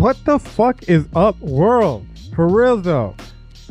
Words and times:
What 0.00 0.24
the 0.24 0.38
fuck 0.38 0.88
is 0.88 1.06
up, 1.14 1.38
world? 1.40 2.06
For 2.34 2.48
real 2.48 2.78
though, 2.78 3.14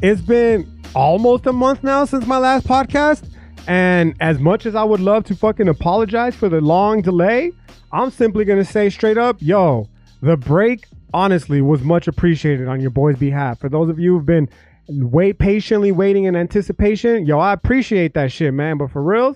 it's 0.03 0.21
been 0.21 0.71
almost 0.93 1.47
a 1.47 1.51
month 1.51 1.83
now 1.83 2.05
since 2.05 2.27
my 2.27 2.37
last 2.37 2.67
podcast, 2.67 3.27
and 3.67 4.13
as 4.19 4.37
much 4.37 4.67
as 4.67 4.75
I 4.75 4.83
would 4.83 4.99
love 4.99 5.23
to 5.23 5.35
fucking 5.35 5.67
apologize 5.67 6.35
for 6.35 6.47
the 6.47 6.61
long 6.61 7.01
delay, 7.01 7.51
I'm 7.91 8.11
simply 8.11 8.45
gonna 8.45 8.63
say 8.63 8.91
straight 8.91 9.17
up, 9.17 9.37
yo, 9.39 9.89
the 10.21 10.37
break 10.37 10.85
honestly 11.15 11.63
was 11.63 11.81
much 11.81 12.07
appreciated 12.07 12.67
on 12.67 12.79
your 12.79 12.91
boy's 12.91 13.17
behalf. 13.17 13.59
For 13.59 13.67
those 13.67 13.89
of 13.89 13.97
you 13.97 14.13
who've 14.13 14.25
been 14.27 14.49
wait 14.87 15.39
patiently 15.39 15.91
waiting 15.91 16.25
in 16.25 16.35
anticipation, 16.35 17.25
yo, 17.25 17.39
I 17.39 17.53
appreciate 17.53 18.13
that 18.13 18.31
shit, 18.31 18.53
man. 18.53 18.77
But 18.77 18.91
for 18.91 19.01
real, 19.01 19.35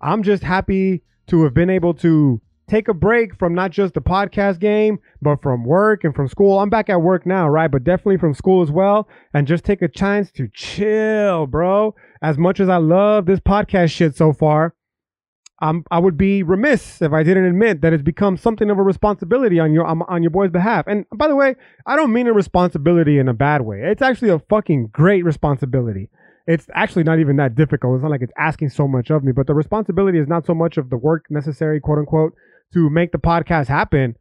I'm 0.00 0.24
just 0.24 0.42
happy 0.42 1.04
to 1.28 1.44
have 1.44 1.54
been 1.54 1.70
able 1.70 1.94
to 1.94 2.40
take 2.68 2.88
a 2.88 2.94
break 2.94 3.36
from 3.38 3.54
not 3.54 3.70
just 3.70 3.94
the 3.94 4.00
podcast 4.00 4.58
game, 4.58 4.98
but 5.20 5.42
from 5.42 5.64
work 5.64 6.04
and 6.04 6.14
from 6.14 6.28
school. 6.28 6.58
I'm 6.58 6.70
back 6.70 6.88
at 6.88 7.02
work 7.02 7.26
now, 7.26 7.48
right? 7.48 7.70
But 7.70 7.84
definitely 7.84 8.18
from 8.18 8.34
school 8.34 8.62
as 8.62 8.70
well. 8.70 9.08
And 9.32 9.46
just 9.46 9.64
take 9.64 9.82
a 9.82 9.88
chance 9.88 10.30
to 10.32 10.48
chill, 10.52 11.46
bro. 11.46 11.94
As 12.22 12.38
much 12.38 12.60
as 12.60 12.68
I 12.68 12.76
love 12.76 13.26
this 13.26 13.40
podcast 13.40 13.90
shit 13.90 14.16
so 14.16 14.32
far, 14.32 14.74
um, 15.60 15.84
I 15.90 15.98
would 15.98 16.16
be 16.16 16.42
remiss 16.42 17.00
if 17.00 17.12
I 17.12 17.22
didn't 17.22 17.44
admit 17.44 17.80
that 17.82 17.92
it's 17.92 18.02
become 18.02 18.36
something 18.36 18.70
of 18.70 18.78
a 18.78 18.82
responsibility 18.82 19.60
on 19.60 19.72
your 19.72 19.86
on 19.86 20.22
your 20.22 20.30
boy's 20.30 20.50
behalf. 20.50 20.86
And 20.86 21.06
by 21.14 21.28
the 21.28 21.36
way, 21.36 21.54
I 21.86 21.96
don't 21.96 22.12
mean 22.12 22.26
a 22.26 22.32
responsibility 22.32 23.18
in 23.18 23.28
a 23.28 23.34
bad 23.34 23.62
way. 23.62 23.80
It's 23.84 24.02
actually 24.02 24.30
a 24.30 24.40
fucking 24.40 24.88
great 24.92 25.24
responsibility. 25.24 26.10
It's 26.46 26.66
actually 26.74 27.04
not 27.04 27.20
even 27.20 27.36
that 27.36 27.54
difficult. 27.54 27.96
It's 27.96 28.02
not 28.02 28.10
like 28.10 28.20
it's 28.20 28.32
asking 28.36 28.70
so 28.70 28.86
much 28.86 29.10
of 29.10 29.24
me, 29.24 29.32
but 29.32 29.46
the 29.46 29.54
responsibility 29.54 30.18
is 30.18 30.28
not 30.28 30.44
so 30.44 30.54
much 30.54 30.76
of 30.76 30.90
the 30.90 30.96
work 30.98 31.24
necessary, 31.30 31.80
quote 31.80 31.98
unquote, 31.98 32.34
to 32.74 32.90
make 32.90 33.12
the 33.12 33.18
podcast 33.18 33.68
happen. 33.68 34.16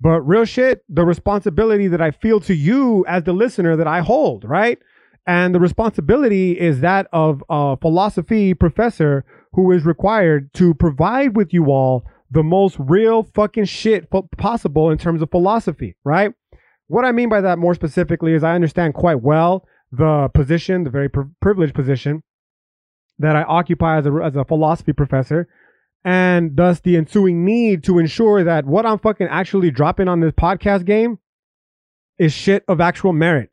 But 0.00 0.20
real 0.20 0.44
shit, 0.44 0.84
the 0.88 1.04
responsibility 1.04 1.88
that 1.88 2.00
I 2.00 2.10
feel 2.10 2.40
to 2.40 2.54
you 2.54 3.04
as 3.08 3.24
the 3.24 3.32
listener 3.32 3.76
that 3.76 3.86
I 3.86 4.00
hold, 4.00 4.44
right? 4.44 4.78
And 5.26 5.54
the 5.54 5.60
responsibility 5.60 6.52
is 6.52 6.80
that 6.80 7.06
of 7.12 7.42
a 7.48 7.76
philosophy 7.78 8.52
professor 8.52 9.24
who 9.54 9.72
is 9.72 9.86
required 9.86 10.52
to 10.54 10.74
provide 10.74 11.36
with 11.36 11.54
you 11.54 11.70
all 11.70 12.04
the 12.30 12.42
most 12.42 12.76
real 12.78 13.22
fucking 13.22 13.64
shit 13.64 14.08
possible 14.36 14.90
in 14.90 14.98
terms 14.98 15.22
of 15.22 15.30
philosophy, 15.30 15.96
right? 16.04 16.34
What 16.88 17.04
I 17.04 17.12
mean 17.12 17.28
by 17.28 17.40
that 17.40 17.58
more 17.58 17.74
specifically 17.74 18.34
is 18.34 18.44
I 18.44 18.54
understand 18.54 18.94
quite 18.94 19.22
well 19.22 19.64
the 19.90 20.28
position, 20.34 20.84
the 20.84 20.90
very 20.90 21.08
privileged 21.40 21.74
position 21.74 22.22
that 23.18 23.36
I 23.36 23.44
occupy 23.44 23.98
as 23.98 24.06
a, 24.06 24.12
as 24.22 24.36
a 24.36 24.44
philosophy 24.44 24.92
professor 24.92 25.48
and 26.04 26.56
thus 26.56 26.80
the 26.80 26.96
ensuing 26.96 27.44
need 27.44 27.82
to 27.84 27.98
ensure 27.98 28.44
that 28.44 28.66
what 28.66 28.84
I'm 28.84 28.98
fucking 28.98 29.28
actually 29.28 29.70
dropping 29.70 30.08
on 30.08 30.20
this 30.20 30.32
podcast 30.32 30.84
game 30.84 31.18
is 32.18 32.32
shit 32.32 32.64
of 32.68 32.80
actual 32.80 33.12
merit. 33.12 33.50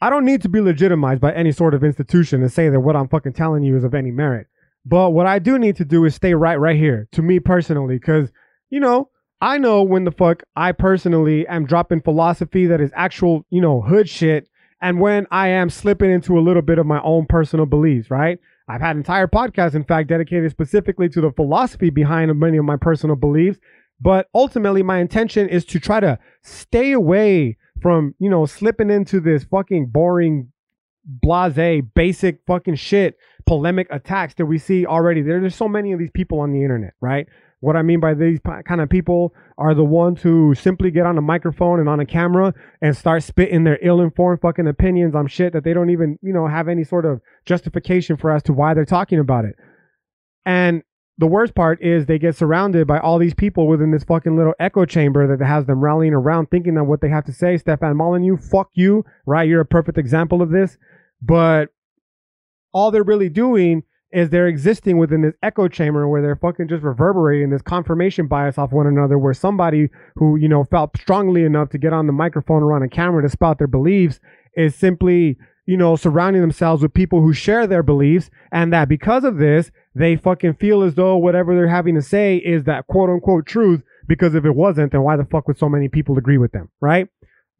I 0.00 0.10
don't 0.10 0.24
need 0.24 0.42
to 0.42 0.48
be 0.48 0.60
legitimized 0.60 1.20
by 1.20 1.32
any 1.32 1.52
sort 1.52 1.74
of 1.74 1.84
institution 1.84 2.40
to 2.40 2.48
say 2.48 2.68
that 2.68 2.80
what 2.80 2.96
I'm 2.96 3.08
fucking 3.08 3.34
telling 3.34 3.62
you 3.62 3.76
is 3.76 3.84
of 3.84 3.94
any 3.94 4.10
merit. 4.10 4.48
But 4.84 5.10
what 5.10 5.26
I 5.26 5.38
do 5.38 5.58
need 5.58 5.76
to 5.76 5.84
do 5.84 6.04
is 6.04 6.14
stay 6.14 6.34
right 6.34 6.58
right 6.58 6.76
here 6.76 7.06
to 7.12 7.22
me 7.22 7.38
personally 7.38 7.98
cuz 7.98 8.32
you 8.70 8.80
know, 8.80 9.10
I 9.40 9.58
know 9.58 9.82
when 9.82 10.04
the 10.04 10.12
fuck 10.12 10.42
I 10.56 10.72
personally 10.72 11.46
am 11.46 11.66
dropping 11.66 12.02
philosophy 12.02 12.66
that 12.66 12.80
is 12.80 12.90
actual, 12.94 13.44
you 13.50 13.60
know, 13.60 13.80
hood 13.80 14.08
shit 14.08 14.48
and 14.80 15.00
when 15.00 15.26
I 15.30 15.48
am 15.48 15.70
slipping 15.70 16.10
into 16.10 16.38
a 16.38 16.40
little 16.40 16.62
bit 16.62 16.78
of 16.78 16.86
my 16.86 17.00
own 17.02 17.26
personal 17.26 17.66
beliefs, 17.66 18.10
right? 18.10 18.38
I've 18.70 18.80
had 18.80 18.96
entire 18.96 19.26
podcasts, 19.26 19.74
in 19.74 19.84
fact, 19.84 20.08
dedicated 20.08 20.50
specifically 20.50 21.08
to 21.10 21.20
the 21.20 21.32
philosophy 21.32 21.90
behind 21.90 22.32
many 22.38 22.56
of 22.56 22.64
my 22.64 22.76
personal 22.76 23.16
beliefs. 23.16 23.58
But 24.00 24.28
ultimately, 24.34 24.82
my 24.82 24.98
intention 24.98 25.48
is 25.48 25.64
to 25.66 25.80
try 25.80 26.00
to 26.00 26.18
stay 26.42 26.92
away 26.92 27.58
from, 27.82 28.14
you 28.18 28.30
know, 28.30 28.46
slipping 28.46 28.90
into 28.90 29.20
this 29.20 29.44
fucking 29.44 29.86
boring, 29.86 30.52
blase, 31.04 31.82
basic 31.94 32.40
fucking 32.46 32.76
shit, 32.76 33.16
polemic 33.44 33.88
attacks 33.90 34.34
that 34.34 34.46
we 34.46 34.58
see 34.58 34.86
already. 34.86 35.22
There, 35.22 35.40
There's 35.40 35.56
so 35.56 35.68
many 35.68 35.92
of 35.92 35.98
these 35.98 36.10
people 36.12 36.40
on 36.40 36.52
the 36.52 36.62
internet, 36.62 36.94
right? 37.00 37.26
What 37.60 37.76
I 37.76 37.82
mean 37.82 38.00
by 38.00 38.14
these 38.14 38.40
kind 38.66 38.80
of 38.80 38.88
people 38.88 39.34
are 39.58 39.74
the 39.74 39.84
ones 39.84 40.22
who 40.22 40.54
simply 40.54 40.90
get 40.90 41.04
on 41.04 41.18
a 41.18 41.22
microphone 41.22 41.78
and 41.78 41.90
on 41.90 42.00
a 42.00 42.06
camera 42.06 42.54
and 42.80 42.96
start 42.96 43.22
spitting 43.22 43.64
their 43.64 43.78
ill-informed 43.82 44.40
fucking 44.40 44.66
opinions 44.66 45.14
on 45.14 45.26
shit 45.26 45.52
that 45.52 45.62
they 45.62 45.74
don't 45.74 45.90
even, 45.90 46.18
you 46.22 46.32
know, 46.32 46.46
have 46.46 46.68
any 46.68 46.84
sort 46.84 47.04
of 47.04 47.20
justification 47.44 48.16
for 48.16 48.30
as 48.30 48.42
to 48.44 48.54
why 48.54 48.72
they're 48.72 48.86
talking 48.86 49.18
about 49.18 49.44
it. 49.44 49.56
And 50.46 50.82
the 51.18 51.26
worst 51.26 51.54
part 51.54 51.82
is 51.82 52.06
they 52.06 52.18
get 52.18 52.34
surrounded 52.34 52.86
by 52.86 52.98
all 52.98 53.18
these 53.18 53.34
people 53.34 53.68
within 53.68 53.90
this 53.90 54.04
fucking 54.04 54.38
little 54.38 54.54
echo 54.58 54.86
chamber 54.86 55.36
that 55.36 55.44
has 55.44 55.66
them 55.66 55.80
rallying 55.80 56.14
around 56.14 56.46
thinking 56.46 56.76
that 56.76 56.84
what 56.84 57.02
they 57.02 57.10
have 57.10 57.26
to 57.26 57.32
say, 57.32 57.58
Stefan 57.58 57.94
Molyneux, 57.94 58.38
fuck 58.38 58.70
you, 58.72 59.04
right? 59.26 59.46
You're 59.46 59.60
a 59.60 59.66
perfect 59.66 59.98
example 59.98 60.40
of 60.40 60.50
this. 60.50 60.78
But 61.20 61.68
all 62.72 62.90
they're 62.90 63.02
really 63.02 63.28
doing 63.28 63.82
is 64.12 64.30
they're 64.30 64.48
existing 64.48 64.98
within 64.98 65.22
this 65.22 65.34
echo 65.42 65.68
chamber 65.68 66.08
where 66.08 66.20
they're 66.20 66.36
fucking 66.36 66.68
just 66.68 66.82
reverberating 66.82 67.50
this 67.50 67.62
confirmation 67.62 68.26
bias 68.26 68.58
off 68.58 68.72
one 68.72 68.86
another 68.86 69.18
where 69.18 69.34
somebody 69.34 69.88
who 70.16 70.36
you 70.36 70.48
know 70.48 70.64
felt 70.64 70.96
strongly 70.96 71.44
enough 71.44 71.70
to 71.70 71.78
get 71.78 71.92
on 71.92 72.06
the 72.06 72.12
microphone 72.12 72.62
or 72.62 72.74
on 72.74 72.82
a 72.82 72.88
camera 72.88 73.22
to 73.22 73.28
spout 73.28 73.58
their 73.58 73.66
beliefs 73.66 74.20
is 74.56 74.74
simply 74.74 75.36
you 75.66 75.76
know 75.76 75.94
surrounding 75.94 76.42
themselves 76.42 76.82
with 76.82 76.92
people 76.92 77.20
who 77.20 77.32
share 77.32 77.66
their 77.66 77.82
beliefs. 77.82 78.30
And 78.50 78.72
that 78.72 78.88
because 78.88 79.24
of 79.24 79.38
this 79.38 79.70
they 79.94 80.16
fucking 80.16 80.54
feel 80.54 80.82
as 80.82 80.94
though 80.94 81.16
whatever 81.16 81.54
they're 81.54 81.68
having 81.68 81.94
to 81.94 82.02
say 82.02 82.36
is 82.36 82.64
that 82.64 82.86
quote 82.86 83.10
unquote 83.10 83.46
truth 83.46 83.82
because 84.08 84.34
if 84.34 84.44
it 84.44 84.54
wasn't 84.54 84.92
then 84.92 85.02
why 85.02 85.16
the 85.16 85.24
fuck 85.24 85.46
would 85.46 85.58
so 85.58 85.68
many 85.68 85.88
people 85.88 86.18
agree 86.18 86.38
with 86.38 86.52
them 86.52 86.68
right? 86.80 87.08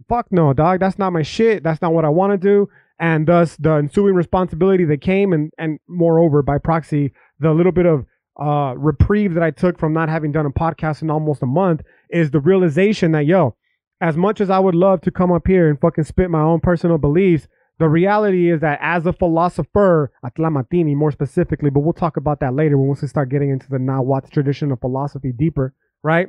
Fuck 0.09 0.27
no 0.33 0.53
dog. 0.53 0.81
That's 0.81 0.99
not 0.99 1.13
my 1.13 1.23
shit. 1.23 1.63
That's 1.63 1.83
not 1.83 1.93
what 1.93 2.05
i 2.05 2.09
want 2.09 2.33
to 2.33 2.39
do 2.39 2.69
and 3.01 3.27
thus 3.27 3.57
the 3.57 3.73
ensuing 3.73 4.15
responsibility 4.15 4.85
that 4.85 5.01
came 5.01 5.33
and 5.33 5.51
and 5.59 5.81
moreover 5.89 6.43
by 6.43 6.59
proxy 6.59 7.13
the 7.41 7.53
little 7.53 7.73
bit 7.73 7.87
of 7.87 8.05
uh, 8.41 8.75
reprieve 8.77 9.35
that 9.35 9.43
I 9.43 9.51
took 9.51 9.79
from 9.79 9.93
not 9.93 10.09
having 10.09 10.33
done 10.33 10.47
a 10.47 10.51
podcast 10.51 11.03
in 11.03 11.11
almost 11.11 11.43
a 11.43 11.47
month 11.47 11.83
is 12.11 12.31
the 12.31 12.41
realization 12.41 13.13
that 13.13 13.27
yo, 13.27 13.57
as 14.01 14.17
much 14.17 14.41
as 14.41 14.51
I 14.51 14.59
would 14.59 14.75
love 14.75 15.01
to 15.03 15.11
come 15.11 15.33
up 15.33 15.47
here 15.47 15.69
and 15.69 15.81
fucking 15.81 16.05
spit 16.05 16.31
my 16.31 16.41
own 16.41 16.61
personal 16.61 16.97
beliefs, 16.97 17.49
the 17.79 17.89
reality 17.89 18.51
is 18.51 18.61
that 18.61 18.79
as 18.83 19.07
a 19.07 19.13
philosopher, 19.13 20.13
a 20.23 20.31
tlamatini 20.31 20.95
more 20.95 21.11
specifically, 21.11 21.71
but 21.71 21.81
we'll 21.81 21.93
talk 21.93 22.17
about 22.17 22.41
that 22.41 22.55
later 22.55 22.79
when 22.79 22.89
we 22.89 23.09
start 23.09 23.31
getting 23.31 23.51
into 23.51 23.69
the 23.69 23.79
Nahuatl 23.79 24.29
tradition 24.31 24.71
of 24.73 24.81
philosophy 24.81 25.33
deeper, 25.33 25.75
right? 26.03 26.29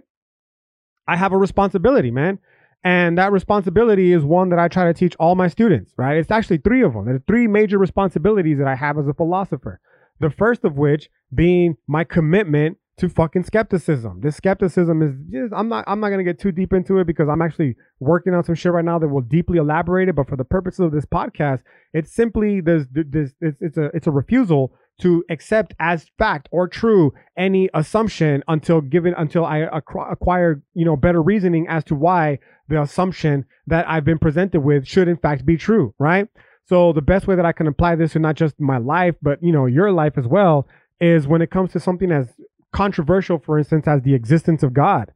I 1.07 1.17
have 1.17 1.33
a 1.33 1.37
responsibility, 1.37 2.11
man. 2.11 2.39
And 2.83 3.17
that 3.17 3.31
responsibility 3.31 4.11
is 4.11 4.23
one 4.23 4.49
that 4.49 4.59
I 4.59 4.67
try 4.67 4.85
to 4.85 4.93
teach 4.93 5.15
all 5.19 5.35
my 5.35 5.47
students, 5.47 5.93
right? 5.97 6.17
It's 6.17 6.31
actually 6.31 6.57
three 6.57 6.81
of 6.81 6.93
them. 6.93 7.05
There 7.05 7.15
are 7.15 7.23
three 7.27 7.47
major 7.47 7.77
responsibilities 7.77 8.57
that 8.57 8.67
I 8.67 8.75
have 8.75 8.97
as 8.97 9.07
a 9.07 9.13
philosopher. 9.13 9.79
The 10.19 10.31
first 10.31 10.63
of 10.63 10.77
which 10.77 11.09
being 11.33 11.77
my 11.87 12.03
commitment 12.03 12.77
to 12.97 13.09
fucking 13.09 13.43
skepticism. 13.43 14.21
This 14.21 14.35
skepticism 14.35 15.01
is 15.01 15.15
just, 15.31 15.53
I'm 15.55 15.69
not 15.69 15.83
I'm 15.87 15.99
not 15.99 16.09
gonna 16.09 16.23
get 16.23 16.39
too 16.39 16.51
deep 16.51 16.71
into 16.73 16.99
it 16.99 17.07
because 17.07 17.27
I'm 17.29 17.41
actually 17.41 17.75
working 17.99 18.33
on 18.33 18.43
some 18.43 18.53
shit 18.53 18.71
right 18.71 18.85
now 18.85 18.99
that 18.99 19.07
will 19.07 19.21
deeply 19.21 19.57
elaborate 19.57 20.09
it. 20.09 20.15
But 20.15 20.29
for 20.29 20.35
the 20.35 20.43
purposes 20.43 20.81
of 20.81 20.91
this 20.91 21.05
podcast, 21.05 21.61
it's 21.93 22.11
simply 22.11 22.61
this 22.61 22.85
this 22.91 23.33
it's, 23.41 23.57
it's 23.61 23.77
a 23.77 23.85
it's 23.95 24.07
a 24.07 24.11
refusal 24.11 24.73
to 25.01 25.23
accept 25.29 25.73
as 25.79 26.09
fact 26.17 26.47
or 26.51 26.67
true 26.67 27.13
any 27.37 27.69
assumption 27.73 28.43
until 28.47 28.81
given 28.81 29.13
until 29.17 29.45
I 29.45 29.59
acquire 29.59 30.61
you 30.73 30.85
know 30.85 30.95
better 30.95 31.21
reasoning 31.21 31.67
as 31.67 31.83
to 31.85 31.95
why 31.95 32.39
the 32.69 32.81
assumption 32.81 33.45
that 33.67 33.87
I've 33.89 34.05
been 34.05 34.19
presented 34.19 34.61
with 34.61 34.87
should 34.87 35.07
in 35.07 35.17
fact 35.17 35.45
be 35.45 35.57
true, 35.57 35.93
right? 35.99 36.27
So 36.65 36.93
the 36.93 37.01
best 37.01 37.27
way 37.27 37.35
that 37.35 37.45
I 37.45 37.51
can 37.51 37.67
apply 37.67 37.95
this 37.95 38.13
to 38.13 38.19
not 38.19 38.35
just 38.35 38.59
my 38.59 38.77
life 38.77 39.15
but 39.21 39.41
you 39.43 39.51
know 39.51 39.65
your 39.65 39.91
life 39.91 40.17
as 40.17 40.27
well 40.27 40.67
is 40.99 41.27
when 41.27 41.41
it 41.41 41.51
comes 41.51 41.71
to 41.73 41.79
something 41.79 42.11
as 42.11 42.27
controversial 42.71 43.39
for 43.39 43.57
instance 43.57 43.87
as 43.87 44.01
the 44.03 44.13
existence 44.13 44.63
of 44.63 44.73
God 44.73 45.11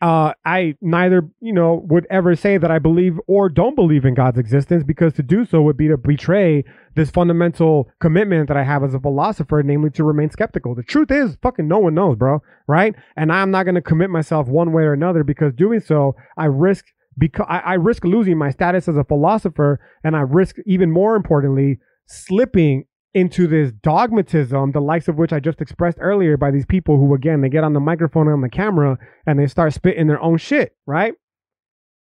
uh, 0.00 0.32
I 0.44 0.76
neither, 0.80 1.28
you 1.40 1.52
know, 1.52 1.84
would 1.88 2.06
ever 2.10 2.34
say 2.34 2.56
that 2.56 2.70
I 2.70 2.78
believe 2.78 3.18
or 3.26 3.48
don't 3.50 3.74
believe 3.76 4.04
in 4.04 4.14
God's 4.14 4.38
existence 4.38 4.82
because 4.82 5.12
to 5.14 5.22
do 5.22 5.44
so 5.44 5.60
would 5.62 5.76
be 5.76 5.88
to 5.88 5.98
betray 5.98 6.64
this 6.94 7.10
fundamental 7.10 7.90
commitment 8.00 8.48
that 8.48 8.56
I 8.56 8.64
have 8.64 8.82
as 8.82 8.94
a 8.94 9.00
philosopher, 9.00 9.62
namely 9.62 9.90
to 9.90 10.04
remain 10.04 10.30
skeptical. 10.30 10.74
The 10.74 10.82
truth 10.82 11.10
is, 11.10 11.36
fucking 11.42 11.68
no 11.68 11.78
one 11.78 11.94
knows, 11.94 12.16
bro, 12.16 12.40
right? 12.66 12.94
And 13.16 13.30
I'm 13.30 13.50
not 13.50 13.64
going 13.64 13.74
to 13.74 13.82
commit 13.82 14.08
myself 14.08 14.48
one 14.48 14.72
way 14.72 14.84
or 14.84 14.94
another 14.94 15.22
because 15.22 15.52
doing 15.52 15.80
so, 15.80 16.16
I 16.36 16.46
risk 16.46 16.86
because 17.18 17.46
I, 17.48 17.58
I 17.58 17.74
risk 17.74 18.04
losing 18.04 18.38
my 18.38 18.50
status 18.50 18.88
as 18.88 18.96
a 18.96 19.04
philosopher, 19.04 19.80
and 20.02 20.16
I 20.16 20.20
risk 20.20 20.56
even 20.64 20.90
more 20.90 21.14
importantly 21.14 21.78
slipping 22.06 22.84
into 23.12 23.46
this 23.46 23.72
dogmatism, 23.72 24.72
the 24.72 24.80
likes 24.80 25.08
of 25.08 25.16
which 25.16 25.32
I 25.32 25.40
just 25.40 25.60
expressed 25.60 25.98
earlier 26.00 26.36
by 26.36 26.50
these 26.50 26.66
people 26.66 26.96
who, 26.96 27.14
again, 27.14 27.40
they 27.40 27.48
get 27.48 27.64
on 27.64 27.72
the 27.72 27.80
microphone 27.80 28.28
and 28.28 28.34
on 28.34 28.40
the 28.40 28.48
camera 28.48 28.98
and 29.26 29.38
they 29.38 29.46
start 29.46 29.72
spitting 29.72 30.06
their 30.06 30.22
own 30.22 30.38
shit, 30.38 30.76
right? 30.86 31.14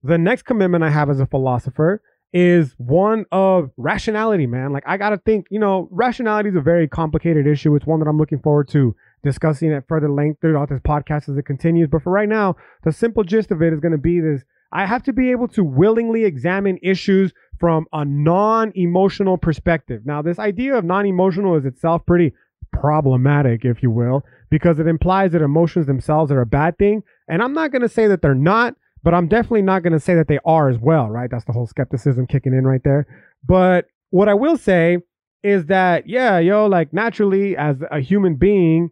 The 0.02 0.18
next 0.18 0.42
commitment 0.42 0.84
I 0.84 0.90
have 0.90 1.10
as 1.10 1.20
a 1.20 1.26
philosopher 1.26 2.02
is 2.32 2.74
one 2.78 3.26
of 3.30 3.70
rationality, 3.76 4.46
man. 4.46 4.72
Like, 4.72 4.84
I 4.86 4.96
gotta 4.96 5.18
think, 5.18 5.46
you 5.50 5.58
know, 5.58 5.88
rationality 5.90 6.48
is 6.48 6.56
a 6.56 6.62
very 6.62 6.88
complicated 6.88 7.46
issue. 7.46 7.74
It's 7.74 7.86
one 7.86 8.00
that 8.00 8.08
I'm 8.08 8.18
looking 8.18 8.40
forward 8.40 8.68
to 8.70 8.96
discussing 9.22 9.72
at 9.72 9.86
further 9.86 10.10
length 10.10 10.40
throughout 10.40 10.68
this 10.68 10.80
podcast 10.80 11.28
as 11.28 11.36
it 11.36 11.44
continues. 11.44 11.88
But 11.90 12.02
for 12.02 12.10
right 12.10 12.28
now, 12.28 12.56
the 12.84 12.92
simple 12.92 13.22
gist 13.22 13.50
of 13.50 13.60
it 13.60 13.72
is 13.72 13.80
gonna 13.80 13.98
be 13.98 14.20
this 14.20 14.44
I 14.72 14.86
have 14.86 15.02
to 15.04 15.12
be 15.12 15.30
able 15.30 15.48
to 15.48 15.62
willingly 15.62 16.24
examine 16.24 16.78
issues 16.82 17.32
from 17.60 17.86
a 17.92 18.04
non 18.04 18.72
emotional 18.74 19.36
perspective. 19.36 20.02
Now, 20.04 20.22
this 20.22 20.38
idea 20.38 20.76
of 20.76 20.84
non 20.84 21.06
emotional 21.06 21.56
is 21.56 21.64
itself 21.64 22.04
pretty 22.06 22.32
problematic, 22.72 23.64
if 23.64 23.82
you 23.82 23.90
will, 23.90 24.24
because 24.50 24.78
it 24.78 24.86
implies 24.86 25.32
that 25.32 25.42
emotions 25.42 25.86
themselves 25.86 26.32
are 26.32 26.40
a 26.40 26.46
bad 26.46 26.78
thing. 26.78 27.02
And 27.28 27.42
I'm 27.42 27.52
not 27.52 27.70
going 27.70 27.82
to 27.82 27.88
say 27.88 28.06
that 28.08 28.22
they're 28.22 28.34
not, 28.34 28.74
but 29.02 29.14
I'm 29.14 29.28
definitely 29.28 29.62
not 29.62 29.82
going 29.82 29.92
to 29.92 30.00
say 30.00 30.14
that 30.14 30.26
they 30.26 30.38
are 30.44 30.68
as 30.68 30.78
well, 30.78 31.08
right? 31.08 31.30
That's 31.30 31.44
the 31.44 31.52
whole 31.52 31.66
skepticism 31.66 32.26
kicking 32.26 32.54
in 32.54 32.66
right 32.66 32.82
there. 32.82 33.06
But 33.46 33.86
what 34.10 34.28
I 34.28 34.34
will 34.34 34.56
say 34.56 34.98
is 35.42 35.66
that, 35.66 36.08
yeah, 36.08 36.38
yo, 36.38 36.66
like 36.66 36.92
naturally 36.92 37.56
as 37.56 37.76
a 37.90 38.00
human 38.00 38.36
being, 38.36 38.90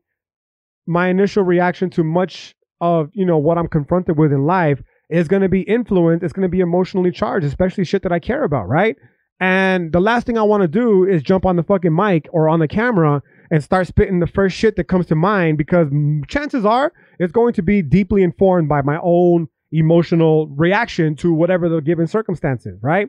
my 0.87 1.09
initial 1.09 1.43
reaction 1.43 1.89
to 1.91 2.05
much 2.05 2.55
of, 2.81 3.11
you 3.13 3.25
know, 3.25 3.39
what 3.39 3.59
I'm 3.59 3.69
confronted 3.69 4.19
with 4.19 4.33
in 4.33 4.45
life 4.45 4.83
is 5.11 5.29
going 5.29 5.43
to 5.43 5.49
be 5.49 5.63
influenced. 5.63 6.25
It's 6.25 6.33
going 6.33 6.49
to 6.49 6.49
be 6.49 6.61
emotionally 6.61 7.11
charged, 7.11 7.47
especially 7.47 7.85
shit 7.85 8.03
that 8.03 8.13
I 8.13 8.19
care 8.19 8.45
about, 8.45 8.69
right? 8.69 8.97
And 9.41 9.93
the 9.93 10.01
last 10.01 10.27
thing 10.27 10.37
I 10.37 10.43
want 10.43 10.63
to 10.63 10.69
do 10.69 11.05
is 11.05 11.23
jump 11.23 11.47
on 11.47 11.57
the 11.57 11.63
fucking 11.63 11.95
mic 11.95 12.29
or 12.31 12.49
on 12.49 12.61
the 12.61 12.69
camera 12.69 13.23
and 13.51 13.65
start 13.65 13.87
spitting 13.87 14.21
the 14.21 14.27
first 14.27 14.57
shit 14.57 14.77
that 14.77 14.85
comes 14.85 15.07
to 15.07 15.15
mind 15.15 15.59
because 15.59 15.89
chances 16.29 16.65
are 16.65 16.93
it's 17.19 17.33
going 17.33 17.55
to 17.55 17.63
be 17.63 17.83
deeply 17.83 18.23
informed 18.23 18.69
by 18.69 18.83
my 18.83 18.99
own 19.03 19.49
emotional 19.73 20.49
reaction 20.49 21.17
to 21.17 21.33
whatever 21.33 21.69
the 21.69 21.81
given 21.81 22.07
circumstances, 22.07 22.79
right? 22.83 23.09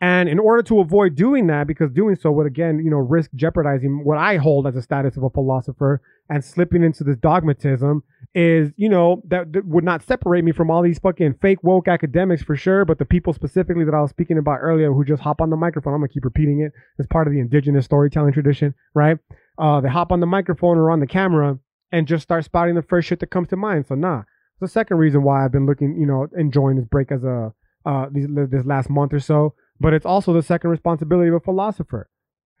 And 0.00 0.28
in 0.28 0.38
order 0.38 0.62
to 0.64 0.80
avoid 0.80 1.14
doing 1.14 1.46
that, 1.46 1.66
because 1.66 1.90
doing 1.90 2.16
so 2.16 2.30
would 2.32 2.46
again, 2.46 2.80
you 2.84 2.90
know, 2.90 2.98
risk 2.98 3.30
jeopardizing 3.34 4.02
what 4.04 4.18
I 4.18 4.36
hold 4.36 4.66
as 4.66 4.76
a 4.76 4.82
status 4.82 5.16
of 5.16 5.22
a 5.22 5.30
philosopher 5.30 6.02
and 6.28 6.44
slipping 6.44 6.82
into 6.82 7.04
this 7.04 7.16
dogmatism 7.16 8.02
is, 8.34 8.72
you 8.76 8.88
know, 8.88 9.22
that, 9.28 9.52
that, 9.52 9.66
would 9.66 9.84
not 9.84 10.02
separate 10.02 10.44
me 10.44 10.52
from 10.52 10.70
all 10.70 10.82
these 10.82 10.98
fucking 10.98 11.34
fake 11.40 11.62
woke 11.62 11.88
academics 11.88 12.42
for 12.42 12.56
sure, 12.56 12.84
but 12.84 12.98
the 12.98 13.04
people 13.04 13.32
specifically 13.32 13.84
that 13.84 13.94
I 13.94 14.00
was 14.00 14.10
speaking 14.10 14.38
about 14.38 14.58
earlier 14.60 14.92
who 14.92 15.04
just 15.04 15.22
hop 15.22 15.40
on 15.40 15.50
the 15.50 15.56
microphone, 15.56 15.94
I'm 15.94 16.00
gonna 16.00 16.08
keep 16.08 16.24
repeating 16.24 16.60
it 16.60 16.72
as 16.98 17.06
part 17.06 17.26
of 17.26 17.32
the 17.32 17.40
indigenous 17.40 17.84
storytelling 17.84 18.32
tradition, 18.32 18.74
right? 18.94 19.18
Uh, 19.58 19.80
they 19.80 19.88
hop 19.88 20.12
on 20.12 20.20
the 20.20 20.26
microphone 20.26 20.78
or 20.78 20.90
on 20.90 21.00
the 21.00 21.06
camera 21.06 21.58
and 21.92 22.06
just 22.06 22.22
start 22.22 22.44
spouting 22.44 22.74
the 22.74 22.82
first 22.82 23.08
shit 23.08 23.20
that 23.20 23.30
comes 23.30 23.48
to 23.48 23.56
mind. 23.56 23.86
So 23.86 23.94
nah, 23.94 24.22
the 24.60 24.68
second 24.68 24.98
reason 24.98 25.22
why 25.22 25.44
I've 25.44 25.52
been 25.52 25.66
looking, 25.66 25.96
you 25.98 26.06
know, 26.06 26.26
enjoying 26.36 26.76
this 26.76 26.86
break 26.86 27.10
as 27.12 27.24
a 27.24 27.52
uh, 27.84 28.06
these, 28.10 28.26
this 28.28 28.64
last 28.66 28.90
month 28.90 29.12
or 29.12 29.20
so 29.20 29.54
but 29.80 29.92
it's 29.92 30.06
also 30.06 30.32
the 30.32 30.42
second 30.42 30.70
responsibility 30.70 31.28
of 31.28 31.34
a 31.34 31.40
philosopher. 31.40 32.08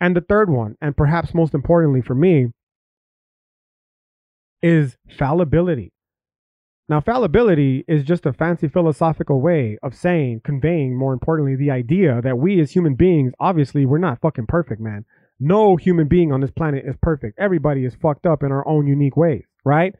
And 0.00 0.14
the 0.14 0.20
third 0.20 0.50
one, 0.50 0.76
and 0.80 0.96
perhaps 0.96 1.34
most 1.34 1.54
importantly 1.54 2.02
for 2.02 2.14
me, 2.14 2.48
is 4.62 4.96
fallibility. 5.18 5.92
Now, 6.88 7.00
fallibility 7.00 7.84
is 7.88 8.04
just 8.04 8.26
a 8.26 8.32
fancy 8.32 8.68
philosophical 8.68 9.40
way 9.40 9.76
of 9.82 9.94
saying, 9.94 10.42
conveying, 10.44 10.96
more 10.96 11.12
importantly, 11.12 11.56
the 11.56 11.72
idea 11.72 12.20
that 12.22 12.38
we 12.38 12.60
as 12.60 12.70
human 12.70 12.94
beings, 12.94 13.32
obviously, 13.40 13.84
we're 13.84 13.98
not 13.98 14.20
fucking 14.20 14.46
perfect, 14.46 14.80
man. 14.80 15.04
No 15.40 15.76
human 15.76 16.06
being 16.06 16.32
on 16.32 16.40
this 16.40 16.52
planet 16.52 16.84
is 16.86 16.94
perfect. 17.02 17.38
Everybody 17.38 17.84
is 17.84 17.96
fucked 18.00 18.24
up 18.24 18.44
in 18.44 18.52
our 18.52 18.66
own 18.68 18.86
unique 18.86 19.16
ways, 19.16 19.44
right? 19.64 19.94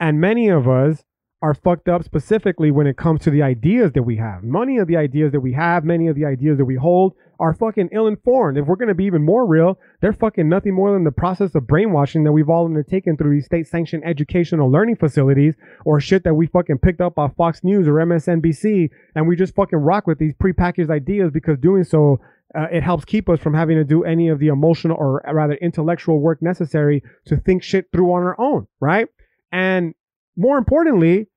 And 0.00 0.20
many 0.20 0.48
of 0.48 0.68
us 0.68 1.04
are 1.42 1.54
fucked 1.54 1.88
up 1.88 2.04
specifically 2.04 2.70
when 2.70 2.86
it 2.86 2.96
comes 2.96 3.20
to 3.22 3.30
the 3.30 3.42
ideas 3.42 3.92
that 3.92 4.04
we 4.04 4.16
have. 4.16 4.44
Many 4.44 4.78
of 4.78 4.86
the 4.86 4.96
ideas 4.96 5.32
that 5.32 5.40
we 5.40 5.52
have, 5.52 5.84
many 5.84 6.06
of 6.06 6.14
the 6.14 6.24
ideas 6.24 6.56
that 6.58 6.64
we 6.64 6.76
hold 6.76 7.14
are 7.40 7.52
fucking 7.52 7.88
ill 7.90 8.06
informed. 8.06 8.56
If 8.56 8.66
we're 8.66 8.76
to 8.76 8.94
be 8.94 9.04
even 9.04 9.24
more 9.24 9.44
real, 9.44 9.76
they're 10.00 10.12
fucking 10.12 10.48
nothing 10.48 10.74
more 10.74 10.92
than 10.92 11.02
the 11.02 11.10
process 11.10 11.56
of 11.56 11.66
brainwashing 11.66 12.22
that 12.22 12.30
we've 12.30 12.48
all 12.48 12.66
undertaken 12.66 13.16
through 13.16 13.34
these 13.34 13.46
state 13.46 13.66
sanctioned 13.66 14.04
educational 14.06 14.70
learning 14.70 14.96
facilities 14.96 15.54
or 15.84 16.00
shit 16.00 16.22
that 16.22 16.34
we 16.34 16.46
fucking 16.46 16.78
picked 16.78 17.00
up 17.00 17.18
off 17.18 17.34
Fox 17.34 17.64
News 17.64 17.88
or 17.88 17.94
MSNBC. 17.94 18.90
And 19.16 19.26
we 19.26 19.34
just 19.34 19.56
fucking 19.56 19.80
rock 19.80 20.06
with 20.06 20.20
these 20.20 20.34
prepackaged 20.34 20.90
ideas 20.90 21.32
because 21.32 21.58
doing 21.58 21.82
so 21.82 22.20
uh, 22.54 22.66
it 22.70 22.84
helps 22.84 23.04
keep 23.04 23.28
us 23.28 23.40
from 23.40 23.54
having 23.54 23.76
to 23.76 23.84
do 23.84 24.04
any 24.04 24.28
of 24.28 24.38
the 24.38 24.48
emotional 24.48 24.96
or 24.96 25.22
rather 25.32 25.54
intellectual 25.54 26.20
work 26.20 26.40
necessary 26.40 27.02
to 27.26 27.36
think 27.36 27.64
shit 27.64 27.86
through 27.90 28.12
on 28.12 28.22
our 28.22 28.40
own, 28.40 28.68
right? 28.78 29.08
And 29.50 29.94
more 30.36 30.58
importantly, 30.58 31.28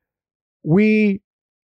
we 0.66 1.22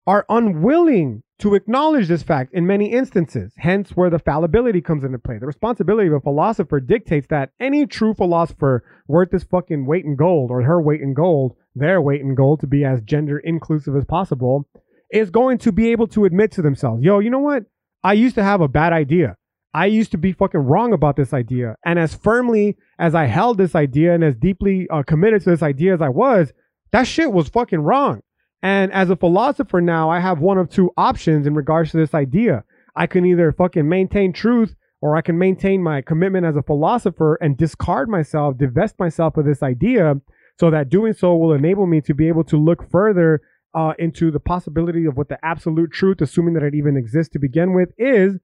are 0.07 0.25
unwilling 0.29 1.23
to 1.39 1.55
acknowledge 1.55 2.09
this 2.09 2.23
fact 2.23 2.55
in 2.55 2.67
many 2.67 2.93
instances, 2.93 3.53
hence 3.59 3.91
where 3.91 4.09
the 4.09 4.19
fallibility 4.19 4.81
comes 4.81 5.05
into 5.05 5.19
play. 5.19 5.39
The 5.39 5.47
responsibility 5.47 6.09
of 6.09 6.15
a 6.15 6.21
philosopher 6.21 6.81
dictates 6.81 7.27
that 7.29 7.51
any 7.61 7.87
true 7.87 8.15
philosopher 8.15 8.85
worth 9.07 9.33
his 9.33 9.45
fucking 9.45 9.85
weight 9.85 10.05
in 10.05 10.17
gold 10.17 10.51
or 10.51 10.63
her 10.63 10.81
weight 10.81 11.03
in 11.03 11.13
gold, 11.13 11.55
their 11.75 12.01
weight 12.01 12.23
in 12.23 12.35
gold 12.35 12.61
to 12.61 12.67
be 12.67 12.85
as 12.85 13.03
gender 13.03 13.39
inclusive 13.39 13.95
as 13.97 14.05
possible, 14.07 14.67
is 15.13 15.31
going 15.31 15.59
to 15.59 15.73
be 15.73 15.93
able 15.93 16.07
to 16.09 16.25
admit 16.25 16.53
to 16.53 16.63
themselves, 16.63 17.03
yo, 17.03 17.19
you 17.19 17.31
know 17.31 17.39
what? 17.39 17.65
I 18.03 18.15
used 18.15 18.37
to 18.37 18.43
have 18.43 18.61
a 18.61 18.69
bad 18.69 18.93
idea. 18.93 19.37
I 19.75 19.87
used 19.87 20.13
to 20.13 20.19
be 20.19 20.33
fucking 20.33 20.61
wrong 20.61 20.95
about 20.95 21.17
this 21.17 21.35
idea. 21.35 21.77
And 21.85 21.99
as 21.99 22.15
firmly 22.15 22.79
as 22.99 23.15
I 23.15 23.27
held 23.27 23.59
this 23.59 23.75
idea 23.75 24.15
and 24.15 24.25
as 24.25 24.35
deeply 24.37 24.89
uh, 24.89 25.03
committed 25.03 25.43
to 25.43 25.51
this 25.51 25.63
idea 25.63 25.93
as 25.93 26.01
I 26.01 26.09
was, 26.09 26.53
that 26.93 27.07
shit 27.07 27.31
was 27.31 27.49
fucking 27.49 27.81
wrong. 27.81 28.23
And 28.67 28.93
as 28.93 29.11
a 29.11 29.17
philosopher 29.17 29.81
now, 29.81 30.11
I 30.11 30.19
have 30.19 30.41
one 30.41 30.59
of 30.59 30.69
two 30.69 30.91
options 30.97 31.47
in 31.47 31.55
regards 31.55 31.93
to 31.93 31.99
this 31.99 32.15
idea. 32.15 32.65
I 32.97 33.07
can 33.07 33.25
either 33.25 33.53
fucking 33.53 33.89
maintain 33.89 34.33
truth 34.33 34.75
or 35.01 35.17
I 35.17 35.21
can 35.21 35.39
maintain 35.39 35.85
my 35.85 36.03
commitment 36.03 36.45
as 36.45 36.57
a 36.57 36.65
philosopher 36.65 37.37
and 37.37 37.57
discard 37.57 38.09
myself, 38.09 38.59
divest 38.59 38.99
myself 38.99 39.37
of 39.37 39.45
this 39.45 39.63
idea, 39.63 40.17
so 40.59 40.69
that 40.73 40.89
doing 40.89 41.13
so 41.13 41.37
will 41.37 41.53
enable 41.53 41.87
me 41.87 42.01
to 42.01 42.13
be 42.13 42.27
able 42.27 42.43
to 42.43 42.57
look 42.57 42.91
further 42.91 43.41
uh, 43.73 43.93
into 44.01 44.33
the 44.33 44.41
possibility 44.41 45.07
of 45.07 45.17
what 45.17 45.29
the 45.29 45.39
absolute 45.45 45.93
truth, 45.93 46.21
assuming 46.21 46.55
that 46.55 46.65
it 46.65 46.75
even 46.75 46.97
exists 46.97 47.33
to 47.35 47.39
begin 47.39 47.73
with, 47.73 47.91
is. 47.97 48.35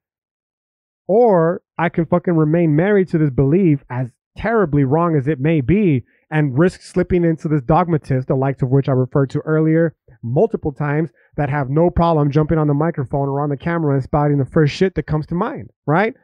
Or 1.09 1.63
I 1.77 1.89
can 1.89 2.07
fucking 2.07 2.37
remain 2.37 2.77
married 2.77 3.09
to 3.09 3.19
this 3.19 3.31
belief, 3.31 3.83
as 3.91 4.07
terribly 4.37 4.85
wrong 4.85 5.17
as 5.17 5.27
it 5.27 5.41
may 5.41 5.63
be, 5.63 6.05
and 6.31 6.57
risk 6.57 6.81
slipping 6.81 7.25
into 7.25 7.49
this 7.49 7.63
dogmatist, 7.63 8.29
the 8.29 8.37
likes 8.37 8.63
of 8.63 8.71
which 8.71 8.89
I 8.89 8.93
referred 8.93 9.31
to 9.31 9.41
earlier 9.41 9.97
multiple 10.23 10.73
times, 10.73 11.11
that 11.37 11.49
have 11.49 11.71
no 11.71 11.91
problem 11.91 12.31
jumping 12.31 12.59
on 12.59 12.67
the 12.67 12.75
microphone 12.75 13.29
or 13.29 13.41
on 13.41 13.51
the 13.51 13.57
camera 13.57 13.95
and 13.95 14.03
spouting 14.03 14.39
the 14.39 14.45
first 14.45 14.75
shit 14.75 14.95
that 14.95 15.07
comes 15.07 15.27
to 15.27 15.35
mind, 15.35 15.71
right? 15.87 16.15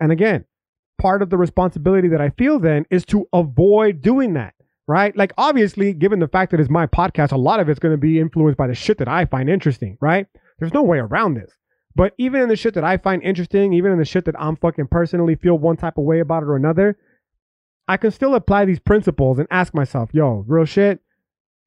And 0.00 0.12
again, 0.12 0.44
part 1.00 1.22
of 1.22 1.30
the 1.30 1.36
responsibility 1.36 2.08
that 2.08 2.20
I 2.20 2.30
feel 2.30 2.58
then 2.58 2.86
is 2.90 3.04
to 3.06 3.28
avoid 3.32 4.02
doing 4.02 4.34
that, 4.34 4.54
right? 4.86 5.16
Like, 5.16 5.32
obviously, 5.36 5.92
given 5.92 6.18
the 6.18 6.28
fact 6.28 6.50
that 6.50 6.60
it's 6.60 6.70
my 6.70 6.86
podcast, 6.86 7.32
a 7.32 7.36
lot 7.36 7.60
of 7.60 7.68
it's 7.68 7.78
going 7.78 7.94
to 7.94 7.98
be 7.98 8.20
influenced 8.20 8.58
by 8.58 8.66
the 8.66 8.74
shit 8.74 8.98
that 8.98 9.08
I 9.08 9.24
find 9.24 9.48
interesting, 9.48 9.98
right? 10.00 10.26
There's 10.58 10.74
no 10.74 10.82
way 10.82 10.98
around 10.98 11.34
this. 11.34 11.52
But 11.94 12.12
even 12.18 12.42
in 12.42 12.48
the 12.48 12.56
shit 12.56 12.74
that 12.74 12.84
I 12.84 12.98
find 12.98 13.22
interesting, 13.22 13.72
even 13.72 13.90
in 13.90 13.98
the 13.98 14.04
shit 14.04 14.26
that 14.26 14.38
I'm 14.38 14.56
fucking 14.56 14.88
personally 14.88 15.34
feel 15.34 15.58
one 15.58 15.78
type 15.78 15.96
of 15.96 16.04
way 16.04 16.20
about 16.20 16.42
it 16.42 16.46
or 16.46 16.56
another, 16.56 16.98
I 17.88 17.96
can 17.96 18.10
still 18.10 18.34
apply 18.34 18.64
these 18.64 18.80
principles 18.80 19.38
and 19.38 19.48
ask 19.50 19.72
myself, 19.72 20.10
yo, 20.12 20.44
real 20.46 20.66
shit, 20.66 21.00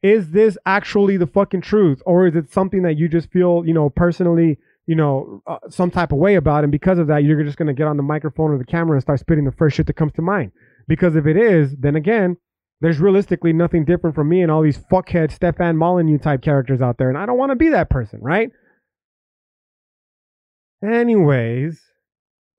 is 0.02 0.32
this 0.32 0.58
actually 0.66 1.18
the 1.18 1.28
fucking 1.28 1.62
truth? 1.62 2.02
Or 2.06 2.28
is 2.28 2.36
it 2.36 2.52
something 2.52 2.84
that 2.84 2.98
you 2.98 3.08
just 3.08 3.32
feel, 3.32 3.64
you 3.66 3.74
know, 3.74 3.90
personally, 3.90 4.58
you 4.88 4.96
know, 4.96 5.42
uh, 5.46 5.58
some 5.70 5.92
type 5.92 6.12
of 6.12 6.18
way 6.18 6.36
about? 6.36 6.64
And 6.64 6.72
because 6.72 7.00
of 7.00 7.08
that, 7.08 7.24
you're 7.24 7.44
just 7.44 7.58
going 7.58 7.68
to 7.68 7.74
get 7.74 7.88
on 7.88 7.98
the 7.98 8.04
microphone 8.04 8.52
or 8.52 8.58
the 8.58 8.66
camera 8.66 8.96
and 8.96 9.02
start 9.02 9.20
spitting 9.20 9.46
the 9.46 9.52
first 9.52 9.76
shit 9.76 9.88
that 9.88 9.96
comes 9.96 10.14
to 10.14 10.22
mind. 10.22 10.52
Because 10.88 11.16
if 11.16 11.26
it 11.26 11.38
is, 11.38 11.76
then 11.78 11.96
again, 11.96 12.38
there's 12.82 13.00
realistically 13.00 13.52
nothing 13.52 13.84
different 13.84 14.16
from 14.16 14.30
me 14.30 14.42
and 14.42 14.52
all 14.52 14.62
these 14.62 14.80
fuckhead 14.92 15.32
Stefan 15.32 15.76
Molyneux 15.76 16.20
type 16.20 16.42
characters 16.42 16.82
out 16.82 16.98
there. 16.98 17.10
And 17.10 17.18
I 17.18 17.26
don't 17.26 17.38
want 17.38 17.52
to 17.52 17.58
be 17.58 17.70
that 17.70 17.90
person, 17.90 18.20
right? 18.22 18.50
Anyways, 20.82 21.78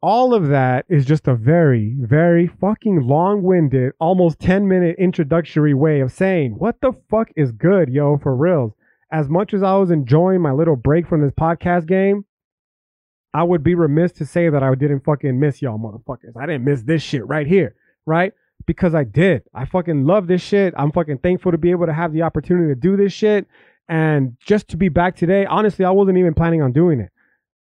all 0.02 0.32
of 0.32 0.48
that 0.48 0.86
is 0.88 1.04
just 1.04 1.28
a 1.28 1.34
very, 1.34 1.94
very 1.98 2.46
fucking 2.46 3.02
long 3.02 3.42
winded, 3.42 3.92
almost 4.00 4.38
10 4.40 4.66
minute 4.66 4.96
introductory 4.98 5.74
way 5.74 6.00
of 6.00 6.12
saying, 6.12 6.52
what 6.52 6.80
the 6.80 6.92
fuck 7.10 7.28
is 7.36 7.52
good, 7.52 7.90
yo, 7.90 8.18
for 8.18 8.34
reals. 8.34 8.72
As 9.12 9.28
much 9.28 9.52
as 9.52 9.62
I 9.62 9.76
was 9.76 9.90
enjoying 9.90 10.40
my 10.40 10.52
little 10.52 10.76
break 10.76 11.06
from 11.06 11.20
this 11.20 11.32
podcast 11.32 11.86
game, 11.86 12.24
I 13.34 13.42
would 13.42 13.62
be 13.62 13.74
remiss 13.74 14.12
to 14.12 14.26
say 14.26 14.48
that 14.48 14.62
I 14.62 14.74
didn't 14.74 15.04
fucking 15.04 15.38
miss 15.38 15.60
y'all 15.60 15.78
motherfuckers. 15.78 16.36
I 16.36 16.46
didn't 16.46 16.64
miss 16.64 16.82
this 16.82 17.02
shit 17.02 17.26
right 17.26 17.46
here, 17.46 17.74
right? 18.06 18.32
Because 18.66 18.94
I 18.94 19.04
did. 19.04 19.42
I 19.54 19.66
fucking 19.66 20.04
love 20.04 20.26
this 20.26 20.42
shit. 20.42 20.74
I'm 20.76 20.92
fucking 20.92 21.18
thankful 21.18 21.52
to 21.52 21.58
be 21.58 21.70
able 21.70 21.86
to 21.86 21.92
have 21.92 22.12
the 22.12 22.22
opportunity 22.22 22.68
to 22.68 22.80
do 22.80 22.96
this 22.96 23.12
shit. 23.12 23.46
And 23.88 24.36
just 24.40 24.68
to 24.68 24.76
be 24.76 24.88
back 24.88 25.16
today, 25.16 25.44
honestly, 25.44 25.84
I 25.84 25.90
wasn't 25.90 26.18
even 26.18 26.34
planning 26.34 26.62
on 26.62 26.72
doing 26.72 27.00
it. 27.00 27.10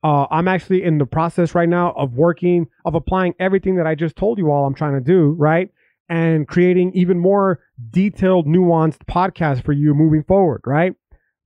Uh, 0.02 0.26
I'm 0.30 0.46
actually 0.46 0.84
in 0.84 0.98
the 0.98 1.06
process 1.06 1.54
right 1.54 1.68
now 1.68 1.92
of 1.96 2.14
working, 2.14 2.66
of 2.84 2.94
applying 2.94 3.34
everything 3.40 3.76
that 3.76 3.86
I 3.86 3.94
just 3.94 4.16
told 4.16 4.38
you 4.38 4.50
all 4.50 4.66
I'm 4.66 4.74
trying 4.74 4.94
to 4.94 5.00
do, 5.00 5.34
right? 5.38 5.70
And 6.08 6.46
creating 6.46 6.92
even 6.94 7.18
more 7.18 7.60
detailed, 7.90 8.46
nuanced 8.46 9.04
podcasts 9.10 9.64
for 9.64 9.72
you 9.72 9.94
moving 9.94 10.22
forward, 10.22 10.62
right? 10.64 10.94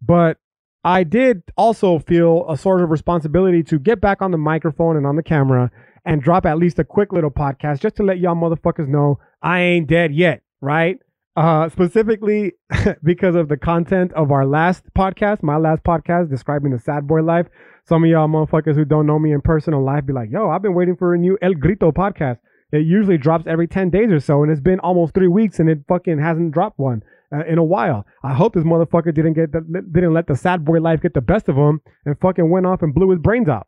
But 0.00 0.38
I 0.85 1.04
did 1.04 1.42
also 1.56 1.99
feel 1.99 2.44
a 2.49 2.56
sort 2.56 2.82
of 2.82 2.90
responsibility 2.90 3.62
to 3.64 3.78
get 3.78 4.00
back 4.00 4.21
on 4.21 4.30
the 4.30 4.38
microphone 4.38 4.97
and 4.97 5.06
on 5.06 5.16
the 5.16 5.23
camera 5.23 5.71
and 6.04 6.23
drop 6.23 6.44
at 6.44 6.59
least 6.59 6.78
a 6.78 6.85
quick 6.85 7.12
little 7.12 7.30
podcast 7.30 7.80
just 7.80 7.97
to 7.97 8.02
let 8.02 8.18
y'all 8.18 8.35
motherfuckers 8.35 8.88
know 8.88 9.18
I 9.40 9.61
ain't 9.61 9.88
dead 9.88 10.12
yet, 10.12 10.42
right? 10.61 10.99
uh, 11.37 11.68
specifically 11.68 12.52
because 13.02 13.35
of 13.35 13.49
the 13.49 13.56
content 13.56 14.12
of 14.12 14.30
our 14.30 14.47
last 14.47 14.85
podcast, 14.94 15.42
my 15.42 15.56
last 15.56 15.82
podcast 15.85 16.30
describing 16.30 16.73
the 16.73 16.78
sad 16.78 17.06
boy 17.06 17.23
life. 17.23 17.47
Some 17.85 18.05
of 18.05 18.11
y'all 18.11 18.29
motherfuckers 18.29 18.77
who 18.77 18.85
don't 18.85 19.07
know 19.07 19.19
me 19.19 19.33
in 19.33 19.41
personal 19.41 19.85
life 19.85 20.07
be 20.07 20.12
like, 20.12 20.31
yo, 20.31 20.49
I've 20.51 20.62
been 20.62 20.75
waiting 20.75 20.97
for 20.97 21.15
a 21.15 21.19
new 21.19 21.37
El 21.43 21.55
Grito 21.55 21.91
podcast. 21.91 22.39
It 22.71 22.87
usually 22.87 23.19
drops 23.19 23.47
every 23.47 23.67
10 23.67 23.91
days 23.91 24.11
or 24.11 24.21
so, 24.21 24.43
and 24.43 24.51
it's 24.51 24.61
been 24.61 24.81
almost 24.81 25.15
three 25.15 25.29
weeks 25.29 25.59
and 25.59 25.69
it 25.69 25.81
fucking 25.89 26.19
hasn't 26.19 26.53
dropped 26.53 26.79
one 26.79 27.03
uh, 27.35 27.45
in 27.45 27.59
a 27.59 27.65
while. 27.65 28.07
I 28.23 28.35
hope 28.35 28.55
this 28.55 28.65
motherfucker 28.65 29.12
didn't 29.12 29.35
get 29.35 29.53
the, 29.53 29.61
didn't 29.93 30.15
let 30.15 30.27
the 30.27 30.37
sad 30.37 30.65
boy 30.65 30.81
life 30.81 31.03
get 31.03 31.12
the 31.12 31.21
best 31.21 31.49
of 31.49 31.57
him 31.57 31.81
and 32.07 32.19
fucking 32.21 32.49
went 32.49 32.67
off 32.67 32.83
and 32.83 32.95
blew 32.95 33.11
his 33.11 33.19
brains 33.19 33.49
out. 33.49 33.67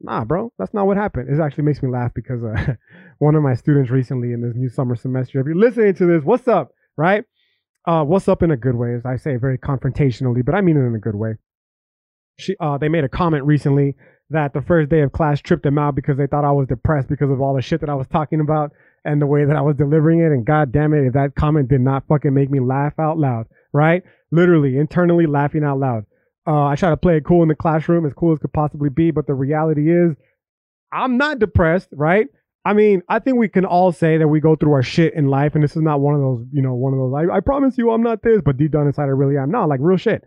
Nah, 0.00 0.24
bro, 0.24 0.52
that's 0.58 0.74
not 0.74 0.86
what 0.86 0.96
happened. 0.96 1.30
It 1.30 1.40
actually 1.40 1.64
makes 1.64 1.82
me 1.82 1.88
laugh 1.88 2.12
because 2.14 2.42
uh, 2.44 2.74
one 3.18 3.34
of 3.34 3.42
my 3.42 3.54
students 3.54 3.90
recently 3.90 4.32
in 4.32 4.42
this 4.42 4.54
new 4.54 4.68
summer 4.68 4.94
semester, 4.94 5.40
if 5.40 5.46
you're 5.46 5.56
listening 5.56 5.94
to 5.94 6.06
this, 6.06 6.22
what's 6.22 6.46
up, 6.46 6.72
right? 6.96 7.24
Uh, 7.86 8.04
what's 8.04 8.28
up 8.28 8.42
in 8.42 8.50
a 8.50 8.56
good 8.56 8.74
way, 8.74 8.94
as 8.94 9.04
I 9.06 9.16
say 9.16 9.36
very 9.36 9.58
confrontationally, 9.58 10.44
but 10.44 10.54
I 10.54 10.60
mean 10.60 10.76
it 10.76 10.86
in 10.86 10.94
a 10.94 10.98
good 10.98 11.14
way. 11.14 11.36
She, 12.36 12.56
uh, 12.60 12.78
they 12.78 12.88
made 12.88 13.04
a 13.04 13.08
comment 13.08 13.44
recently 13.44 13.94
that 14.30 14.52
the 14.54 14.62
first 14.62 14.90
day 14.90 15.00
of 15.00 15.12
class 15.12 15.40
tripped 15.40 15.62
them 15.62 15.78
out 15.78 15.94
because 15.94 16.16
they 16.16 16.26
thought 16.26 16.44
I 16.44 16.52
was 16.52 16.66
depressed 16.66 17.08
because 17.08 17.30
of 17.30 17.40
all 17.40 17.54
the 17.54 17.62
shit 17.62 17.80
that 17.80 17.90
I 17.90 17.94
was 17.94 18.06
talking 18.08 18.40
about 18.40 18.72
and 19.04 19.20
the 19.20 19.26
way 19.26 19.44
that 19.44 19.56
I 19.56 19.60
was 19.60 19.76
delivering 19.76 20.20
it. 20.20 20.32
And 20.32 20.46
god 20.46 20.72
damn 20.72 20.94
it, 20.94 21.06
if 21.06 21.12
that 21.12 21.34
comment 21.36 21.68
did 21.68 21.80
not 21.80 22.06
fucking 22.08 22.34
make 22.34 22.50
me 22.50 22.60
laugh 22.60 22.94
out 22.98 23.18
loud, 23.18 23.46
right? 23.72 24.02
Literally, 24.30 24.78
internally 24.78 25.26
laughing 25.26 25.62
out 25.64 25.78
loud. 25.78 26.04
Uh, 26.46 26.64
I 26.66 26.76
try 26.76 26.90
to 26.90 26.96
play 26.96 27.16
it 27.16 27.24
cool 27.24 27.42
in 27.42 27.48
the 27.48 27.54
classroom, 27.54 28.04
as 28.04 28.12
cool 28.12 28.32
as 28.32 28.38
could 28.38 28.52
possibly 28.52 28.90
be, 28.90 29.10
but 29.10 29.26
the 29.26 29.34
reality 29.34 29.90
is, 29.90 30.14
I'm 30.92 31.16
not 31.16 31.38
depressed, 31.38 31.88
right? 31.92 32.26
I 32.66 32.72
mean, 32.72 33.02
I 33.08 33.18
think 33.18 33.38
we 33.38 33.48
can 33.48 33.64
all 33.64 33.92
say 33.92 34.18
that 34.18 34.28
we 34.28 34.40
go 34.40 34.56
through 34.56 34.72
our 34.72 34.82
shit 34.82 35.14
in 35.14 35.28
life, 35.28 35.54
and 35.54 35.62
this 35.62 35.76
is 35.76 35.82
not 35.82 36.00
one 36.00 36.14
of 36.14 36.20
those, 36.20 36.46
you 36.52 36.62
know, 36.62 36.74
one 36.74 36.92
of 36.94 36.98
those. 36.98 37.14
I, 37.14 37.36
I 37.36 37.40
promise 37.40 37.76
you, 37.76 37.90
I'm 37.90 38.02
not 38.02 38.22
this, 38.22 38.40
but 38.44 38.56
deep 38.56 38.72
down 38.72 38.86
inside, 38.86 39.04
I 39.04 39.06
really 39.06 39.36
am. 39.36 39.50
not. 39.50 39.68
like 39.68 39.80
real 39.82 39.98
shit. 39.98 40.22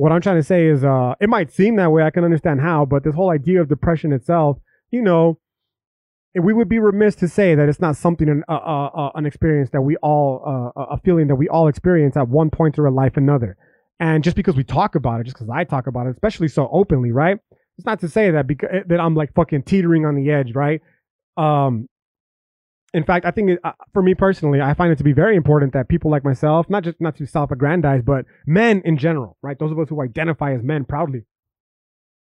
What 0.00 0.12
I'm 0.12 0.22
trying 0.22 0.38
to 0.38 0.42
say 0.42 0.66
is, 0.66 0.82
uh, 0.82 1.12
it 1.20 1.28
might 1.28 1.52
seem 1.52 1.76
that 1.76 1.92
way. 1.92 2.02
I 2.02 2.10
can 2.10 2.24
understand 2.24 2.62
how, 2.62 2.86
but 2.86 3.04
this 3.04 3.14
whole 3.14 3.28
idea 3.28 3.60
of 3.60 3.68
depression 3.68 4.14
itself, 4.14 4.56
you 4.90 5.02
know, 5.02 5.38
we 6.34 6.54
would 6.54 6.70
be 6.70 6.78
remiss 6.78 7.14
to 7.16 7.28
say 7.28 7.54
that 7.54 7.68
it's 7.68 7.80
not 7.80 7.96
something, 7.96 8.42
uh, 8.48 8.50
uh, 8.50 8.86
uh, 8.86 9.10
an 9.14 9.26
experience 9.26 9.68
that 9.72 9.82
we 9.82 9.96
all, 9.96 10.72
uh, 10.74 10.94
a 10.94 10.98
feeling 11.04 11.26
that 11.26 11.34
we 11.34 11.50
all 11.50 11.68
experience 11.68 12.16
at 12.16 12.28
one 12.28 12.48
point 12.48 12.78
or 12.78 12.86
a 12.86 12.90
life 12.90 13.18
another. 13.18 13.58
And 13.98 14.24
just 14.24 14.36
because 14.36 14.56
we 14.56 14.64
talk 14.64 14.94
about 14.94 15.20
it, 15.20 15.24
just 15.24 15.36
because 15.36 15.50
I 15.52 15.64
talk 15.64 15.86
about 15.86 16.06
it, 16.06 16.12
especially 16.12 16.48
so 16.48 16.70
openly, 16.72 17.12
right? 17.12 17.36
It's 17.76 17.84
not 17.84 18.00
to 18.00 18.08
say 18.08 18.30
that 18.30 18.46
because 18.46 18.70
that 18.86 19.00
I'm 19.00 19.14
like 19.14 19.34
fucking 19.34 19.64
teetering 19.64 20.06
on 20.06 20.14
the 20.14 20.30
edge, 20.30 20.54
right? 20.54 20.80
Um, 21.36 21.89
in 22.92 23.04
fact, 23.04 23.24
I 23.24 23.30
think 23.30 23.50
it, 23.50 23.58
uh, 23.62 23.72
for 23.92 24.02
me 24.02 24.14
personally, 24.14 24.60
I 24.60 24.74
find 24.74 24.92
it 24.92 24.98
to 24.98 25.04
be 25.04 25.12
very 25.12 25.36
important 25.36 25.72
that 25.74 25.88
people 25.88 26.10
like 26.10 26.24
myself, 26.24 26.68
not 26.68 26.82
just 26.82 27.00
not 27.00 27.16
to 27.16 27.26
self-aggrandize, 27.26 28.02
but 28.02 28.24
men 28.46 28.82
in 28.84 28.96
general, 28.96 29.36
right? 29.42 29.58
Those 29.58 29.70
of 29.70 29.78
us 29.78 29.88
who 29.88 30.02
identify 30.02 30.54
as 30.54 30.62
men 30.62 30.84
proudly, 30.84 31.24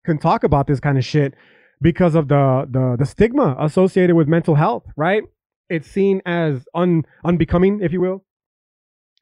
can 0.06 0.18
talk 0.18 0.44
about 0.44 0.68
this 0.68 0.80
kind 0.80 0.98
of 0.98 1.06
shit 1.06 1.34
because 1.82 2.16
of 2.16 2.28
the 2.28 2.68
the 2.72 2.96
the 2.98 3.06
stigma 3.06 3.56
associated 3.60 4.16
with 4.16 4.28
mental 4.28 4.56
health, 4.56 4.86
right? 4.96 5.24
It's 5.70 5.88
seen 5.88 6.22
as 6.26 6.66
un 6.74 7.04
unbecoming, 7.24 7.82
if 7.84 7.92
you 7.92 8.02
will, 8.02 8.24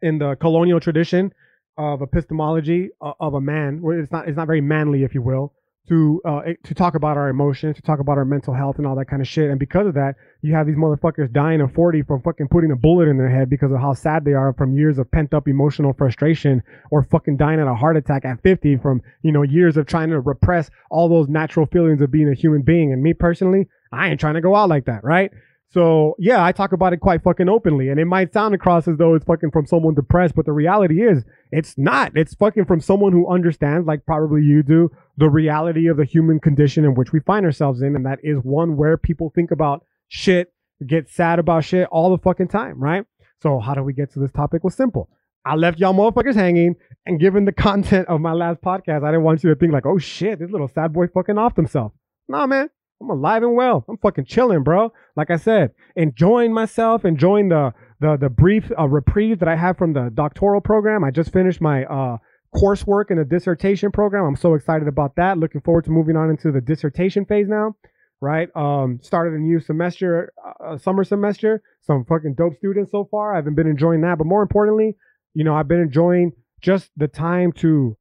in 0.01 0.19
the 0.19 0.35
colonial 0.35 0.79
tradition 0.79 1.33
of 1.77 2.01
epistemology 2.01 2.91
uh, 3.01 3.13
of 3.19 3.33
a 3.33 3.41
man, 3.41 3.81
it's 3.83 4.11
not 4.11 4.27
it's 4.27 4.37
not 4.37 4.47
very 4.47 4.61
manly, 4.61 5.03
if 5.03 5.13
you 5.13 5.21
will, 5.21 5.53
to 5.89 6.21
uh, 6.25 6.41
to 6.63 6.73
talk 6.73 6.95
about 6.95 7.17
our 7.17 7.29
emotions, 7.29 7.75
to 7.75 7.81
talk 7.81 7.99
about 7.99 8.17
our 8.17 8.25
mental 8.25 8.53
health 8.53 8.77
and 8.77 8.87
all 8.87 8.95
that 8.95 9.05
kind 9.05 9.21
of 9.21 9.27
shit. 9.27 9.49
And 9.49 9.59
because 9.59 9.87
of 9.87 9.93
that, 9.93 10.15
you 10.41 10.53
have 10.53 10.65
these 10.65 10.75
motherfuckers 10.75 11.31
dying 11.31 11.61
at 11.61 11.73
40 11.73 12.03
from 12.03 12.21
fucking 12.21 12.47
putting 12.47 12.71
a 12.71 12.75
bullet 12.75 13.07
in 13.07 13.17
their 13.17 13.29
head 13.29 13.49
because 13.49 13.71
of 13.71 13.79
how 13.79 13.93
sad 13.93 14.25
they 14.25 14.33
are 14.33 14.53
from 14.53 14.75
years 14.75 14.97
of 14.97 15.09
pent 15.11 15.33
up 15.33 15.47
emotional 15.47 15.93
frustration, 15.93 16.63
or 16.91 17.03
fucking 17.03 17.37
dying 17.37 17.59
at 17.59 17.67
a 17.67 17.75
heart 17.75 17.97
attack 17.97 18.25
at 18.25 18.41
50 18.41 18.77
from 18.77 19.01
you 19.21 19.31
know 19.31 19.43
years 19.43 19.77
of 19.77 19.85
trying 19.85 20.09
to 20.09 20.19
repress 20.19 20.69
all 20.89 21.07
those 21.07 21.27
natural 21.27 21.67
feelings 21.67 22.01
of 22.01 22.11
being 22.11 22.29
a 22.29 22.35
human 22.35 22.61
being. 22.61 22.91
And 22.91 23.03
me 23.03 23.13
personally, 23.13 23.67
I 23.91 24.09
ain't 24.09 24.19
trying 24.19 24.35
to 24.35 24.41
go 24.41 24.55
out 24.55 24.69
like 24.69 24.85
that, 24.85 25.03
right? 25.03 25.31
So 25.71 26.15
yeah, 26.19 26.43
I 26.43 26.51
talk 26.51 26.71
about 26.71 26.93
it 26.93 26.97
quite 27.01 27.23
fucking 27.23 27.49
openly, 27.49 27.89
and 27.89 27.99
it 27.99 28.05
might 28.05 28.33
sound 28.33 28.55
across 28.55 28.87
as 28.87 28.97
though 28.97 29.13
it's 29.15 29.25
fucking 29.25 29.51
from 29.51 29.65
someone 29.65 29.93
depressed, 29.93 30.35
but 30.35 30.45
the 30.45 30.53
reality 30.53 31.01
is 31.01 31.23
it's 31.51 31.77
not. 31.77 32.15
It's 32.15 32.33
fucking 32.35 32.65
from 32.65 32.79
someone 32.79 33.11
who 33.11 33.27
understands, 33.27 33.85
like 33.85 34.05
probably 34.05 34.41
you 34.41 34.63
do, 34.63 34.89
the 35.17 35.29
reality 35.29 35.87
of 35.87 35.97
the 35.97 36.05
human 36.05 36.39
condition 36.39 36.85
in 36.85 36.95
which 36.95 37.11
we 37.11 37.19
find 37.19 37.45
ourselves 37.45 37.81
in, 37.81 37.95
and 37.95 38.05
that 38.05 38.19
is 38.23 38.37
one 38.43 38.77
where 38.77 38.95
people 38.97 39.31
think 39.35 39.51
about 39.51 39.85
shit, 40.07 40.53
get 40.85 41.09
sad 41.09 41.39
about 41.39 41.65
shit 41.65 41.87
all 41.91 42.11
the 42.11 42.21
fucking 42.21 42.47
time, 42.47 42.81
right? 42.81 43.05
So 43.41 43.59
how 43.59 43.73
do 43.73 43.83
we 43.83 43.93
get 43.93 44.13
to 44.13 44.19
this 44.19 44.31
topic? 44.31 44.63
Was 44.63 44.75
simple. 44.75 45.09
I 45.45 45.55
left 45.55 45.79
y'all 45.79 45.93
motherfuckers 45.93 46.35
hanging, 46.35 46.75
and 47.05 47.19
given 47.19 47.45
the 47.45 47.51
content 47.67 48.07
of 48.07 48.21
my 48.21 48.33
last 48.33 48.61
podcast, 48.61 49.03
I 49.03 49.11
didn't 49.11 49.23
want 49.23 49.43
you 49.43 49.49
to 49.49 49.55
think 49.55 49.73
like, 49.73 49.85
oh 49.85 49.97
shit, 49.97 50.39
this 50.39 50.51
little 50.51 50.69
sad 50.69 50.93
boy 50.93 51.07
fucking 51.07 51.37
off 51.37 51.55
himself. 51.55 51.91
Nah, 52.27 52.47
man, 52.47 52.69
I'm 53.01 53.09
alive 53.09 53.43
and 53.43 53.55
well. 53.55 53.85
I'm 53.89 53.97
fucking 53.97 54.25
chilling, 54.25 54.63
bro. 54.63 54.93
Like 55.15 55.29
I 55.29 55.37
said, 55.37 55.71
enjoying 55.95 56.53
myself, 56.53 57.05
enjoying 57.05 57.49
the 57.49 57.73
the 57.99 58.17
the 58.17 58.29
brief 58.29 58.71
uh, 58.77 58.87
reprieve 58.87 59.39
that 59.39 59.49
I 59.49 59.55
have 59.55 59.77
from 59.77 59.93
the 59.93 60.11
doctoral 60.13 60.61
program. 60.61 61.03
I 61.03 61.11
just 61.11 61.33
finished 61.33 61.61
my 61.61 61.85
uh, 61.85 62.17
coursework 62.55 63.11
in 63.11 63.17
the 63.17 63.25
dissertation 63.25 63.91
program. 63.91 64.25
I'm 64.25 64.35
so 64.35 64.53
excited 64.53 64.87
about 64.87 65.15
that. 65.17 65.37
Looking 65.37 65.61
forward 65.61 65.85
to 65.85 65.91
moving 65.91 66.15
on 66.15 66.29
into 66.29 66.51
the 66.51 66.61
dissertation 66.61 67.25
phase 67.25 67.47
now. 67.47 67.75
Right. 68.21 68.49
Um, 68.55 68.99
started 69.03 69.33
a 69.33 69.39
new 69.39 69.59
semester, 69.59 70.31
uh, 70.65 70.77
summer 70.77 71.03
semester. 71.03 71.61
Some 71.81 72.05
fucking 72.05 72.35
dope 72.35 72.55
students 72.57 72.91
so 72.91 73.07
far. 73.11 73.35
I've 73.35 73.43
been 73.55 73.67
enjoying 73.67 74.01
that, 74.01 74.17
but 74.17 74.25
more 74.25 74.41
importantly, 74.41 74.95
you 75.33 75.43
know, 75.43 75.53
I've 75.53 75.67
been 75.67 75.81
enjoying 75.81 76.31
just 76.61 76.89
the 76.95 77.09
time 77.09 77.51
to 77.53 77.97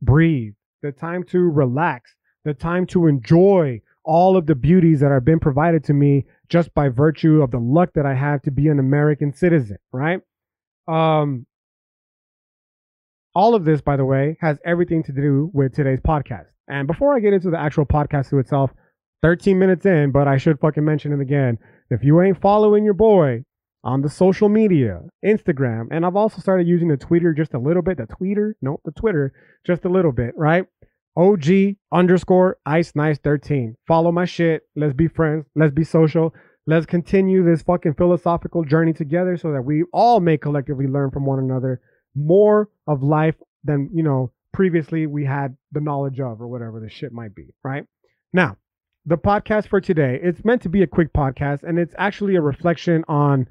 breathe, 0.00 0.54
the 0.82 0.92
time 0.92 1.24
to 1.24 1.38
relax, 1.38 2.14
the 2.44 2.54
time 2.54 2.86
to 2.86 3.06
enjoy 3.06 3.82
all 4.10 4.36
of 4.36 4.46
the 4.46 4.56
beauties 4.56 4.98
that 4.98 5.12
have 5.12 5.24
been 5.24 5.38
provided 5.38 5.84
to 5.84 5.92
me 5.92 6.24
just 6.48 6.74
by 6.74 6.88
virtue 6.88 7.42
of 7.42 7.52
the 7.52 7.60
luck 7.60 7.90
that 7.94 8.06
I 8.06 8.14
have 8.14 8.42
to 8.42 8.50
be 8.50 8.66
an 8.66 8.80
American 8.80 9.32
citizen, 9.32 9.76
right? 9.92 10.18
Um, 10.88 11.46
all 13.36 13.54
of 13.54 13.64
this, 13.64 13.80
by 13.80 13.96
the 13.96 14.04
way, 14.04 14.36
has 14.40 14.58
everything 14.64 15.04
to 15.04 15.12
do 15.12 15.48
with 15.54 15.76
today's 15.76 16.00
podcast. 16.00 16.46
And 16.66 16.88
before 16.88 17.14
I 17.14 17.20
get 17.20 17.34
into 17.34 17.50
the 17.50 17.60
actual 17.60 17.86
podcast 17.86 18.30
to 18.30 18.40
itself, 18.40 18.72
13 19.22 19.56
minutes 19.60 19.86
in, 19.86 20.10
but 20.10 20.26
I 20.26 20.38
should 20.38 20.58
fucking 20.58 20.84
mention 20.84 21.12
it 21.12 21.20
again. 21.20 21.58
If 21.88 22.02
you 22.02 22.20
ain't 22.20 22.40
following 22.40 22.84
your 22.84 22.94
boy 22.94 23.44
on 23.84 24.02
the 24.02 24.10
social 24.10 24.48
media, 24.48 25.02
Instagram, 25.24 25.86
and 25.92 26.04
I've 26.04 26.16
also 26.16 26.40
started 26.40 26.66
using 26.66 26.88
the 26.88 26.96
Twitter 26.96 27.32
just 27.32 27.54
a 27.54 27.60
little 27.60 27.82
bit, 27.82 27.98
the 27.98 28.06
Twitter, 28.06 28.56
no, 28.60 28.80
the 28.84 28.90
Twitter, 28.90 29.32
just 29.64 29.84
a 29.84 29.88
little 29.88 30.10
bit, 30.10 30.34
right? 30.36 30.64
OG 31.16 31.76
underscore 31.92 32.58
Ice 32.66 32.94
Nice 32.94 33.18
13. 33.18 33.76
Follow 33.86 34.12
my 34.12 34.24
shit. 34.24 34.62
Let's 34.76 34.94
be 34.94 35.08
friends. 35.08 35.46
Let's 35.56 35.74
be 35.74 35.84
social. 35.84 36.34
Let's 36.66 36.86
continue 36.86 37.44
this 37.44 37.62
fucking 37.62 37.94
philosophical 37.94 38.64
journey 38.64 38.92
together 38.92 39.36
so 39.36 39.52
that 39.52 39.62
we 39.62 39.84
all 39.92 40.20
may 40.20 40.36
collectively 40.36 40.86
learn 40.86 41.10
from 41.10 41.26
one 41.26 41.38
another 41.38 41.80
more 42.14 42.68
of 42.86 43.02
life 43.02 43.34
than, 43.64 43.90
you 43.92 44.02
know, 44.02 44.32
previously 44.52 45.06
we 45.06 45.24
had 45.24 45.56
the 45.72 45.80
knowledge 45.80 46.20
of 46.20 46.40
or 46.40 46.48
whatever 46.48 46.80
the 46.80 46.88
shit 46.88 47.12
might 47.12 47.34
be, 47.34 47.54
right? 47.64 47.84
Now, 48.32 48.56
the 49.06 49.18
podcast 49.18 49.68
for 49.68 49.80
today, 49.80 50.20
it's 50.22 50.44
meant 50.44 50.62
to 50.62 50.68
be 50.68 50.82
a 50.82 50.86
quick 50.86 51.12
podcast 51.12 51.62
and 51.62 51.78
it's 51.78 51.94
actually 51.98 52.36
a 52.36 52.40
reflection 52.40 53.04
on 53.08 53.46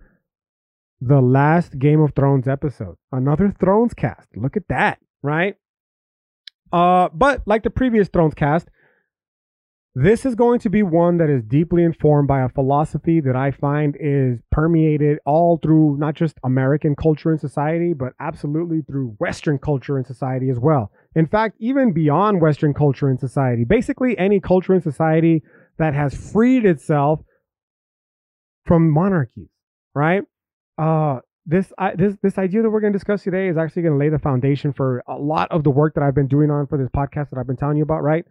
the 1.02 1.22
last 1.22 1.78
Game 1.80 2.02
of 2.02 2.14
Thrones 2.16 2.48
episode. 2.48 2.96
Another 3.12 3.54
Thrones 3.60 3.94
cast. 3.94 4.28
Look 4.36 4.58
at 4.58 4.68
that, 4.70 5.00
right? 5.24 5.56
Uh, 6.72 7.10
but 7.14 7.42
like 7.46 7.64
the 7.64 7.70
previous 7.70 8.08
Thrones 8.08 8.34
cast, 8.34 8.68
this 9.96 10.26
is 10.26 10.36
going 10.36 10.60
to 10.60 10.70
be 10.70 10.84
one 10.84 11.18
that 11.18 11.30
is 11.30 11.44
deeply 11.44 11.84
informed 11.84 12.28
by 12.28 12.42
a 12.42 12.50
philosophy 12.50 13.20
that 13.22 13.36
I 13.36 13.52
find 13.52 13.98
is 14.00 14.40
permeated 14.52 15.18
all 15.26 15.58
through 15.58 15.98
not 15.98 16.14
just 16.14 16.38
American 16.44 16.96
culture 16.96 17.32
and 17.32 17.40
society, 17.40 17.94
but 17.94 18.14
absolutely 18.20 18.82
through 18.82 19.16
Western 19.20 19.58
culture 19.58 19.98
and 19.98 20.06
society 20.06 20.50
as 20.50 20.60
well. 20.60 20.92
In 21.16 21.26
fact, 21.26 21.58
even 21.60 21.92
beyond 21.92 22.40
Western 22.40 22.74
culture 22.74 23.10
and 23.10 23.20
society, 23.20 23.66
basically 23.66 24.18
any 24.18 24.40
culture 24.40 24.74
and 24.74 24.84
society 24.84 25.42
that 25.80 25.96
has 25.96 26.14
freed 26.14 26.66
itself 26.66 27.22
from 28.66 28.92
monarchies, 28.92 29.50
right? 29.96 30.22
Uh, 30.78 31.20
this 31.50 31.74
I, 31.78 31.96
this 31.96 32.16
this 32.22 32.38
idea 32.38 32.62
that 32.62 32.70
we're 32.70 32.80
going 32.80 32.94
to 32.94 33.00
discuss 33.00 33.24
today 33.24 33.48
is 33.48 33.58
actually 33.58 33.82
going 33.82 33.96
to 33.96 34.00
lay 34.00 34.10
the 34.10 34.20
foundation 34.20 34.72
for 34.72 35.04
a 35.08 35.16
lot 35.16 35.52
of 35.52 35.64
the 35.64 35.72
work 35.72 35.96
that 35.96 36.04
I've 36.04 36.14
been 36.14 36.28
doing 36.28 36.52
on 36.52 36.68
for 36.68 36.78
this 36.78 36.90
podcast 36.90 37.32
that 37.32 37.40
I've 37.40 37.48
been 37.48 37.58
telling 37.58 37.78
you 37.78 37.84
about, 37.84 38.04
right? 38.04 38.24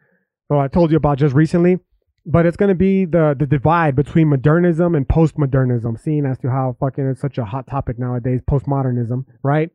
So 0.51 0.59
I 0.59 0.69
told 0.69 0.93
you 0.93 0.97
about 0.97 1.19
just 1.19 1.35
recently, 1.35 1.79
but 2.25 2.47
it's 2.47 2.57
going 2.57 2.69
to 2.69 2.77
be 2.77 3.05
the 3.05 3.35
the 3.39 3.47
divide 3.47 3.97
between 3.97 4.29
modernism 4.29 4.95
and 4.95 5.07
postmodernism, 5.07 6.01
seeing 6.01 6.27
as 6.27 6.39
to 6.39 6.51
how 6.51 6.77
fucking 6.79 7.07
it's 7.09 7.21
such 7.21 7.39
a 7.39 7.45
hot 7.45 7.67
topic 7.67 7.99
nowadays, 7.99 8.41
postmodernism, 8.49 9.25
right? 9.43 9.71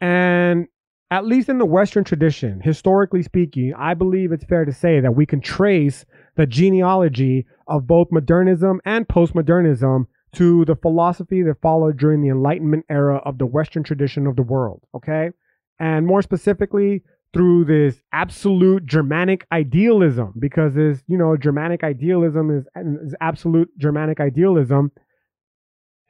And 0.00 0.66
at 1.10 1.24
least 1.26 1.48
in 1.48 1.58
the 1.58 1.66
Western 1.66 2.04
tradition, 2.04 2.60
historically 2.62 3.22
speaking, 3.22 3.72
I 3.76 3.94
believe 3.94 4.32
it's 4.32 4.44
fair 4.44 4.64
to 4.64 4.72
say 4.72 5.00
that 5.00 5.14
we 5.14 5.24
can 5.24 5.40
trace 5.40 6.04
the 6.36 6.46
genealogy 6.46 7.46
of 7.66 7.86
both 7.86 8.08
modernism 8.10 8.80
and 8.84 9.08
postmodernism 9.08 10.06
to 10.34 10.64
the 10.64 10.76
philosophy 10.76 11.42
that 11.42 11.60
followed 11.60 11.98
during 11.98 12.22
the 12.22 12.28
Enlightenment 12.28 12.86
era 12.88 13.16
of 13.24 13.38
the 13.38 13.46
Western 13.46 13.82
tradition 13.82 14.26
of 14.26 14.36
the 14.36 14.42
world, 14.42 14.82
okay? 14.94 15.30
And 15.78 16.06
more 16.06 16.22
specifically, 16.22 17.02
through 17.32 17.64
this 17.64 18.02
absolute 18.12 18.84
Germanic 18.84 19.46
idealism, 19.50 20.34
because 20.38 20.74
this, 20.74 21.02
you 21.06 21.16
know, 21.16 21.36
Germanic 21.36 21.82
idealism 21.82 22.50
is, 22.50 22.66
is 23.04 23.14
absolute 23.20 23.70
Germanic 23.78 24.20
idealism. 24.20 24.92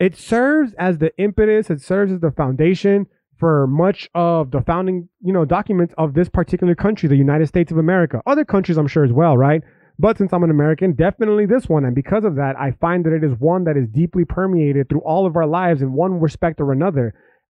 It 0.00 0.16
serves 0.16 0.72
as 0.78 0.98
the 0.98 1.16
impetus, 1.18 1.70
it 1.70 1.80
serves 1.80 2.12
as 2.12 2.20
the 2.20 2.32
foundation 2.32 3.06
for 3.38 3.66
much 3.66 4.08
of 4.14 4.50
the 4.50 4.62
founding, 4.62 5.08
you 5.20 5.32
know, 5.32 5.44
documents 5.44 5.94
of 5.96 6.14
this 6.14 6.28
particular 6.28 6.74
country, 6.74 7.08
the 7.08 7.16
United 7.16 7.46
States 7.46 7.70
of 7.72 7.78
America. 7.78 8.20
Other 8.26 8.44
countries, 8.44 8.76
I'm 8.78 8.88
sure, 8.88 9.04
as 9.04 9.12
well, 9.12 9.36
right? 9.36 9.62
But 9.98 10.18
since 10.18 10.32
I'm 10.32 10.42
an 10.42 10.50
American, 10.50 10.94
definitely 10.94 11.46
this 11.46 11.68
one. 11.68 11.84
And 11.84 11.94
because 11.94 12.24
of 12.24 12.36
that, 12.36 12.54
I 12.58 12.72
find 12.80 13.04
that 13.04 13.12
it 13.12 13.22
is 13.22 13.32
one 13.38 13.64
that 13.64 13.76
is 13.76 13.88
deeply 13.88 14.24
permeated 14.24 14.88
through 14.88 15.02
all 15.02 15.26
of 15.26 15.36
our 15.36 15.46
lives 15.46 15.82
in 15.82 15.92
one 15.92 16.20
respect 16.20 16.60
or 16.60 16.72
another. 16.72 17.14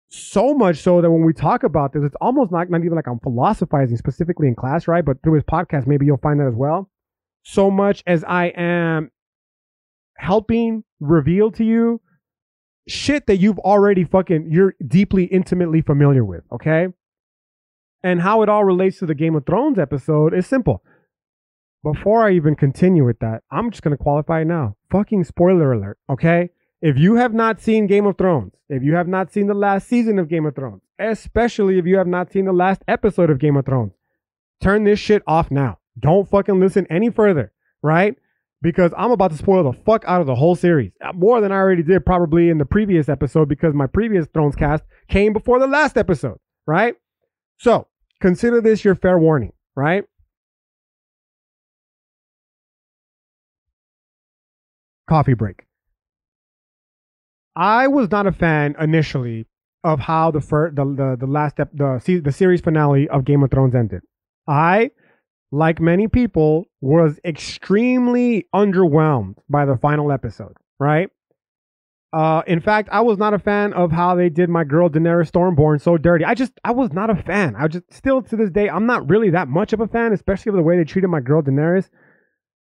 So 0.10 0.54
much 0.54 0.78
so 0.78 1.02
that 1.02 1.12
when 1.12 1.26
we 1.26 1.34
talk 1.34 1.64
about 1.64 1.92
this, 1.94 2.04
it's 2.04 2.16
almost 2.22 2.52
not, 2.52 2.70
not 2.70 2.82
even 2.82 2.96
like 2.96 3.08
I'm 3.08 3.20
philosophizing 3.20 3.98
specifically 3.98 4.48
in 4.48 4.56
class, 4.56 4.88
right? 4.88 5.04
But 5.04 5.22
through 5.22 5.34
his 5.34 5.44
podcast, 5.44 5.88
maybe 5.88 6.06
you'll 6.06 6.18
find 6.18 6.40
that 6.40 6.48
as 6.48 6.56
well. 6.56 6.90
So 7.44 7.70
much 7.70 8.04
as 8.08 8.24
I 8.24 8.46
am 8.56 9.12
helping 10.18 10.84
reveal 11.00 11.52
to 11.52 11.64
you 11.64 12.02
shit 12.88 13.28
that 13.28 13.38
you've 13.38 13.60
already 13.60 14.06
fucking, 14.06 14.48
you're 14.50 14.76
deeply 14.86 15.26
intimately 15.26 15.82
familiar 15.82 16.24
with, 16.24 16.44
okay? 16.52 16.88
And 18.02 18.22
how 18.22 18.44
it 18.44 18.50
all 18.50 18.64
relates 18.64 19.00
to 19.00 19.06
the 19.06 19.16
Game 19.16 19.36
of 19.36 19.46
Thrones 19.46 19.78
episode 19.78 20.34
is 20.34 20.48
simple. 20.48 20.84
Before 21.84 22.28
I 22.28 22.34
even 22.34 22.56
continue 22.56 23.06
with 23.06 23.20
that, 23.20 23.44
I'm 23.52 23.72
just 23.72 23.84
going 23.84 23.96
to 23.96 24.04
qualify 24.04 24.44
now. 24.44 24.76
Fucking 24.90 25.24
spoiler 25.24 25.74
alert, 25.74 25.98
okay? 26.10 26.50
If 26.82 26.98
you 26.98 27.16
have 27.16 27.34
not 27.34 27.62
seen 27.62 27.88
Game 27.88 28.06
of 28.06 28.18
Thrones, 28.18 28.54
if 28.70 28.84
you 28.84 28.96
have 28.96 29.08
not 29.08 29.32
seen 29.32 29.48
the 29.48 29.54
last 29.54 29.88
season 29.88 30.20
of 30.20 30.30
Game 30.30 30.46
of 30.46 30.56
Thrones, 30.56 30.82
especially 31.00 31.78
if 31.80 31.86
you 31.86 31.98
have 31.98 32.08
not 32.08 32.32
seen 32.32 32.46
the 32.46 32.54
last 32.54 32.84
episode 32.88 33.30
of 33.30 33.40
Game 33.40 33.56
of 33.56 33.66
Thrones, 33.66 33.94
turn 34.62 34.84
this 34.84 35.00
shit 35.00 35.24
off 35.26 35.50
now. 35.50 35.80
Don't 36.00 36.30
fucking 36.30 36.60
listen 36.60 36.86
any 36.90 37.10
further, 37.10 37.52
right? 37.82 38.16
Because 38.62 38.92
I'm 38.98 39.12
about 39.12 39.32
to 39.32 39.38
spoil 39.38 39.64
the 39.64 39.78
fuck 39.86 40.04
out 40.08 40.22
of 40.22 40.28
the 40.28 40.36
whole 40.36 40.56
series. 40.56 40.92
Uh, 41.02 41.14
more 41.14 41.42
than 41.42 41.52
I 41.52 41.56
already 41.56 41.84
did 41.84 42.06
probably 42.06 42.50
in 42.50 42.58
the 42.58 42.66
previous 42.66 43.08
episode 43.08 43.48
because 43.48 43.74
my 43.74 43.88
previous 43.88 44.28
Thrones 44.28 44.56
cast 44.56 44.84
came 45.08 45.32
before 45.34 45.60
the 45.60 45.68
last 45.68 45.98
episode, 45.98 46.40
right? 46.66 46.96
So 47.58 47.88
consider 48.20 48.62
this 48.62 48.84
your 48.84 48.96
fair 48.96 49.18
warning, 49.18 49.54
right? 49.76 50.06
Coffee 55.08 55.34
break. 55.34 55.66
I 57.56 57.88
was 57.88 58.12
not 58.12 58.28
a 58.28 58.32
fan 58.32 58.76
initially 58.80 59.48
of 59.84 60.00
how 60.00 60.32
the 60.32 60.42
first, 60.42 60.76
the, 60.76 60.86
the 60.86 61.18
the 61.20 61.28
last 61.28 61.56
step, 61.56 61.70
the 61.74 62.22
the 62.24 62.32
series 62.32 62.62
finale 62.62 63.08
of 63.10 63.26
Game 63.26 63.42
of 63.42 63.52
Thrones 63.52 63.74
ended. 63.74 64.02
I, 64.48 64.92
like 65.52 65.80
many 65.80 66.08
people, 66.08 66.66
was 66.82 67.20
extremely 67.26 68.48
underwhelmed 68.54 69.38
by 69.50 69.66
the 69.66 69.78
final 69.78 70.12
episode. 70.12 70.56
Right. 70.80 71.10
Uh, 72.14 72.42
in 72.48 72.62
fact, 72.62 72.90
I 72.92 73.02
was 73.02 73.18
not 73.18 73.34
a 73.34 73.40
fan 73.40 73.74
of 73.74 73.92
how 73.92 74.16
they 74.16 74.30
did 74.30 74.50
my 74.50 74.64
girl 74.64 74.90
Daenerys 74.90 75.30
Stormborn 75.30 75.82
so 75.82 75.98
dirty. 75.98 76.24
I 76.24 76.36
just, 76.36 76.54
I 76.64 76.72
was 76.72 76.94
not 76.94 77.10
a 77.10 77.16
fan. 77.16 77.56
I 77.58 77.68
just, 77.68 77.84
still 77.92 78.22
to 78.22 78.36
this 78.36 78.50
day, 78.50 78.70
I'm 78.70 78.86
not 78.86 79.10
really 79.10 79.32
that 79.32 79.50
much 79.50 79.74
of 79.74 79.82
a 79.82 79.88
fan, 79.88 80.14
especially 80.14 80.52
of 80.52 80.56
the 80.56 80.62
way 80.62 80.78
they 80.78 80.86
treated 80.86 81.10
my 81.10 81.20
girl 81.20 81.42
Daenerys. 81.42 81.90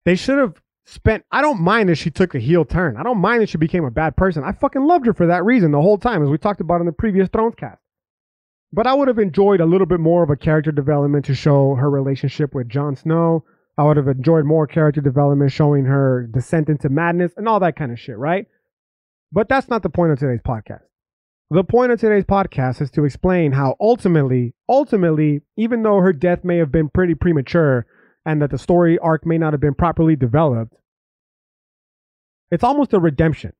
They 0.06 0.15
should 0.15 0.38
have 0.38 0.62
spent 0.86 1.24
I 1.32 1.41
don't 1.41 1.62
mind 1.62 1.89
that 1.89 1.96
she 1.96 2.12
took 2.12 2.36
a 2.36 2.39
heel 2.39 2.65
turn. 2.65 2.98
I 2.98 3.04
don't 3.04 3.19
mind 3.19 3.41
that 3.41 3.50
she 3.50 3.58
became 3.58 3.86
a 3.86 3.91
bad 3.91 4.15
person. 4.15 4.43
I 4.43 4.52
fucking 4.52 4.86
loved 4.86 5.06
her 5.06 5.13
for 5.13 5.28
that 5.28 5.46
reason 5.46 5.72
the 5.72 5.82
whole 5.82 5.98
time, 5.98 6.24
as 6.24 6.30
we 6.30 6.38
talked 6.38 6.62
about 6.62 6.82
in 6.82 6.86
the 6.86 6.91
previous 6.91 7.30
Thrones 7.30 7.56
cast. 7.56 7.82
But 8.72 8.88
I 8.88 8.93
would 8.93 9.08
have 9.08 9.19
enjoyed 9.19 9.62
a 9.62 9.65
little 9.65 9.86
bit 9.88 10.00
more 10.00 10.24
of 10.24 10.30
a 10.30 10.36
character 10.36 10.72
development 10.72 11.26
to 11.26 11.36
show 11.36 11.76
her 11.76 11.89
relationship 11.89 12.56
with 12.56 12.69
Jon 12.69 12.96
Snow. 12.96 13.46
I 13.78 13.84
would 13.84 13.98
have 13.98 14.08
enjoyed 14.08 14.46
more 14.46 14.67
character 14.67 15.02
development 15.02 15.52
showing 15.52 15.86
her 15.86 16.28
descent 16.32 16.69
into 16.69 16.89
madness 16.89 17.34
and 17.38 17.48
all 17.48 17.60
that 17.60 17.76
kind 17.76 17.91
of 17.91 18.00
shit, 18.00 18.17
right? 18.17 18.48
But 19.32 19.50
that's 19.50 19.69
not 19.69 19.84
the 19.84 19.89
point 19.89 20.12
of 20.12 20.19
today's 20.19 20.41
podcast. 20.41 20.84
The 21.50 21.63
point 21.63 21.91
of 21.91 22.00
today's 22.00 22.24
podcast 22.24 22.82
is 22.82 22.89
to 22.91 23.06
explain 23.06 23.52
how 23.52 23.76
ultimately, 23.80 24.56
ultimately, 24.67 25.41
even 25.56 25.84
though 25.84 26.00
her 26.00 26.13
death 26.13 26.43
may 26.43 26.58
have 26.58 26.72
been 26.72 26.89
pretty 26.89 27.13
premature, 27.13 27.86
and 28.26 28.42
that 28.42 28.52
the 28.52 28.58
story 28.58 28.98
arc 29.00 29.26
may 29.26 29.38
not 29.38 29.54
have 29.54 29.60
been 29.60 29.74
properly 29.74 30.16
developed, 30.16 30.76
it's 32.52 32.64
almost 32.64 32.94
a 32.94 33.00
redemption. 33.00 33.54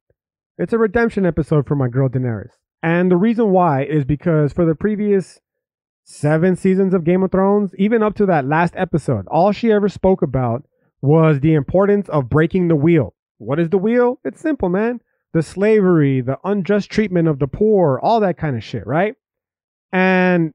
It's 0.58 0.74
a 0.74 0.78
redemption 0.78 1.26
episode 1.26 1.68
for 1.68 1.76
my 1.76 1.88
girl 1.88 2.10
Daenerys. 2.10 2.52
And 2.84 3.10
the 3.10 3.18
reason 3.18 3.50
why 3.50 3.84
is 3.84 4.06
because 4.06 4.54
for 4.54 4.66
the 4.66 4.76
previous 4.76 5.40
seven 6.04 6.56
seasons 6.56 6.94
of 6.94 7.04
Game 7.04 7.24
of 7.24 7.32
Thrones, 7.32 7.74
even 7.78 8.04
up 8.04 8.16
to 8.16 8.26
that 8.28 8.46
last 8.46 8.74
episode, 8.76 9.26
all 9.28 9.52
she 9.52 9.72
ever 9.72 9.90
spoke 9.90 10.22
about 10.22 10.66
was 11.02 11.40
the 11.40 11.54
importance 11.54 12.08
of 12.10 12.30
breaking 12.30 12.68
the 12.68 12.76
wheel. 12.76 13.16
What 13.38 13.60
is 13.60 13.70
the 13.70 13.78
wheel? 13.78 14.20
It's 14.24 14.40
simple, 14.42 14.70
man. 14.70 15.00
The 15.34 15.42
slavery, 15.42 16.22
the 16.22 16.38
unjust 16.44 16.90
treatment 16.90 17.28
of 17.28 17.40
the 17.40 17.48
poor, 17.48 18.00
all 18.02 18.20
that 18.20 18.38
kind 18.38 18.56
of 18.56 18.64
shit, 18.64 18.86
right? 18.86 19.16
And 19.92 20.54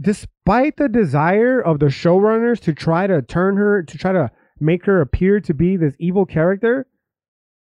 despite 0.00 0.76
the 0.76 0.88
desire 0.88 1.60
of 1.60 1.78
the 1.78 1.86
showrunners 1.86 2.60
to 2.60 2.72
try 2.72 3.06
to 3.06 3.20
turn 3.22 3.56
her, 3.56 3.82
to 3.82 3.98
try 3.98 4.12
to 4.12 4.30
make 4.58 4.86
her 4.86 5.00
appear 5.00 5.40
to 5.40 5.54
be 5.54 5.76
this 5.76 5.94
evil 5.98 6.24
character, 6.24 6.86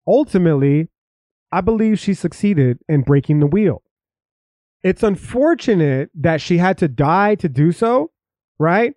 ultimately, 0.06 0.88
I 1.52 1.60
believe 1.60 1.98
she 1.98 2.14
succeeded 2.14 2.78
in 2.88 3.02
breaking 3.02 3.40
the 3.40 3.46
wheel. 3.46 3.82
It's 4.82 5.02
unfortunate 5.02 6.10
that 6.14 6.40
she 6.40 6.58
had 6.58 6.78
to 6.78 6.88
die 6.88 7.36
to 7.36 7.48
do 7.48 7.72
so, 7.72 8.10
right? 8.58 8.94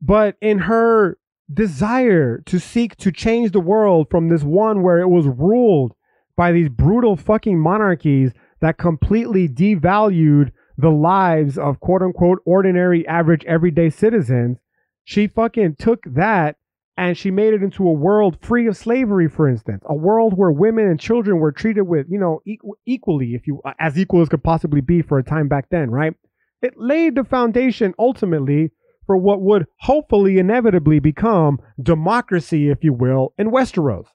But 0.00 0.36
in 0.40 0.60
her 0.60 1.18
desire 1.52 2.38
to 2.46 2.60
seek 2.60 2.96
to 2.96 3.10
change 3.10 3.50
the 3.50 3.60
world 3.60 4.08
from 4.10 4.28
this 4.28 4.42
one 4.42 4.82
where 4.82 5.00
it 5.00 5.08
was 5.08 5.26
ruled 5.26 5.94
by 6.36 6.52
these 6.52 6.68
brutal 6.68 7.16
fucking 7.16 7.58
monarchies 7.58 8.32
that 8.60 8.78
completely 8.78 9.48
devalued 9.48 10.52
the 10.80 10.90
lives 10.90 11.58
of 11.58 11.80
quote 11.80 12.02
unquote 12.02 12.40
ordinary, 12.44 13.06
average, 13.06 13.44
everyday 13.44 13.90
citizens. 13.90 14.58
She 15.04 15.26
fucking 15.26 15.76
took 15.76 16.00
that 16.06 16.56
and 16.96 17.16
she 17.16 17.30
made 17.30 17.54
it 17.54 17.62
into 17.62 17.88
a 17.88 17.92
world 17.92 18.36
free 18.42 18.66
of 18.66 18.76
slavery, 18.76 19.28
for 19.28 19.48
instance, 19.48 19.82
a 19.86 19.94
world 19.94 20.36
where 20.36 20.50
women 20.50 20.86
and 20.86 21.00
children 21.00 21.38
were 21.38 21.52
treated 21.52 21.82
with, 21.82 22.06
you 22.10 22.18
know, 22.18 22.40
equal, 22.46 22.76
equally, 22.84 23.34
if 23.34 23.46
you, 23.46 23.60
uh, 23.64 23.72
as 23.80 23.98
equal 23.98 24.20
as 24.20 24.28
could 24.28 24.44
possibly 24.44 24.80
be 24.80 25.00
for 25.00 25.18
a 25.18 25.24
time 25.24 25.48
back 25.48 25.68
then, 25.70 25.90
right? 25.90 26.14
It 26.60 26.74
laid 26.76 27.14
the 27.14 27.24
foundation 27.24 27.94
ultimately 27.98 28.72
for 29.06 29.16
what 29.16 29.40
would 29.40 29.66
hopefully 29.78 30.38
inevitably 30.38 30.98
become 30.98 31.58
democracy, 31.82 32.68
if 32.68 32.84
you 32.84 32.92
will, 32.92 33.32
in 33.38 33.50
Westeros. 33.50 34.06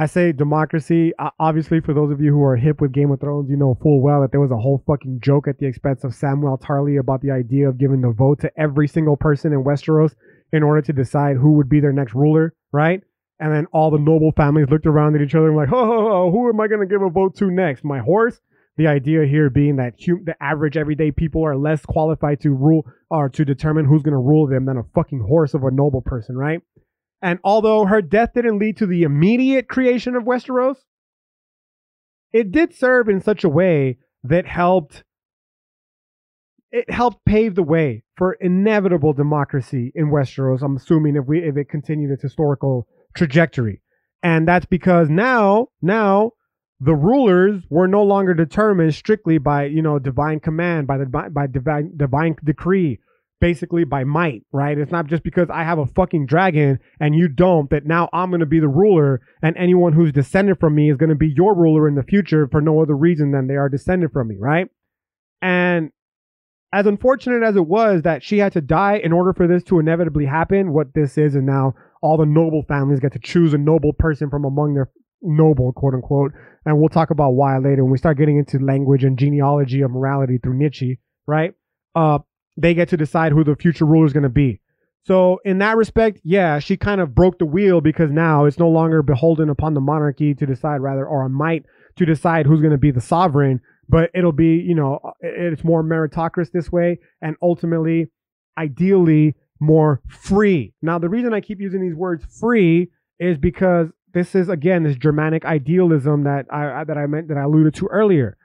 I 0.00 0.06
say 0.06 0.32
democracy. 0.32 1.12
Obviously, 1.38 1.80
for 1.80 1.92
those 1.92 2.10
of 2.10 2.22
you 2.22 2.32
who 2.32 2.42
are 2.42 2.56
hip 2.56 2.80
with 2.80 2.90
Game 2.90 3.10
of 3.10 3.20
Thrones, 3.20 3.50
you 3.50 3.56
know 3.58 3.76
full 3.82 4.00
well 4.00 4.22
that 4.22 4.30
there 4.30 4.40
was 4.40 4.50
a 4.50 4.56
whole 4.56 4.82
fucking 4.86 5.20
joke 5.20 5.46
at 5.46 5.58
the 5.58 5.66
expense 5.66 6.04
of 6.04 6.12
Samwell 6.12 6.58
Tarly 6.58 6.98
about 6.98 7.20
the 7.20 7.30
idea 7.30 7.68
of 7.68 7.76
giving 7.76 8.00
the 8.00 8.10
vote 8.10 8.40
to 8.40 8.50
every 8.58 8.88
single 8.88 9.18
person 9.18 9.52
in 9.52 9.62
Westeros 9.62 10.14
in 10.54 10.62
order 10.62 10.80
to 10.80 10.94
decide 10.94 11.36
who 11.36 11.52
would 11.52 11.68
be 11.68 11.80
their 11.80 11.92
next 11.92 12.14
ruler, 12.14 12.54
right? 12.72 13.02
And 13.40 13.52
then 13.52 13.66
all 13.74 13.90
the 13.90 13.98
noble 13.98 14.32
families 14.34 14.70
looked 14.70 14.86
around 14.86 15.16
at 15.16 15.20
each 15.20 15.34
other 15.34 15.48
and 15.48 15.54
were 15.54 15.64
like, 15.64 15.74
oh 15.74 16.30
who 16.30 16.48
am 16.48 16.58
I 16.58 16.66
going 16.66 16.80
to 16.80 16.86
give 16.86 17.02
a 17.02 17.10
vote 17.10 17.36
to 17.36 17.50
next? 17.50 17.84
My 17.84 17.98
horse? 17.98 18.40
The 18.78 18.86
idea 18.86 19.26
here 19.26 19.50
being 19.50 19.76
that 19.76 19.96
hum- 20.02 20.24
the 20.24 20.42
average 20.42 20.78
everyday 20.78 21.10
people 21.10 21.44
are 21.44 21.58
less 21.58 21.84
qualified 21.84 22.40
to 22.40 22.54
rule 22.54 22.86
or 23.10 23.28
to 23.28 23.44
determine 23.44 23.84
who's 23.84 24.02
going 24.02 24.12
to 24.12 24.18
rule 24.18 24.46
them 24.46 24.64
than 24.64 24.78
a 24.78 24.84
fucking 24.94 25.26
horse 25.28 25.52
of 25.52 25.64
a 25.64 25.70
noble 25.70 26.00
person, 26.00 26.38
right? 26.38 26.62
And 27.22 27.38
although 27.44 27.84
her 27.84 28.00
death 28.00 28.30
didn't 28.34 28.58
lead 28.58 28.78
to 28.78 28.86
the 28.86 29.02
immediate 29.02 29.68
creation 29.68 30.14
of 30.14 30.24
Westeros, 30.24 30.76
it 32.32 32.50
did 32.52 32.74
serve 32.74 33.08
in 33.08 33.20
such 33.20 33.44
a 33.44 33.48
way 33.48 33.98
that 34.24 34.46
helped 34.46 35.04
it 36.72 36.88
helped 36.88 37.24
pave 37.24 37.56
the 37.56 37.64
way 37.64 38.04
for 38.16 38.34
inevitable 38.34 39.12
democracy 39.12 39.90
in 39.94 40.10
Westeros. 40.10 40.62
I'm 40.62 40.76
assuming 40.76 41.16
if 41.16 41.26
we 41.26 41.40
if 41.40 41.56
it 41.56 41.68
continued 41.68 42.12
its 42.12 42.22
historical 42.22 42.86
trajectory, 43.14 43.82
and 44.22 44.46
that's 44.46 44.66
because 44.66 45.10
now 45.10 45.68
now 45.82 46.32
the 46.78 46.94
rulers 46.94 47.62
were 47.68 47.88
no 47.88 48.02
longer 48.02 48.34
determined 48.34 48.94
strictly 48.94 49.38
by 49.38 49.64
you 49.64 49.82
know 49.82 49.98
divine 49.98 50.40
command 50.40 50.86
by 50.86 50.98
the 50.98 51.06
by 51.06 51.46
divine 51.46 51.92
divine 51.96 52.36
decree 52.44 53.00
basically 53.40 53.84
by 53.84 54.04
might, 54.04 54.42
right? 54.52 54.78
It's 54.78 54.92
not 54.92 55.06
just 55.06 55.22
because 55.22 55.48
I 55.50 55.64
have 55.64 55.78
a 55.78 55.86
fucking 55.86 56.26
dragon 56.26 56.78
and 57.00 57.14
you 57.14 57.28
don't 57.28 57.70
that 57.70 57.86
now 57.86 58.08
I'm 58.12 58.30
going 58.30 58.40
to 58.40 58.46
be 58.46 58.60
the 58.60 58.68
ruler 58.68 59.20
and 59.42 59.56
anyone 59.56 59.92
who's 59.92 60.12
descended 60.12 60.60
from 60.60 60.74
me 60.74 60.90
is 60.90 60.96
going 60.96 61.10
to 61.10 61.16
be 61.16 61.32
your 61.34 61.56
ruler 61.56 61.88
in 61.88 61.94
the 61.94 62.02
future 62.02 62.48
for 62.50 62.60
no 62.60 62.82
other 62.82 62.96
reason 62.96 63.32
than 63.32 63.46
they 63.46 63.56
are 63.56 63.68
descended 63.68 64.12
from 64.12 64.28
me, 64.28 64.36
right? 64.38 64.68
And 65.40 65.90
as 66.72 66.86
unfortunate 66.86 67.42
as 67.42 67.56
it 67.56 67.66
was 67.66 68.02
that 68.02 68.22
she 68.22 68.38
had 68.38 68.52
to 68.52 68.60
die 68.60 69.00
in 69.02 69.12
order 69.12 69.32
for 69.32 69.48
this 69.48 69.64
to 69.64 69.80
inevitably 69.80 70.26
happen, 70.26 70.72
what 70.72 70.94
this 70.94 71.18
is, 71.18 71.34
and 71.34 71.46
now 71.46 71.74
all 72.02 72.16
the 72.16 72.26
noble 72.26 72.62
families 72.68 73.00
get 73.00 73.12
to 73.12 73.18
choose 73.18 73.52
a 73.54 73.58
noble 73.58 73.92
person 73.92 74.30
from 74.30 74.44
among 74.44 74.74
their 74.74 74.90
noble, 75.22 75.72
quote 75.72 75.94
unquote. 75.94 76.32
And 76.64 76.78
we'll 76.78 76.88
talk 76.88 77.10
about 77.10 77.30
why 77.30 77.56
later 77.58 77.82
when 77.82 77.92
we 77.92 77.98
start 77.98 78.18
getting 78.18 78.38
into 78.38 78.58
language 78.64 79.02
and 79.02 79.18
genealogy 79.18 79.80
of 79.80 79.90
morality 79.90 80.38
through 80.38 80.58
Nietzsche, 80.58 81.00
right? 81.26 81.54
Uh, 81.94 82.18
they 82.56 82.74
get 82.74 82.88
to 82.90 82.96
decide 82.96 83.32
who 83.32 83.44
the 83.44 83.56
future 83.56 83.84
ruler 83.84 84.06
is 84.06 84.12
going 84.12 84.24
to 84.24 84.28
be. 84.28 84.60
So 85.02 85.40
in 85.44 85.58
that 85.58 85.76
respect, 85.76 86.20
yeah, 86.24 86.58
she 86.58 86.76
kind 86.76 87.00
of 87.00 87.14
broke 87.14 87.38
the 87.38 87.46
wheel 87.46 87.80
because 87.80 88.10
now 88.10 88.44
it's 88.44 88.58
no 88.58 88.68
longer 88.68 89.02
beholden 89.02 89.48
upon 89.48 89.74
the 89.74 89.80
monarchy 89.80 90.34
to 90.34 90.46
decide 90.46 90.82
rather, 90.82 91.06
or 91.06 91.24
a 91.24 91.30
might 91.30 91.64
to 91.96 92.04
decide 92.04 92.46
who's 92.46 92.60
going 92.60 92.72
to 92.72 92.78
be 92.78 92.90
the 92.90 93.00
sovereign, 93.00 93.60
but 93.88 94.10
it'll 94.14 94.32
be, 94.32 94.56
you 94.56 94.74
know, 94.74 95.00
it's 95.20 95.64
more 95.64 95.82
meritocracy 95.82 96.52
this 96.52 96.70
way, 96.70 96.98
and 97.22 97.36
ultimately, 97.42 98.08
ideally, 98.58 99.34
more 99.58 100.02
free. 100.08 100.72
Now, 100.82 100.98
the 100.98 101.08
reason 101.08 101.34
I 101.34 101.40
keep 101.40 101.60
using 101.60 101.80
these 101.80 101.94
words 101.94 102.24
free 102.38 102.90
is 103.18 103.36
because 103.36 103.88
this 104.12 104.34
is 104.34 104.48
again 104.48 104.82
this 104.82 104.96
Germanic 104.96 105.44
idealism 105.44 106.24
that 106.24 106.46
I 106.52 106.84
that 106.84 106.98
I 106.98 107.06
meant 107.06 107.28
that 107.28 107.36
I 107.36 107.42
alluded 107.42 107.74
to 107.76 107.86
earlier. 107.86 108.36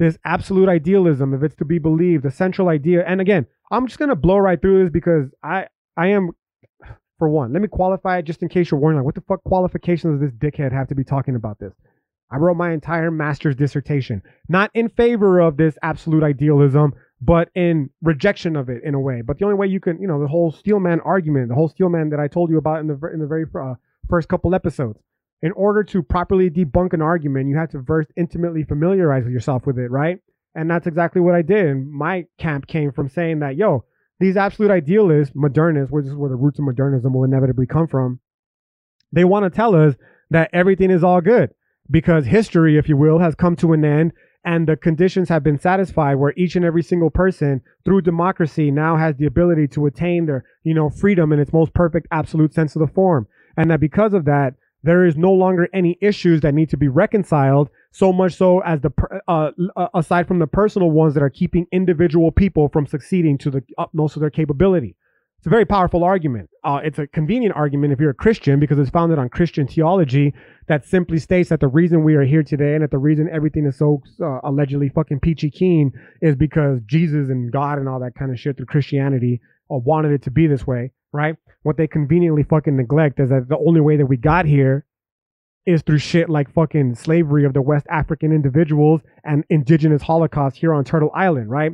This 0.00 0.18
absolute 0.24 0.70
idealism, 0.70 1.34
if 1.34 1.42
it's 1.42 1.54
to 1.56 1.66
be 1.66 1.78
believed, 1.78 2.24
the 2.24 2.30
central 2.30 2.70
idea. 2.70 3.04
And 3.06 3.20
again, 3.20 3.46
I'm 3.70 3.86
just 3.86 3.98
gonna 3.98 4.16
blow 4.16 4.38
right 4.38 4.60
through 4.60 4.82
this 4.82 4.90
because 4.90 5.28
I 5.44 5.66
I 5.96 6.08
am 6.08 6.30
for 7.18 7.28
one. 7.28 7.52
Let 7.52 7.62
me 7.62 7.68
qualify 7.68 8.18
it 8.18 8.24
just 8.24 8.42
in 8.42 8.48
case 8.48 8.70
you're 8.70 8.80
wondering, 8.80 9.00
like, 9.00 9.04
what 9.04 9.14
the 9.14 9.20
fuck 9.20 9.44
qualifications 9.44 10.18
does 10.18 10.30
this 10.30 10.38
dickhead 10.38 10.72
have 10.72 10.88
to 10.88 10.94
be 10.94 11.04
talking 11.04 11.36
about 11.36 11.58
this? 11.58 11.74
I 12.32 12.38
wrote 12.38 12.56
my 12.56 12.72
entire 12.72 13.10
master's 13.10 13.56
dissertation, 13.56 14.22
not 14.48 14.70
in 14.72 14.88
favor 14.88 15.38
of 15.38 15.58
this 15.58 15.76
absolute 15.82 16.22
idealism, 16.22 16.94
but 17.20 17.50
in 17.54 17.90
rejection 18.02 18.56
of 18.56 18.70
it 18.70 18.82
in 18.82 18.94
a 18.94 19.00
way. 19.00 19.20
But 19.20 19.38
the 19.38 19.44
only 19.44 19.56
way 19.56 19.66
you 19.66 19.80
can, 19.80 20.00
you 20.00 20.08
know, 20.08 20.18
the 20.18 20.28
whole 20.28 20.50
Steelman 20.50 21.00
argument, 21.00 21.48
the 21.48 21.54
whole 21.54 21.68
Steelman 21.68 22.08
that 22.10 22.20
I 22.20 22.28
told 22.28 22.48
you 22.48 22.56
about 22.56 22.80
in 22.80 22.86
the 22.86 22.98
in 23.12 23.20
the 23.20 23.26
very 23.26 23.44
uh, 23.54 23.74
first 24.08 24.28
couple 24.28 24.54
episodes, 24.54 24.98
in 25.42 25.52
order 25.52 25.82
to 25.84 26.02
properly 26.02 26.50
debunk 26.50 26.92
an 26.92 27.02
argument, 27.02 27.48
you 27.48 27.56
have 27.56 27.70
to 27.70 27.82
first 27.82 28.10
intimately 28.16 28.64
familiarize 28.64 29.26
yourself 29.26 29.66
with 29.66 29.78
it, 29.78 29.90
right? 29.90 30.18
And 30.54 30.70
that's 30.70 30.86
exactly 30.86 31.20
what 31.20 31.34
I 31.34 31.42
did. 31.42 31.66
And 31.66 31.90
my 31.90 32.26
camp 32.38 32.66
came 32.66 32.92
from 32.92 33.08
saying 33.08 33.38
that, 33.40 33.56
yo, 33.56 33.84
these 34.18 34.36
absolute 34.36 34.70
idealists, 34.70 35.34
modernists, 35.34 35.92
which 35.92 36.06
is 36.06 36.14
where 36.14 36.28
the 36.28 36.36
roots 36.36 36.58
of 36.58 36.66
modernism 36.66 37.14
will 37.14 37.24
inevitably 37.24 37.66
come 37.66 37.86
from, 37.86 38.20
they 39.12 39.24
want 39.24 39.44
to 39.44 39.50
tell 39.50 39.74
us 39.74 39.94
that 40.30 40.50
everything 40.52 40.90
is 40.90 41.02
all 41.02 41.20
good 41.20 41.50
because 41.90 42.26
history, 42.26 42.76
if 42.76 42.88
you 42.88 42.96
will, 42.96 43.18
has 43.18 43.34
come 43.34 43.56
to 43.56 43.72
an 43.72 43.84
end 43.84 44.12
and 44.44 44.66
the 44.66 44.76
conditions 44.76 45.28
have 45.28 45.42
been 45.42 45.58
satisfied 45.58 46.14
where 46.14 46.32
each 46.36 46.56
and 46.56 46.64
every 46.64 46.82
single 46.82 47.10
person 47.10 47.60
through 47.84 48.00
democracy 48.00 48.70
now 48.70 48.96
has 48.96 49.16
the 49.16 49.26
ability 49.26 49.68
to 49.68 49.86
attain 49.86 50.26
their, 50.26 50.44
you 50.62 50.74
know, 50.74 50.88
freedom 50.88 51.32
in 51.32 51.40
its 51.40 51.52
most 51.52 51.74
perfect 51.74 52.06
absolute 52.10 52.54
sense 52.54 52.74
of 52.74 52.80
the 52.80 52.92
form. 52.92 53.26
And 53.56 53.70
that 53.70 53.80
because 53.80 54.14
of 54.14 54.24
that, 54.26 54.54
there 54.82 55.04
is 55.04 55.16
no 55.16 55.32
longer 55.32 55.68
any 55.74 55.98
issues 56.00 56.40
that 56.40 56.54
need 56.54 56.70
to 56.70 56.76
be 56.76 56.88
reconciled 56.88 57.70
so 57.92 58.12
much 58.12 58.34
so 58.34 58.60
as 58.60 58.80
the 58.80 58.90
uh, 59.28 59.50
uh, 59.76 59.88
aside 59.94 60.28
from 60.28 60.38
the 60.38 60.46
personal 60.46 60.90
ones 60.90 61.14
that 61.14 61.22
are 61.22 61.30
keeping 61.30 61.66
individual 61.72 62.30
people 62.30 62.68
from 62.68 62.86
succeeding 62.86 63.36
to 63.38 63.50
the 63.50 63.62
utmost 63.78 64.16
of 64.16 64.20
their 64.20 64.30
capability. 64.30 64.96
It's 65.38 65.46
a 65.46 65.50
very 65.50 65.64
powerful 65.64 66.04
argument. 66.04 66.50
Uh, 66.62 66.80
it's 66.84 66.98
a 66.98 67.06
convenient 67.06 67.56
argument 67.56 67.92
if 67.92 68.00
you're 68.00 68.10
a 68.10 68.14
christian 68.14 68.60
because 68.60 68.78
it's 68.78 68.90
founded 68.90 69.18
on 69.18 69.28
christian 69.28 69.66
theology 69.66 70.34
that 70.68 70.84
simply 70.84 71.18
states 71.18 71.48
that 71.48 71.60
the 71.60 71.68
reason 71.68 72.04
we 72.04 72.14
are 72.14 72.24
here 72.24 72.42
today 72.42 72.74
and 72.74 72.82
that 72.82 72.90
the 72.90 72.98
reason 72.98 73.28
everything 73.32 73.64
is 73.66 73.78
so 73.78 74.02
uh, 74.22 74.40
allegedly 74.44 74.90
fucking 74.90 75.20
peachy 75.20 75.50
keen 75.50 75.90
is 76.20 76.36
because 76.36 76.80
jesus 76.86 77.30
and 77.30 77.50
god 77.50 77.78
and 77.78 77.88
all 77.88 77.98
that 77.98 78.14
kind 78.14 78.30
of 78.30 78.38
shit 78.38 78.58
through 78.58 78.66
christianity 78.66 79.40
uh, 79.70 79.76
wanted 79.76 80.12
it 80.12 80.22
to 80.22 80.30
be 80.30 80.46
this 80.46 80.66
way 80.66 80.92
right 81.12 81.36
what 81.62 81.76
they 81.76 81.86
conveniently 81.86 82.42
fucking 82.42 82.76
neglect 82.76 83.20
is 83.20 83.30
that 83.30 83.48
the 83.48 83.58
only 83.58 83.80
way 83.80 83.96
that 83.96 84.06
we 84.06 84.16
got 84.16 84.46
here 84.46 84.86
is 85.66 85.82
through 85.82 85.98
shit 85.98 86.30
like 86.30 86.52
fucking 86.52 86.94
slavery 86.94 87.44
of 87.44 87.52
the 87.52 87.62
West 87.62 87.86
African 87.90 88.32
individuals 88.32 89.02
and 89.24 89.44
indigenous 89.50 90.02
Holocaust 90.02 90.56
here 90.56 90.72
on 90.72 90.84
Turtle 90.84 91.10
Island, 91.14 91.50
right? 91.50 91.72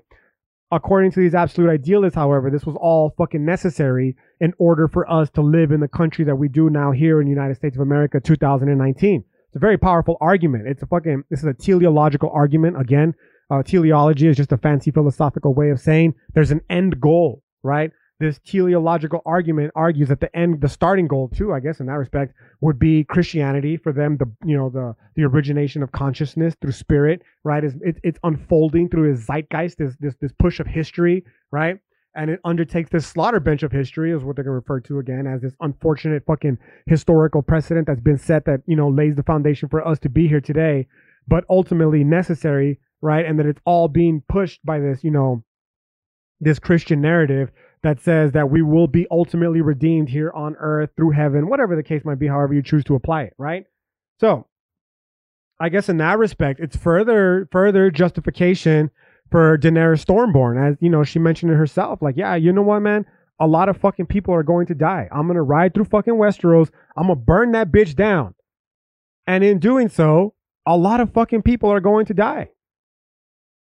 According 0.72 1.12
to 1.12 1.20
these 1.20 1.34
absolute 1.34 1.70
idealists, 1.70 2.16
however, 2.16 2.50
this 2.50 2.66
was 2.66 2.76
all 2.80 3.14
fucking 3.16 3.44
necessary 3.44 4.16
in 4.40 4.52
order 4.58 4.88
for 4.88 5.08
us 5.08 5.30
to 5.30 5.40
live 5.40 5.70
in 5.70 5.78
the 5.78 5.88
country 5.88 6.24
that 6.24 6.34
we 6.34 6.48
do 6.48 6.68
now 6.68 6.90
here 6.90 7.20
in 7.20 7.26
the 7.26 7.30
United 7.30 7.54
States 7.54 7.76
of 7.76 7.82
America 7.82 8.18
2019. 8.18 9.24
It's 9.46 9.56
a 9.56 9.60
very 9.60 9.78
powerful 9.78 10.16
argument. 10.20 10.66
It's 10.66 10.82
a 10.82 10.86
fucking, 10.86 11.22
this 11.30 11.38
is 11.38 11.46
a 11.46 11.54
teleological 11.54 12.30
argument. 12.30 12.80
Again, 12.80 13.14
uh, 13.48 13.62
teleology 13.62 14.26
is 14.26 14.36
just 14.36 14.50
a 14.50 14.58
fancy 14.58 14.90
philosophical 14.90 15.54
way 15.54 15.70
of 15.70 15.78
saying 15.78 16.14
there's 16.34 16.50
an 16.50 16.62
end 16.68 17.00
goal, 17.00 17.44
right? 17.62 17.92
This 18.18 18.40
teleological 18.46 19.20
argument 19.26 19.72
argues 19.74 20.08
that 20.08 20.20
the 20.20 20.34
end, 20.34 20.60
the 20.60 20.68
starting 20.68 21.06
goal 21.06 21.28
too, 21.28 21.52
I 21.52 21.60
guess 21.60 21.80
in 21.80 21.86
that 21.86 21.92
respect, 21.92 22.34
would 22.60 22.78
be 22.78 23.04
Christianity 23.04 23.76
for 23.76 23.92
them. 23.92 24.16
The 24.16 24.30
you 24.44 24.56
know 24.56 24.70
the 24.70 24.94
the 25.16 25.24
origination 25.24 25.82
of 25.82 25.92
consciousness 25.92 26.54
through 26.60 26.72
spirit, 26.72 27.22
right? 27.44 27.62
Is 27.62 27.74
it, 27.82 27.98
it's 28.02 28.18
unfolding 28.24 28.88
through 28.88 29.10
his 29.10 29.26
zeitgeist, 29.26 29.76
this 29.78 29.96
this 30.00 30.14
this 30.20 30.32
push 30.38 30.60
of 30.60 30.66
history, 30.66 31.24
right? 31.50 31.78
And 32.14 32.30
it 32.30 32.40
undertakes 32.44 32.88
this 32.88 33.06
slaughter 33.06 33.40
bench 33.40 33.62
of 33.62 33.70
history, 33.70 34.12
is 34.12 34.24
what 34.24 34.36
they're 34.36 34.44
gonna 34.44 34.54
refer 34.54 34.80
to 34.80 34.98
again 34.98 35.26
as 35.26 35.42
this 35.42 35.54
unfortunate 35.60 36.24
fucking 36.26 36.56
historical 36.86 37.42
precedent 37.42 37.86
that's 37.86 38.00
been 38.00 38.18
set 38.18 38.46
that 38.46 38.62
you 38.66 38.76
know 38.76 38.88
lays 38.88 39.16
the 39.16 39.22
foundation 39.22 39.68
for 39.68 39.86
us 39.86 39.98
to 39.98 40.08
be 40.08 40.26
here 40.26 40.40
today, 40.40 40.86
but 41.28 41.44
ultimately 41.50 42.02
necessary, 42.02 42.80
right? 43.02 43.26
And 43.26 43.38
that 43.38 43.46
it's 43.46 43.60
all 43.66 43.88
being 43.88 44.22
pushed 44.26 44.64
by 44.64 44.78
this, 44.78 45.04
you 45.04 45.10
know, 45.10 45.44
this 46.40 46.58
Christian 46.58 47.02
narrative 47.02 47.50
that 47.86 48.00
says 48.00 48.32
that 48.32 48.50
we 48.50 48.62
will 48.62 48.88
be 48.88 49.06
ultimately 49.12 49.60
redeemed 49.60 50.08
here 50.08 50.32
on 50.34 50.56
earth 50.58 50.90
through 50.96 51.12
heaven, 51.12 51.48
whatever 51.48 51.76
the 51.76 51.84
case 51.84 52.04
might 52.04 52.18
be, 52.18 52.26
however 52.26 52.52
you 52.52 52.60
choose 52.60 52.82
to 52.82 52.96
apply 52.96 53.22
it, 53.22 53.32
right? 53.38 53.64
So, 54.18 54.48
I 55.60 55.68
guess 55.68 55.88
in 55.88 55.98
that 55.98 56.18
respect, 56.18 56.58
it's 56.58 56.76
further 56.76 57.48
further 57.52 57.92
justification 57.92 58.90
for 59.30 59.56
Daenerys 59.56 60.04
Stormborn, 60.04 60.60
as 60.60 60.76
you 60.80 60.90
know, 60.90 61.04
she 61.04 61.20
mentioned 61.20 61.52
it 61.52 61.54
herself. 61.54 62.02
Like, 62.02 62.16
yeah, 62.16 62.34
you 62.34 62.52
know 62.52 62.62
what, 62.62 62.80
man? 62.80 63.06
A 63.38 63.46
lot 63.46 63.68
of 63.68 63.76
fucking 63.76 64.06
people 64.06 64.34
are 64.34 64.42
going 64.42 64.66
to 64.66 64.74
die. 64.74 65.08
I'm 65.12 65.28
gonna 65.28 65.44
ride 65.44 65.72
through 65.72 65.84
fucking 65.84 66.14
Westeros. 66.14 66.70
I'm 66.96 67.04
gonna 67.04 67.14
burn 67.14 67.52
that 67.52 67.70
bitch 67.70 67.94
down, 67.94 68.34
and 69.28 69.44
in 69.44 69.60
doing 69.60 69.88
so, 69.88 70.34
a 70.66 70.76
lot 70.76 70.98
of 70.98 71.12
fucking 71.12 71.42
people 71.42 71.70
are 71.70 71.80
going 71.80 72.06
to 72.06 72.14
die. 72.14 72.48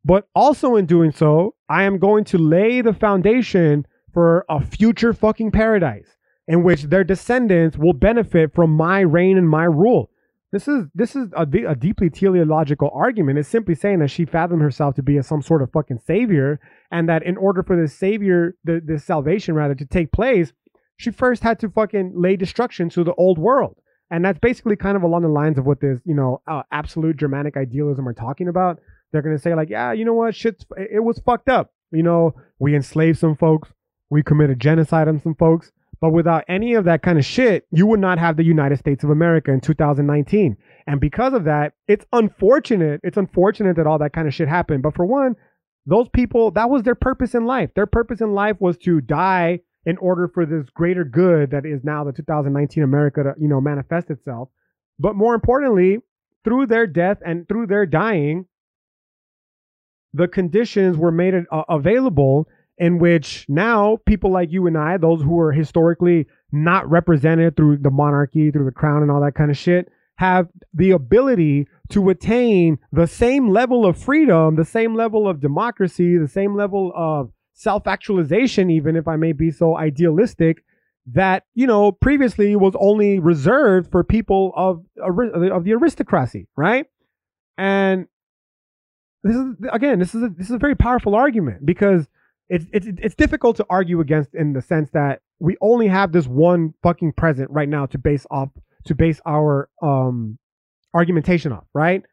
But 0.05 0.27
also 0.35 0.75
in 0.75 0.85
doing 0.85 1.11
so, 1.11 1.55
I 1.67 1.83
am 1.83 1.97
going 1.97 2.25
to 2.25 2.37
lay 2.37 2.81
the 2.81 2.93
foundation 2.93 3.87
for 4.13 4.45
a 4.49 4.63
future 4.63 5.13
fucking 5.13 5.51
paradise 5.51 6.17
in 6.47 6.63
which 6.63 6.83
their 6.83 7.03
descendants 7.03 7.77
will 7.77 7.93
benefit 7.93 8.53
from 8.53 8.71
my 8.71 8.99
reign 8.99 9.37
and 9.37 9.49
my 9.49 9.63
rule. 9.63 10.09
This 10.51 10.67
is 10.67 10.85
this 10.93 11.15
is 11.15 11.29
a, 11.35 11.47
a, 11.67 11.75
deeply 11.75 12.11
teleological 12.11 12.91
argument. 12.93 13.39
It's 13.39 13.49
simply 13.49 13.73
saying 13.73 13.99
that 13.99 14.11
she 14.11 14.25
fathomed 14.25 14.61
herself 14.61 14.93
to 14.95 15.01
be 15.01 15.17
a, 15.17 15.23
some 15.23 15.41
sort 15.41 15.63
of 15.63 15.71
fucking 15.71 16.01
savior, 16.05 16.59
and 16.91 17.09
that 17.09 17.23
in 17.23 17.37
order 17.37 17.63
for 17.63 17.75
this 17.75 17.95
savior, 17.95 18.55
the, 18.63 18.79
this 18.85 19.03
salvation 19.03 19.55
rather, 19.55 19.73
to 19.73 19.85
take 19.85 20.11
place, 20.11 20.53
she 20.97 21.09
first 21.09 21.41
had 21.41 21.59
to 21.61 21.69
fucking 21.69 22.13
lay 22.15 22.35
destruction 22.35 22.87
to 22.89 23.03
the 23.03 23.15
old 23.15 23.39
world. 23.39 23.77
And 24.11 24.23
that's 24.23 24.37
basically 24.37 24.75
kind 24.75 24.95
of 24.95 25.01
along 25.01 25.23
the 25.23 25.27
lines 25.29 25.57
of 25.57 25.65
what 25.65 25.81
this, 25.81 25.99
you 26.05 26.13
know, 26.13 26.41
uh, 26.47 26.61
absolute 26.71 27.17
Germanic 27.17 27.57
idealism 27.57 28.07
are 28.07 28.13
talking 28.13 28.47
about. 28.47 28.79
They're 29.11 29.23
gonna 29.23 29.39
say 29.39 29.55
like, 29.55 29.71
yeah, 29.71 29.91
you 29.91 30.05
know 30.05 30.13
what, 30.13 30.35
shit's 30.35 30.65
it 30.77 31.03
was 31.03 31.17
fucked 31.25 31.49
up. 31.49 31.73
You 31.91 32.03
know, 32.03 32.35
we 32.59 32.75
enslaved 32.75 33.17
some 33.17 33.35
folks, 33.35 33.69
we 34.13 34.23
committed 34.23 34.59
genocide 34.59 35.07
on 35.07 35.19
some 35.19 35.35
folks. 35.35 35.71
But 35.99 36.11
without 36.11 36.43
any 36.47 36.73
of 36.75 36.85
that 36.85 37.01
kind 37.01 37.17
of 37.17 37.25
shit, 37.25 37.65
you 37.71 37.87
would 37.87 37.99
not 37.99 38.19
have 38.19 38.37
the 38.37 38.43
United 38.43 38.77
States 38.77 39.03
of 39.03 39.09
America 39.09 39.51
in 39.51 39.61
2019. 39.61 40.57
And 40.85 40.99
because 40.99 41.33
of 41.33 41.45
that, 41.45 41.73
it's 41.87 42.05
unfortunate. 42.13 42.99
It's 43.03 43.17
unfortunate 43.17 43.77
that 43.77 43.87
all 43.87 43.97
that 43.99 44.13
kind 44.13 44.27
of 44.27 44.33
shit 44.33 44.47
happened. 44.47 44.83
But 44.83 44.95
for 44.95 45.05
one, 45.05 45.35
those 45.85 46.09
people, 46.09 46.51
that 46.51 46.69
was 46.69 46.83
their 46.83 46.95
purpose 46.95 47.33
in 47.33 47.45
life. 47.45 47.69
Their 47.73 47.85
purpose 47.85 48.21
in 48.21 48.33
life 48.33 48.57
was 48.59 48.77
to 48.79 49.01
die 49.01 49.61
in 49.85 49.97
order 49.97 50.29
for 50.33 50.45
this 50.45 50.69
greater 50.69 51.05
good 51.05 51.51
that 51.51 51.65
is 51.65 51.83
now 51.83 52.03
the 52.03 52.11
2019 52.11 52.83
America 52.83 53.23
to, 53.23 53.33
you 53.39 53.47
know, 53.47 53.61
manifest 53.61 54.09
itself. 54.09 54.49
But 54.99 55.15
more 55.15 55.33
importantly, 55.33 55.99
through 56.43 56.67
their 56.67 56.85
death 56.85 57.17
and 57.25 57.47
through 57.47 57.67
their 57.67 57.85
dying, 57.85 58.45
the 60.13 60.27
conditions 60.27 60.97
were 60.97 61.11
made 61.11 61.33
available 61.69 62.47
in 62.77 62.99
which 62.99 63.45
now 63.47 63.99
people 64.05 64.31
like 64.31 64.51
you 64.51 64.67
and 64.67 64.77
I, 64.77 64.97
those 64.97 65.21
who 65.21 65.39
are 65.39 65.51
historically 65.51 66.27
not 66.51 66.89
represented 66.89 67.55
through 67.55 67.77
the 67.77 67.91
monarchy, 67.91 68.51
through 68.51 68.65
the 68.65 68.71
crown, 68.71 69.01
and 69.01 69.11
all 69.11 69.21
that 69.21 69.35
kind 69.35 69.51
of 69.51 69.57
shit, 69.57 69.89
have 70.15 70.47
the 70.73 70.91
ability 70.91 71.67
to 71.89 72.09
attain 72.09 72.79
the 72.91 73.07
same 73.07 73.49
level 73.49 73.85
of 73.85 73.97
freedom, 73.97 74.55
the 74.55 74.65
same 74.65 74.95
level 74.95 75.27
of 75.27 75.39
democracy, 75.39 76.17
the 76.17 76.27
same 76.27 76.55
level 76.55 76.91
of 76.95 77.31
self 77.53 77.87
actualization, 77.87 78.69
even 78.69 78.95
if 78.95 79.07
I 79.07 79.15
may 79.15 79.31
be 79.31 79.51
so 79.51 79.77
idealistic, 79.77 80.63
that, 81.07 81.43
you 81.53 81.67
know, 81.67 81.91
previously 81.91 82.55
was 82.55 82.73
only 82.79 83.19
reserved 83.19 83.91
for 83.91 84.03
people 84.03 84.53
of, 84.55 84.83
of 84.97 85.63
the 85.63 85.71
aristocracy, 85.73 86.47
right? 86.55 86.85
And 87.57 88.07
this 89.23 89.35
is, 89.35 89.55
again, 89.71 89.99
this 89.99 90.15
is 90.15 90.23
a, 90.23 90.29
this 90.29 90.47
is 90.47 90.55
a 90.55 90.59
very 90.59 90.75
powerful 90.75 91.15
argument 91.15 91.65
because 91.65 92.07
it's 92.49 92.65
it's 92.71 92.87
it's 92.99 93.15
difficult 93.15 93.57
to 93.57 93.65
argue 93.69 93.99
against 93.99 94.33
in 94.35 94.53
the 94.53 94.61
sense 94.61 94.89
that 94.91 95.21
we 95.39 95.57
only 95.61 95.87
have 95.87 96.11
this 96.11 96.27
one 96.27 96.73
fucking 96.83 97.13
present 97.13 97.49
right 97.51 97.69
now 97.69 97.85
to 97.87 97.97
base 97.97 98.25
off 98.29 98.49
to 98.85 98.95
base 98.95 99.19
our 99.25 99.69
um 99.81 100.37
argumentation 100.93 101.51
off, 101.51 101.65
right? 101.73 102.03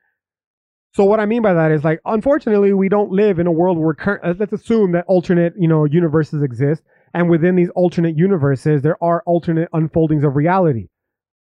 So 0.92 1.04
what 1.04 1.20
I 1.20 1.26
mean 1.26 1.42
by 1.42 1.54
that 1.54 1.70
is 1.70 1.84
like, 1.84 2.00
unfortunately, 2.04 2.72
we 2.72 2.88
don't 2.88 3.12
live 3.12 3.38
in 3.38 3.46
a 3.46 3.52
world 3.52 3.78
where 3.78 3.94
cur- 3.94 4.20
uh, 4.24 4.34
let's 4.38 4.52
assume 4.52 4.92
that 4.92 5.04
alternate, 5.06 5.54
you 5.56 5.68
know, 5.68 5.84
universes 5.84 6.42
exist, 6.42 6.82
and 7.14 7.30
within 7.30 7.54
these 7.54 7.70
alternate 7.76 8.16
universes, 8.16 8.82
there 8.82 9.02
are 9.02 9.22
alternate 9.24 9.68
unfoldings 9.72 10.24
of 10.24 10.34
reality. 10.34 10.88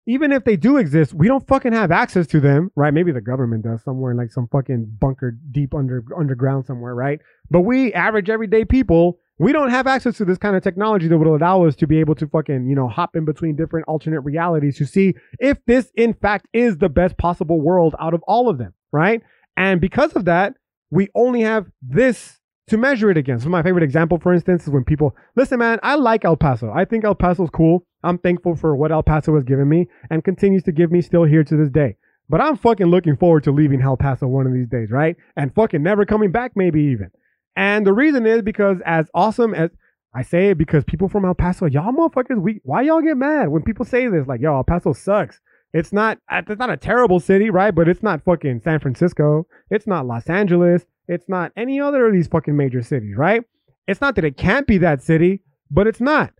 Even 0.07 0.31
if 0.31 0.43
they 0.43 0.55
do 0.55 0.77
exist, 0.77 1.13
we 1.13 1.27
don't 1.27 1.47
fucking 1.47 1.73
have 1.73 1.91
access 1.91 2.27
to 2.27 2.39
them, 2.39 2.71
right? 2.75 2.93
Maybe 2.93 3.11
the 3.11 3.21
government 3.21 3.63
does 3.63 3.83
somewhere 3.83 4.11
in 4.11 4.17
like 4.17 4.31
some 4.31 4.47
fucking 4.47 4.97
bunker 4.99 5.35
deep 5.51 5.73
under 5.73 6.03
underground 6.15 6.65
somewhere, 6.65 6.93
right? 6.93 7.19
But 7.49 7.61
we 7.61 7.91
average 7.93 8.29
everyday 8.29 8.65
people, 8.65 9.17
we 9.39 9.51
don't 9.51 9.71
have 9.71 9.87
access 9.87 10.15
to 10.17 10.25
this 10.25 10.37
kind 10.37 10.55
of 10.55 10.63
technology 10.63 11.07
that 11.07 11.17
would 11.17 11.27
allow 11.27 11.65
us 11.65 11.75
to 11.77 11.87
be 11.87 11.99
able 11.99 12.15
to 12.15 12.27
fucking, 12.27 12.67
you 12.69 12.75
know, 12.75 12.87
hop 12.87 13.15
in 13.15 13.25
between 13.25 13.55
different 13.55 13.87
alternate 13.87 14.21
realities 14.21 14.77
to 14.77 14.85
see 14.85 15.15
if 15.39 15.57
this 15.65 15.91
in 15.95 16.13
fact 16.13 16.47
is 16.53 16.77
the 16.77 16.89
best 16.89 17.17
possible 17.17 17.59
world 17.59 17.95
out 17.99 18.13
of 18.13 18.21
all 18.27 18.47
of 18.47 18.57
them, 18.59 18.73
right? 18.91 19.23
And 19.57 19.81
because 19.81 20.13
of 20.13 20.25
that, 20.25 20.53
we 20.91 21.09
only 21.15 21.41
have 21.41 21.65
this 21.81 22.39
to 22.67 22.77
measure 22.77 23.11
it 23.11 23.17
against. 23.17 23.43
So 23.43 23.49
my 23.49 23.61
favorite 23.61 23.83
example, 23.83 24.19
for 24.19 24.33
instance, 24.33 24.63
is 24.63 24.69
when 24.69 24.83
people 24.83 25.15
listen, 25.35 25.59
man, 25.59 25.79
I 25.83 25.95
like 25.95 26.25
El 26.25 26.37
Paso. 26.37 26.71
I 26.73 26.85
think 26.85 27.03
El 27.03 27.15
Paso's 27.15 27.49
cool. 27.51 27.85
I'm 28.03 28.17
thankful 28.17 28.55
for 28.55 28.75
what 28.75 28.91
El 28.91 29.03
Paso 29.03 29.35
has 29.35 29.43
given 29.43 29.69
me 29.69 29.87
and 30.09 30.23
continues 30.23 30.63
to 30.63 30.71
give 30.71 30.91
me 30.91 31.01
still 31.01 31.23
here 31.23 31.43
to 31.43 31.55
this 31.55 31.69
day. 31.69 31.97
But 32.27 32.41
I'm 32.41 32.57
fucking 32.57 32.87
looking 32.87 33.17
forward 33.17 33.43
to 33.43 33.51
leaving 33.51 33.81
El 33.81 33.97
Paso 33.97 34.27
one 34.27 34.47
of 34.47 34.53
these 34.53 34.67
days, 34.67 34.89
right? 34.89 35.15
And 35.35 35.53
fucking 35.53 35.83
never 35.83 36.05
coming 36.05 36.31
back, 36.31 36.53
maybe 36.55 36.81
even. 36.81 37.11
And 37.55 37.85
the 37.85 37.93
reason 37.93 38.25
is 38.25 38.41
because 38.41 38.77
as 38.85 39.07
awesome 39.13 39.53
as 39.53 39.69
I 40.13 40.23
say 40.23 40.49
it 40.49 40.57
because 40.57 40.83
people 40.85 41.09
from 41.09 41.25
El 41.25 41.35
Paso, 41.35 41.65
y'all 41.65 41.91
motherfuckers, 41.91 42.41
we 42.41 42.61
why 42.63 42.81
y'all 42.81 43.01
get 43.01 43.17
mad 43.17 43.49
when 43.49 43.63
people 43.63 43.85
say 43.85 44.07
this? 44.07 44.27
Like, 44.27 44.41
yo, 44.41 44.55
El 44.55 44.63
Paso 44.63 44.93
sucks. 44.93 45.39
It's 45.75 45.91
not 45.91 46.19
it's 46.31 46.57
not 46.57 46.69
a 46.69 46.77
terrible 46.77 47.19
city, 47.19 47.49
right? 47.49 47.75
But 47.75 47.89
it's 47.89 48.01
not 48.01 48.23
fucking 48.23 48.61
San 48.63 48.79
Francisco. 48.79 49.45
It's 49.69 49.85
not 49.85 50.05
Los 50.05 50.29
Angeles. 50.29 50.85
It's 51.09 51.27
not 51.27 51.51
any 51.57 51.81
other 51.81 52.07
of 52.07 52.13
these 52.13 52.29
fucking 52.29 52.55
major 52.55 52.81
cities, 52.81 53.15
right? 53.17 53.43
It's 53.85 53.99
not 53.99 54.15
that 54.15 54.23
it 54.23 54.37
can't 54.37 54.65
be 54.65 54.77
that 54.77 55.03
city, 55.03 55.41
but 55.69 55.85
it's 55.85 55.99
not. 55.99 56.31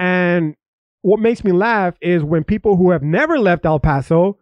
And 0.00 0.56
what 1.02 1.20
makes 1.20 1.44
me 1.44 1.52
laugh 1.52 1.94
is 2.02 2.24
when 2.24 2.42
people 2.42 2.76
who 2.76 2.90
have 2.90 3.04
never 3.04 3.38
left 3.38 3.64
El 3.64 3.78
Paso 3.78 4.38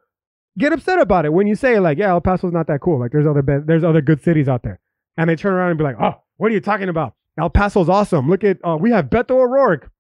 get 0.57 0.73
upset 0.73 0.99
about 0.99 1.27
it. 1.27 1.33
When 1.35 1.47
you 1.47 1.55
say 1.55 1.79
like, 1.79 1.99
yeah, 1.99 2.09
El 2.09 2.23
Paso's 2.23 2.53
not 2.55 2.69
that 2.69 2.81
cool. 2.81 2.99
Like 2.99 3.13
there's 3.13 3.27
other 3.27 3.43
be- 3.43 3.65
there's 3.67 3.85
other 3.85 4.01
good 4.01 4.23
cities 4.23 4.49
out 4.49 4.63
there. 4.63 4.81
And 5.19 5.29
they 5.29 5.37
turn 5.37 5.53
around 5.53 5.73
and 5.73 5.79
be 5.79 5.85
like, 5.85 6.01
oh, 6.01 6.23
what 6.39 6.51
are 6.51 6.55
you 6.55 6.63
talking 6.63 6.89
about? 6.89 7.13
El 7.39 7.51
Paso's 7.51 7.91
awesome. 7.91 8.31
Look 8.31 8.45
at 8.45 8.57
uh, 8.65 8.79
we 8.81 8.93
have 8.93 9.11
Beto 9.11 9.33
O'Rourke. 9.33 9.91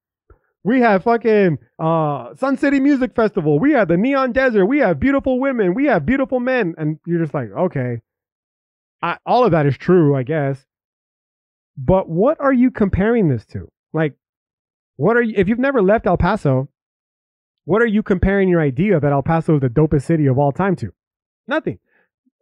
We 0.68 0.82
have 0.82 1.04
fucking 1.04 1.56
uh, 1.78 2.34
Sun 2.34 2.58
City 2.58 2.78
Music 2.78 3.14
Festival. 3.14 3.58
We 3.58 3.72
have 3.72 3.88
the 3.88 3.96
Neon 3.96 4.32
Desert. 4.32 4.66
We 4.66 4.80
have 4.80 5.00
beautiful 5.00 5.40
women. 5.40 5.72
We 5.72 5.86
have 5.86 6.04
beautiful 6.04 6.40
men. 6.40 6.74
And 6.76 6.98
you're 7.06 7.22
just 7.22 7.32
like, 7.32 7.48
okay, 7.58 8.02
I, 9.00 9.16
all 9.24 9.46
of 9.46 9.52
that 9.52 9.64
is 9.64 9.78
true, 9.78 10.14
I 10.14 10.24
guess. 10.24 10.62
But 11.78 12.10
what 12.10 12.36
are 12.38 12.52
you 12.52 12.70
comparing 12.70 13.30
this 13.30 13.46
to? 13.46 13.70
Like, 13.94 14.16
what 14.96 15.16
are 15.16 15.22
you, 15.22 15.32
if 15.38 15.48
you've 15.48 15.58
never 15.58 15.80
left 15.80 16.06
El 16.06 16.18
Paso, 16.18 16.68
what 17.64 17.80
are 17.80 17.86
you 17.86 18.02
comparing 18.02 18.50
your 18.50 18.60
idea 18.60 19.00
that 19.00 19.10
El 19.10 19.22
Paso 19.22 19.54
is 19.54 19.62
the 19.62 19.70
dopest 19.70 20.02
city 20.02 20.26
of 20.26 20.38
all 20.38 20.52
time 20.52 20.76
to? 20.76 20.92
Nothing. 21.46 21.78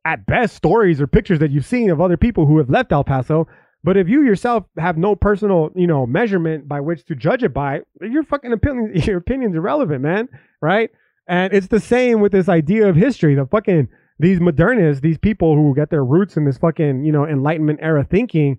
At 0.04 0.26
best, 0.26 0.56
stories 0.56 1.00
or 1.00 1.06
pictures 1.06 1.38
that 1.38 1.52
you've 1.52 1.64
seen 1.64 1.90
of 1.90 2.00
other 2.00 2.16
people 2.16 2.46
who 2.46 2.58
have 2.58 2.70
left 2.70 2.90
El 2.90 3.04
Paso 3.04 3.46
but 3.86 3.96
if 3.96 4.08
you 4.08 4.24
yourself 4.24 4.64
have 4.76 4.98
no 4.98 5.14
personal, 5.14 5.70
you 5.76 5.86
know, 5.86 6.06
measurement 6.06 6.66
by 6.66 6.80
which 6.80 7.04
to 7.04 7.14
judge 7.14 7.44
it 7.44 7.54
by, 7.54 7.82
your 8.00 8.24
fucking 8.24 8.52
opinion, 8.52 8.90
your 8.94 9.18
opinion's 9.18 9.54
irrelevant, 9.54 10.02
man. 10.02 10.28
Right? 10.60 10.90
And 11.28 11.52
it's 11.52 11.68
the 11.68 11.78
same 11.78 12.20
with 12.20 12.32
this 12.32 12.48
idea 12.48 12.88
of 12.88 12.96
history. 12.96 13.36
The 13.36 13.46
fucking 13.46 13.86
these 14.18 14.40
modernists, 14.40 15.02
these 15.02 15.18
people 15.18 15.54
who 15.54 15.72
get 15.72 15.90
their 15.90 16.04
roots 16.04 16.36
in 16.36 16.44
this 16.44 16.58
fucking, 16.58 17.04
you 17.04 17.12
know, 17.12 17.26
enlightenment 17.26 17.78
era 17.80 18.04
thinking, 18.04 18.58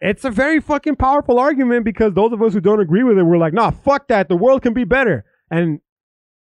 it's 0.00 0.24
a 0.24 0.30
very 0.30 0.60
fucking 0.60 0.94
powerful 0.94 1.40
argument 1.40 1.84
because 1.84 2.14
those 2.14 2.32
of 2.32 2.40
us 2.40 2.52
who 2.52 2.60
don't 2.60 2.80
agree 2.80 3.02
with 3.02 3.18
it, 3.18 3.24
we're 3.24 3.38
like, 3.38 3.52
nah, 3.52 3.72
fuck 3.72 4.06
that. 4.06 4.28
The 4.28 4.36
world 4.36 4.62
can 4.62 4.72
be 4.72 4.84
better. 4.84 5.24
And 5.50 5.80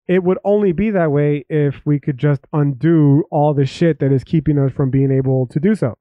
it 0.05 0.21
would 0.21 0.39
only 0.43 0.73
be 0.73 0.89
that 0.89 1.11
way 1.13 1.45
if 1.47 1.81
we 1.85 1.97
could 1.97 2.17
just 2.17 2.41
undo 2.51 3.23
all 3.31 3.53
the 3.53 3.65
shit 3.65 3.99
that 3.99 4.11
is 4.11 4.25
keeping 4.25 4.59
us 4.59 4.73
from 4.73 4.89
being 4.89 5.13
able 5.13 5.47
to 5.47 5.61
do 5.61 5.75
so. 5.75 5.97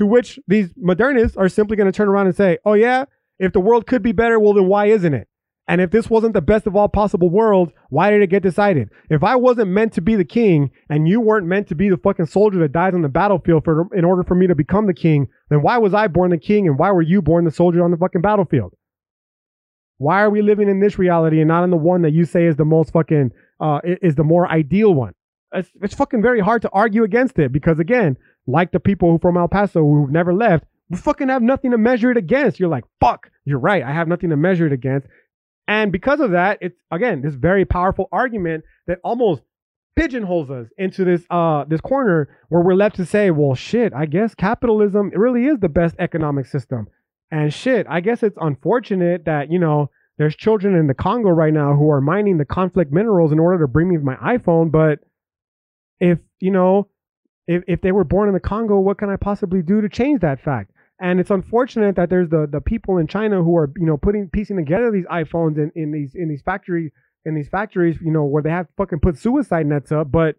To 0.00 0.06
which 0.06 0.40
these 0.48 0.72
modernists 0.78 1.36
are 1.36 1.50
simply 1.50 1.76
going 1.76 1.92
to 1.92 1.94
turn 1.94 2.08
around 2.08 2.26
and 2.26 2.34
say, 2.34 2.56
oh, 2.64 2.72
yeah, 2.72 3.04
if 3.38 3.52
the 3.52 3.60
world 3.60 3.86
could 3.86 4.02
be 4.02 4.12
better, 4.12 4.40
well, 4.40 4.54
then 4.54 4.66
why 4.66 4.86
isn't 4.86 5.12
it? 5.12 5.28
And 5.68 5.78
if 5.78 5.90
this 5.90 6.08
wasn't 6.08 6.32
the 6.32 6.40
best 6.40 6.66
of 6.66 6.74
all 6.74 6.88
possible 6.88 7.28
worlds, 7.28 7.72
why 7.90 8.10
did 8.10 8.22
it 8.22 8.30
get 8.30 8.42
decided? 8.42 8.88
If 9.10 9.22
I 9.22 9.36
wasn't 9.36 9.72
meant 9.72 9.92
to 9.92 10.00
be 10.00 10.16
the 10.16 10.24
king 10.24 10.70
and 10.88 11.06
you 11.06 11.20
weren't 11.20 11.46
meant 11.46 11.68
to 11.68 11.74
be 11.74 11.90
the 11.90 11.98
fucking 11.98 12.26
soldier 12.26 12.58
that 12.60 12.72
dies 12.72 12.94
on 12.94 13.02
the 13.02 13.10
battlefield 13.10 13.62
for 13.62 13.94
in 13.94 14.06
order 14.06 14.24
for 14.24 14.34
me 14.34 14.46
to 14.46 14.54
become 14.54 14.86
the 14.86 14.94
king, 14.94 15.28
then 15.50 15.60
why 15.60 15.76
was 15.76 15.92
I 15.92 16.08
born 16.08 16.30
the 16.30 16.38
king 16.38 16.66
and 16.66 16.78
why 16.78 16.90
were 16.92 17.02
you 17.02 17.20
born 17.20 17.44
the 17.44 17.50
soldier 17.50 17.84
on 17.84 17.90
the 17.90 17.98
fucking 17.98 18.22
battlefield? 18.22 18.72
Why 19.98 20.22
are 20.22 20.30
we 20.30 20.40
living 20.40 20.70
in 20.70 20.80
this 20.80 20.98
reality 20.98 21.40
and 21.40 21.48
not 21.48 21.62
in 21.62 21.68
the 21.68 21.76
one 21.76 22.00
that 22.02 22.14
you 22.14 22.24
say 22.24 22.46
is 22.46 22.56
the 22.56 22.64
most 22.64 22.90
fucking 22.94 23.32
uh 23.60 23.80
is 23.84 24.14
the 24.14 24.24
more 24.24 24.50
ideal 24.50 24.94
one? 24.94 25.12
It's, 25.52 25.70
it's 25.82 25.94
fucking 25.94 26.22
very 26.22 26.40
hard 26.40 26.62
to 26.62 26.70
argue 26.70 27.04
against 27.04 27.38
it 27.38 27.52
because 27.52 27.78
again, 27.78 28.16
like 28.50 28.72
the 28.72 28.80
people 28.80 29.18
from 29.18 29.36
El 29.36 29.48
Paso 29.48 29.80
who've 29.80 30.10
never 30.10 30.34
left, 30.34 30.64
we 30.88 30.96
fucking 30.96 31.28
have 31.28 31.42
nothing 31.42 31.70
to 31.70 31.78
measure 31.78 32.10
it 32.10 32.16
against. 32.16 32.58
You're 32.58 32.68
like, 32.68 32.84
fuck, 33.00 33.30
you're 33.44 33.58
right. 33.58 33.82
I 33.82 33.92
have 33.92 34.08
nothing 34.08 34.30
to 34.30 34.36
measure 34.36 34.66
it 34.66 34.72
against. 34.72 35.06
And 35.68 35.92
because 35.92 36.20
of 36.20 36.32
that, 36.32 36.58
it's 36.60 36.76
again 36.90 37.22
this 37.22 37.34
very 37.34 37.64
powerful 37.64 38.08
argument 38.10 38.64
that 38.86 38.98
almost 39.04 39.42
pigeonholes 39.96 40.50
us 40.50 40.66
into 40.78 41.04
this 41.04 41.22
uh 41.30 41.64
this 41.64 41.80
corner 41.80 42.28
where 42.48 42.62
we're 42.62 42.74
left 42.74 42.96
to 42.96 43.06
say, 43.06 43.30
well, 43.30 43.54
shit, 43.54 43.92
I 43.94 44.06
guess 44.06 44.34
capitalism 44.34 45.10
really 45.14 45.46
is 45.46 45.60
the 45.60 45.68
best 45.68 45.94
economic 45.98 46.46
system. 46.46 46.88
And 47.30 47.54
shit, 47.54 47.86
I 47.88 48.00
guess 48.00 48.22
it's 48.24 48.38
unfortunate 48.40 49.26
that, 49.26 49.52
you 49.52 49.60
know, 49.60 49.90
there's 50.18 50.34
children 50.34 50.74
in 50.74 50.88
the 50.88 50.94
Congo 50.94 51.30
right 51.30 51.52
now 51.52 51.74
who 51.74 51.90
are 51.90 52.00
mining 52.00 52.38
the 52.38 52.44
conflict 52.44 52.92
minerals 52.92 53.30
in 53.30 53.38
order 53.38 53.64
to 53.64 53.68
bring 53.68 53.88
me 53.88 53.96
my 53.98 54.16
iPhone, 54.16 54.72
but 54.72 54.98
if, 56.00 56.18
you 56.40 56.50
know, 56.50 56.88
if, 57.46 57.62
if 57.66 57.80
they 57.80 57.92
were 57.92 58.04
born 58.04 58.28
in 58.28 58.34
the 58.34 58.40
Congo, 58.40 58.78
what 58.78 58.98
can 58.98 59.10
I 59.10 59.16
possibly 59.16 59.62
do 59.62 59.80
to 59.80 59.88
change 59.88 60.20
that 60.20 60.40
fact? 60.40 60.70
And 61.00 61.18
it's 61.18 61.30
unfortunate 61.30 61.96
that 61.96 62.10
there's 62.10 62.28
the, 62.28 62.46
the 62.50 62.60
people 62.60 62.98
in 62.98 63.06
China 63.06 63.42
who 63.42 63.56
are, 63.56 63.72
you 63.76 63.86
know, 63.86 63.96
putting 63.96 64.28
piecing 64.28 64.56
together 64.56 64.90
these 64.90 65.06
iPhones 65.06 65.56
in, 65.56 65.72
in 65.74 65.92
these 65.92 66.14
in 66.14 66.28
these 66.28 66.42
factory 66.42 66.92
in 67.24 67.34
these 67.34 67.48
factories, 67.48 67.98
you 68.02 68.10
know, 68.10 68.24
where 68.24 68.42
they 68.42 68.50
have 68.50 68.66
fucking 68.76 69.00
put 69.00 69.18
suicide 69.18 69.66
nets 69.66 69.92
up. 69.92 70.10
But 70.10 70.36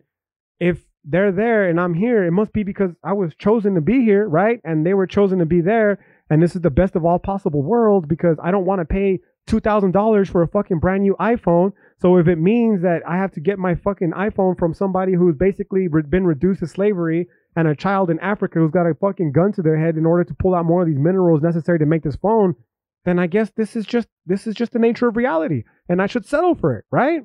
if 0.60 0.80
they're 1.04 1.32
there 1.32 1.68
and 1.68 1.80
I'm 1.80 1.94
here, 1.94 2.24
it 2.24 2.32
must 2.32 2.54
be 2.54 2.64
because 2.64 2.92
I 3.04 3.14
was 3.14 3.34
chosen 3.36 3.76
to 3.76 3.82
be 3.82 4.04
here, 4.04 4.28
right? 4.28 4.60
And 4.64 4.86
they 4.86 4.94
were 4.94 5.08
chosen 5.08 5.40
to 5.40 5.46
be 5.46 5.62
there. 5.62 6.04
And 6.30 6.42
this 6.42 6.56
is 6.56 6.62
the 6.62 6.70
best 6.70 6.96
of 6.96 7.06
all 7.06 7.20
possible 7.20 7.62
worlds 7.62 8.06
because 8.08 8.38
I 8.42 8.52
don't 8.52 8.66
want 8.66 8.80
to 8.80 8.86
pay 8.86 9.20
$2,000 9.48 10.28
for 10.28 10.44
a 10.44 10.48
fucking 10.48 10.80
brand 10.80 11.04
new 11.04 11.16
iPhone. 11.20 11.72
So 12.00 12.18
if 12.18 12.28
it 12.28 12.38
means 12.38 12.82
that 12.82 13.02
I 13.08 13.18
have 13.18 13.32
to 13.34 13.40
get 13.40 13.60
my 13.60 13.76
fucking 13.76 14.12
iPhone 14.12 14.58
from 14.58 14.74
somebody 14.74 15.14
who's 15.14 15.36
basically 15.36 15.88
been 15.88 16.26
reduced 16.26 16.62
to 16.62 16.68
slavery 16.68 17.28
and 17.56 17.68
a 17.68 17.76
child 17.76 18.10
in 18.10 18.20
Africa 18.20 18.60
who's 18.60 18.72
got 18.72 18.88
a 18.88 18.96
fucking 18.96 19.34
gun 19.34 19.52
to 19.54 19.62
their 19.62 19.78
head 19.78 19.98
in 19.98 20.06
order 20.06 20.24
to 20.24 20.34
pull 20.36 20.56
out 20.56 20.66
more 20.66 20.82
of 20.82 20.88
these 20.88 20.98
minerals 20.98 21.42
necessary 21.42 21.80
to 21.80 21.86
make 21.86 22.04
this 22.04 22.16
phone, 22.16 22.56
then 23.06 23.20
I 23.20 23.28
guess 23.28 23.52
this 23.56 23.76
is 23.76 23.86
just 23.86 24.08
this 24.26 24.48
is 24.48 24.56
just 24.56 24.72
the 24.72 24.80
nature 24.80 25.08
of 25.08 25.18
reality 25.18 25.64
and 25.90 26.02
I 26.02 26.08
should 26.08 26.26
settle 26.26 26.56
for 26.56 26.78
it, 26.78 26.86
right? 26.92 27.22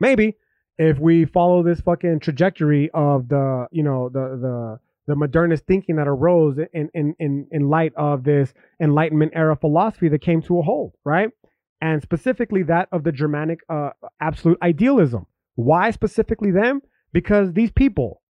Maybe 0.00 0.36
if 0.78 0.98
we 0.98 1.24
follow 1.26 1.62
this 1.62 1.80
fucking 1.80 2.20
trajectory 2.20 2.90
of 2.94 3.28
the, 3.28 3.66
you 3.70 3.82
know, 3.82 4.08
the 4.08 4.38
the 4.40 4.78
the 5.06 5.16
modernist 5.16 5.66
thinking 5.66 5.96
that 5.96 6.08
arose 6.08 6.58
in, 6.72 6.88
in, 6.94 7.14
in, 7.18 7.46
in 7.50 7.68
light 7.68 7.92
of 7.96 8.24
this 8.24 8.54
Enlightenment 8.80 9.32
era 9.34 9.56
philosophy 9.56 10.08
that 10.08 10.20
came 10.20 10.42
to 10.42 10.58
a 10.58 10.62
hold, 10.62 10.92
right? 11.04 11.30
And 11.80 12.00
specifically 12.02 12.62
that 12.64 12.88
of 12.92 13.02
the 13.02 13.12
Germanic 13.12 13.60
uh, 13.68 13.90
absolute 14.20 14.58
idealism. 14.62 15.26
Why 15.56 15.90
specifically 15.90 16.52
them? 16.52 16.80
Because 17.12 17.52
these 17.52 17.72
people, 17.72 18.22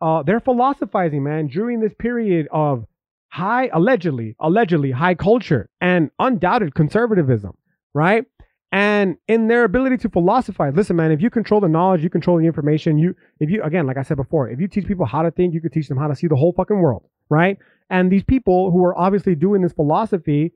uh, 0.00 0.22
they're 0.22 0.40
philosophizing, 0.40 1.22
man, 1.24 1.48
during 1.48 1.80
this 1.80 1.94
period 1.98 2.46
of 2.52 2.84
high, 3.28 3.70
allegedly, 3.72 4.36
allegedly 4.38 4.90
high 4.90 5.14
culture 5.14 5.70
and 5.80 6.10
undoubted 6.18 6.74
conservatism, 6.74 7.56
right? 7.94 8.24
And 8.72 9.16
in 9.26 9.48
their 9.48 9.64
ability 9.64 9.96
to 9.96 10.08
philosophize 10.08 10.74
listen 10.76 10.96
man 10.96 11.10
if 11.10 11.20
you 11.20 11.30
control 11.30 11.60
the 11.60 11.68
knowledge 11.68 12.02
you 12.02 12.10
control 12.10 12.38
the 12.38 12.46
information 12.46 12.98
you 12.98 13.14
if 13.40 13.50
you 13.50 13.62
again 13.62 13.86
like 13.86 13.96
i 13.96 14.02
said 14.02 14.16
before 14.16 14.48
if 14.48 14.60
you 14.60 14.68
teach 14.68 14.86
people 14.86 15.06
how 15.06 15.22
to 15.22 15.30
think 15.30 15.52
you 15.52 15.60
could 15.60 15.72
teach 15.72 15.88
them 15.88 15.98
how 15.98 16.06
to 16.06 16.14
see 16.14 16.26
the 16.26 16.36
whole 16.36 16.52
fucking 16.52 16.78
world 16.78 17.02
right? 17.30 17.58
And 17.88 18.12
these 18.12 18.24
people 18.24 18.70
who 18.70 18.84
are 18.84 18.98
obviously 18.98 19.34
doing 19.34 19.62
this 19.62 19.72
philosophy 19.72 20.52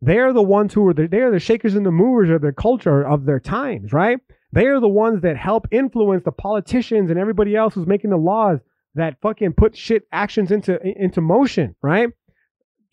they're 0.00 0.32
the 0.32 0.42
ones 0.42 0.72
who 0.72 0.86
are 0.86 0.94
the, 0.94 1.08
they 1.08 1.18
are 1.18 1.32
the 1.32 1.40
shakers 1.40 1.74
and 1.74 1.84
the 1.84 1.90
movers 1.90 2.30
of 2.30 2.40
their 2.40 2.52
culture 2.52 3.06
of 3.06 3.24
their 3.24 3.38
times 3.38 3.92
right? 3.92 4.18
They 4.50 4.66
are 4.66 4.80
the 4.80 4.88
ones 4.88 5.22
that 5.22 5.36
help 5.36 5.68
influence 5.70 6.24
the 6.24 6.32
politicians 6.32 7.10
and 7.10 7.18
everybody 7.18 7.54
else 7.54 7.74
who's 7.74 7.86
making 7.86 8.10
the 8.10 8.16
laws 8.16 8.58
that 8.94 9.20
fucking 9.20 9.52
put 9.52 9.76
shit 9.76 10.04
actions 10.10 10.50
into 10.50 10.80
into 10.82 11.20
motion 11.20 11.76
right 11.82 12.08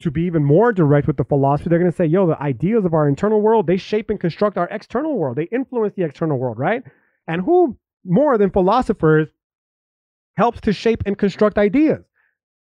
to 0.05 0.11
be 0.11 0.23
even 0.23 0.43
more 0.43 0.71
direct 0.71 1.07
with 1.07 1.17
the 1.17 1.23
philosophy, 1.25 1.69
they're 1.69 1.79
going 1.79 1.91
to 1.91 1.95
say, 1.95 2.05
yo, 2.05 2.25
the 2.25 2.41
ideas 2.41 2.85
of 2.85 2.93
our 2.93 3.07
internal 3.07 3.41
world, 3.41 3.67
they 3.67 3.77
shape 3.77 4.09
and 4.09 4.19
construct 4.19 4.57
our 4.57 4.69
external 4.69 5.17
world. 5.17 5.35
They 5.35 5.49
influence 5.51 5.93
the 5.95 6.03
external 6.03 6.37
world, 6.37 6.57
right? 6.57 6.83
And 7.27 7.41
who 7.41 7.77
more 8.05 8.37
than 8.37 8.51
philosophers 8.51 9.27
helps 10.37 10.61
to 10.61 10.73
shape 10.73 11.03
and 11.05 11.17
construct 11.17 11.57
ideas. 11.57 12.03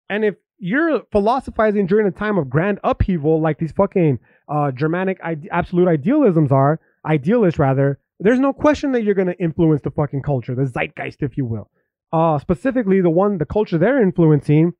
And 0.09 0.25
if 0.25 0.35
you're 0.57 1.03
philosophizing 1.11 1.85
during 1.85 2.07
a 2.07 2.11
time 2.11 2.37
of 2.37 2.49
grand 2.49 2.79
upheaval, 2.83 3.41
like 3.41 3.59
these 3.59 3.71
fucking 3.71 4.19
uh, 4.49 4.71
Germanic 4.71 5.19
absolute 5.51 5.87
idealisms 5.87 6.51
are, 6.51 6.79
idealists 7.05 7.59
rather, 7.59 7.99
there's 8.19 8.39
no 8.39 8.51
question 8.51 8.93
that 8.93 9.03
you're 9.03 9.13
going 9.13 9.27
to 9.27 9.39
influence 9.39 9.81
the 9.83 9.91
fucking 9.91 10.23
culture, 10.23 10.55
the 10.55 10.65
zeitgeist, 10.65 11.21
if 11.21 11.37
you 11.37 11.45
will. 11.45 11.69
Uh, 12.11 12.39
specifically, 12.39 13.01
the 13.01 13.09
one, 13.09 13.37
the 13.37 13.45
culture 13.45 13.77
they're 13.77 14.01
influencing 14.01 14.71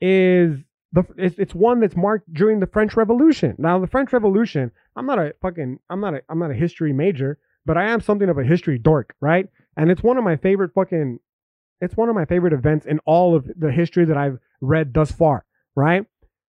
is 0.00 0.58
the 0.94 1.04
it's, 1.16 1.38
it's 1.38 1.54
one 1.54 1.80
that's 1.80 1.96
marked 1.96 2.32
during 2.32 2.60
the 2.60 2.68
French 2.68 2.96
Revolution. 2.96 3.56
Now, 3.58 3.78
the 3.80 3.88
French 3.88 4.12
Revolution, 4.12 4.70
I'm 4.96 5.06
not 5.06 5.18
a 5.18 5.34
fucking, 5.42 5.80
I'm 5.90 6.00
not 6.00 6.14
a, 6.14 6.22
I'm 6.28 6.38
not 6.38 6.52
a 6.52 6.54
history 6.54 6.92
major, 6.92 7.38
but 7.66 7.76
I 7.76 7.88
am 7.88 8.00
something 8.00 8.28
of 8.28 8.38
a 8.38 8.44
history 8.44 8.78
dork, 8.78 9.14
right? 9.20 9.48
And 9.76 9.90
it's 9.90 10.04
one 10.04 10.18
of 10.18 10.24
my 10.24 10.36
favorite 10.36 10.72
fucking, 10.72 11.18
it's 11.80 11.96
one 11.96 12.08
of 12.08 12.14
my 12.14 12.24
favorite 12.24 12.52
events 12.52 12.86
in 12.86 13.00
all 13.06 13.34
of 13.34 13.50
the 13.58 13.72
history 13.72 14.04
that 14.04 14.16
I've 14.16 14.38
read 14.60 14.94
thus 14.94 15.10
far, 15.10 15.44
right? 15.74 16.06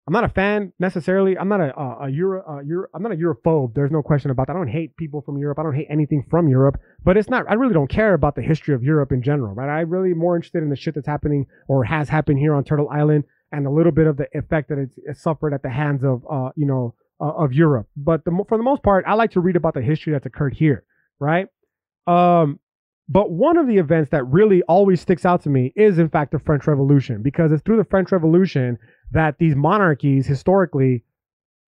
I'm 0.06 0.14
not 0.14 0.24
a 0.24 0.30
fan 0.30 0.72
necessarily. 0.80 1.38
I'm 1.38 1.48
not 1.48 1.60
a 1.60 1.78
a, 1.78 2.06
a 2.06 2.10
Euro, 2.10 2.42
a 2.42 2.64
Euro 2.64 2.88
I'm 2.94 3.02
not 3.02 3.12
a 3.12 3.16
Europhobe. 3.16 3.74
There's 3.74 3.92
no 3.92 4.02
question 4.02 4.30
about 4.30 4.46
that. 4.46 4.56
I 4.56 4.58
don't 4.58 4.66
hate 4.66 4.96
people 4.96 5.20
from 5.20 5.36
Europe. 5.38 5.58
I 5.58 5.62
don't 5.62 5.74
hate 5.74 5.86
anything 5.90 6.24
from 6.28 6.48
Europe. 6.48 6.80
But 7.04 7.16
it's 7.16 7.28
not. 7.28 7.44
I 7.48 7.54
really 7.54 7.74
don't 7.74 7.90
care 7.90 8.14
about 8.14 8.34
the 8.34 8.42
history 8.42 8.74
of 8.74 8.82
Europe 8.82 9.12
in 9.12 9.22
general, 9.22 9.54
right? 9.54 9.68
I'm 9.68 9.90
really 9.90 10.14
more 10.14 10.34
interested 10.34 10.64
in 10.64 10.70
the 10.70 10.74
shit 10.74 10.94
that's 10.94 11.06
happening 11.06 11.46
or 11.68 11.84
has 11.84 12.08
happened 12.08 12.40
here 12.40 12.54
on 12.54 12.64
Turtle 12.64 12.88
Island 12.88 13.24
and 13.52 13.66
a 13.66 13.70
little 13.70 13.92
bit 13.92 14.06
of 14.06 14.16
the 14.16 14.26
effect 14.32 14.68
that 14.68 14.78
it's, 14.78 14.94
it's 15.04 15.22
suffered 15.22 15.52
at 15.52 15.62
the 15.62 15.70
hands 15.70 16.04
of 16.04 16.24
uh 16.30 16.50
you 16.56 16.66
know 16.66 16.94
uh, 17.20 17.32
of 17.32 17.52
Europe. 17.52 17.88
But 17.96 18.24
the, 18.24 18.44
for 18.48 18.56
the 18.56 18.64
most 18.64 18.82
part, 18.82 19.04
I 19.06 19.14
like 19.14 19.32
to 19.32 19.40
read 19.40 19.56
about 19.56 19.74
the 19.74 19.82
history 19.82 20.12
that's 20.12 20.26
occurred 20.26 20.54
here, 20.54 20.84
right? 21.18 21.46
Um, 22.06 22.58
but 23.08 23.30
one 23.30 23.58
of 23.58 23.66
the 23.66 23.78
events 23.78 24.10
that 24.10 24.24
really 24.24 24.62
always 24.62 25.00
sticks 25.00 25.26
out 25.26 25.42
to 25.42 25.50
me 25.50 25.72
is, 25.76 25.98
in 25.98 26.08
fact, 26.08 26.32
the 26.32 26.38
French 26.38 26.66
Revolution, 26.66 27.22
because 27.22 27.50
it's 27.52 27.62
through 27.62 27.76
the 27.76 27.84
French 27.84 28.12
Revolution 28.12 28.78
that 29.10 29.36
these 29.38 29.56
monarchies 29.56 30.26
historically 30.26 31.04